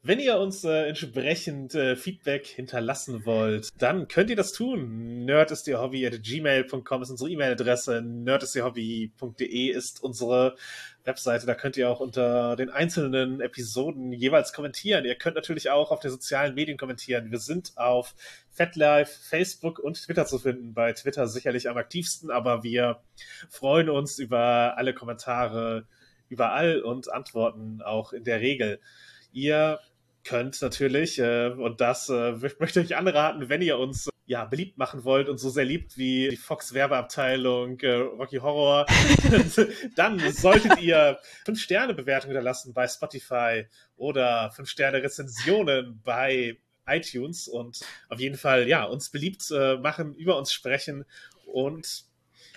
[0.07, 5.26] wenn ihr uns äh, entsprechend äh, Feedback hinterlassen wollt, dann könnt ihr das tun.
[5.26, 8.03] Nerd ist ihr Hobby at gmail.com ist unsere E-Mail-Adresse.
[8.03, 10.57] Nerd ist ihr Hobby.de ist unsere
[11.06, 11.48] Webseite.
[11.48, 15.06] Da könnt ihr auch unter den einzelnen Episoden jeweils kommentieren.
[15.06, 17.32] Ihr könnt natürlich auch auf den sozialen Medien kommentieren.
[17.32, 18.14] Wir sind auf
[18.52, 20.76] FatLife, Facebook und Twitter zu finden.
[20.76, 23.02] Bei Twitter sicherlich am aktivsten, aber wir
[23.49, 25.88] freuen uns über alle Kommentare
[26.30, 28.80] überall und antworten auch in der Regel.
[29.32, 29.80] Ihr
[30.26, 35.03] könnt natürlich, äh, und das äh, möchte ich anraten, wenn ihr uns ja beliebt machen
[35.03, 38.88] wollt und so sehr liebt wie die Fox Werbeabteilung äh, Rocky Horror,
[39.95, 43.65] dann solltet ihr fünf Sterne Bewertungen hinterlassen bei Spotify
[43.95, 46.57] oder fünf Sterne Rezensionen bei
[46.88, 47.80] iTunes und
[48.10, 51.06] auf jeden Fall ja uns beliebt äh, machen, über uns sprechen
[51.45, 52.06] und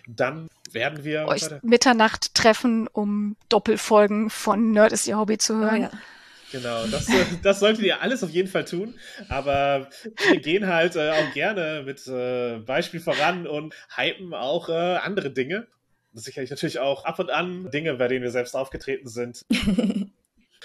[0.06, 5.60] dann werden wir Euch Mitternacht treffen, um Doppelfolgen von Nerd ist ihr Hobby zu Oh,
[5.60, 5.82] hören.
[5.82, 5.90] ja.
[6.52, 7.06] Genau, das,
[7.42, 8.94] das solltet ihr alles auf jeden Fall tun.
[9.28, 9.88] Aber
[10.30, 15.30] wir gehen halt äh, auch gerne mit äh, Beispiel voran und hypen auch äh, andere
[15.30, 15.66] Dinge.
[16.14, 19.44] Sicherlich natürlich auch ab und an Dinge, bei denen wir selbst aufgetreten sind.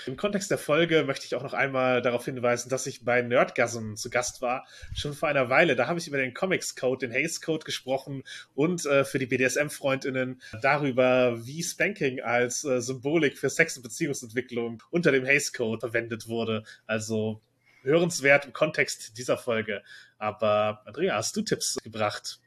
[0.06, 3.96] Im Kontext der Folge möchte ich auch noch einmal darauf hinweisen, dass ich bei Nerdgasm
[3.96, 4.66] zu Gast war,
[4.96, 5.76] schon vor einer Weile.
[5.76, 8.24] Da habe ich über den Comics Code, den Haze Code gesprochen
[8.54, 14.84] und äh, für die BDSM-Freundinnen darüber, wie Spanking als äh, Symbolik für Sex- und Beziehungsentwicklung
[14.92, 16.64] unter dem Haze Code verwendet wurde.
[16.86, 17.42] Also
[17.84, 19.84] hörenswert im Kontext dieser Folge.
[20.18, 22.40] Aber Andrea, hast du Tipps gebracht?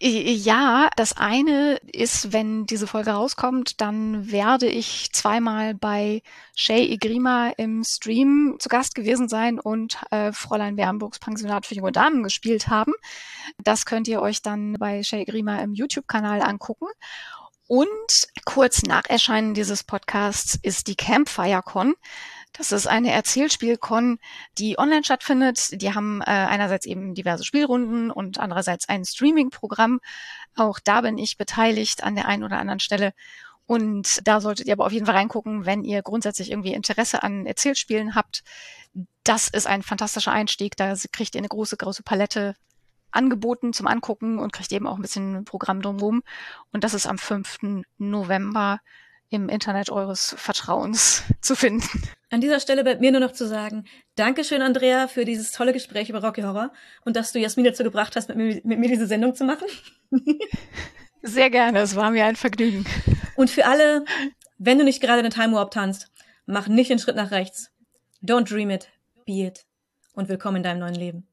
[0.00, 6.22] Ja, das eine ist, wenn diese Folge rauskommt, dann werde ich zweimal bei
[6.54, 11.90] Shay Igrima im Stream zu Gast gewesen sein und äh, Fräulein Bernburgs Pensionat für junge
[11.90, 12.92] Damen gespielt haben.
[13.58, 16.86] Das könnt ihr euch dann bei Shay Igrima im YouTube-Kanal angucken.
[17.66, 21.94] Und kurz nach Erscheinen dieses Podcasts ist die Campfire Con.
[22.58, 24.18] Das ist eine Erzählspielcon,
[24.58, 25.80] die online stattfindet.
[25.80, 30.00] Die haben äh, einerseits eben diverse Spielrunden und andererseits ein Streaming-Programm.
[30.56, 33.12] Auch da bin ich beteiligt an der einen oder anderen Stelle.
[33.66, 37.46] Und da solltet ihr aber auf jeden Fall reingucken, wenn ihr grundsätzlich irgendwie Interesse an
[37.46, 38.42] Erzählspielen habt.
[39.22, 40.76] Das ist ein fantastischer Einstieg.
[40.76, 42.56] Da kriegt ihr eine große, große Palette
[43.12, 46.24] angeboten zum Angucken und kriegt eben auch ein bisschen Programm drumherum.
[46.72, 47.84] Und das ist am 5.
[47.98, 48.80] November
[49.30, 51.86] im Internet eures Vertrauens zu finden.
[52.30, 53.84] An dieser Stelle bleibt mir nur noch zu sagen,
[54.16, 56.72] Dankeschön, Andrea, für dieses tolle Gespräch über Rocky Horror
[57.04, 59.66] und dass du Jasmin dazu gebracht hast, mit mir, mit mir diese Sendung zu machen.
[61.22, 62.84] Sehr gerne, es war mir ein Vergnügen.
[63.36, 64.04] Und für alle,
[64.58, 66.10] wenn du nicht gerade den Time Warp tanzt,
[66.46, 67.70] mach nicht den Schritt nach rechts.
[68.22, 68.88] Don't dream it,
[69.26, 69.64] be it.
[70.14, 71.27] Und willkommen in deinem neuen Leben.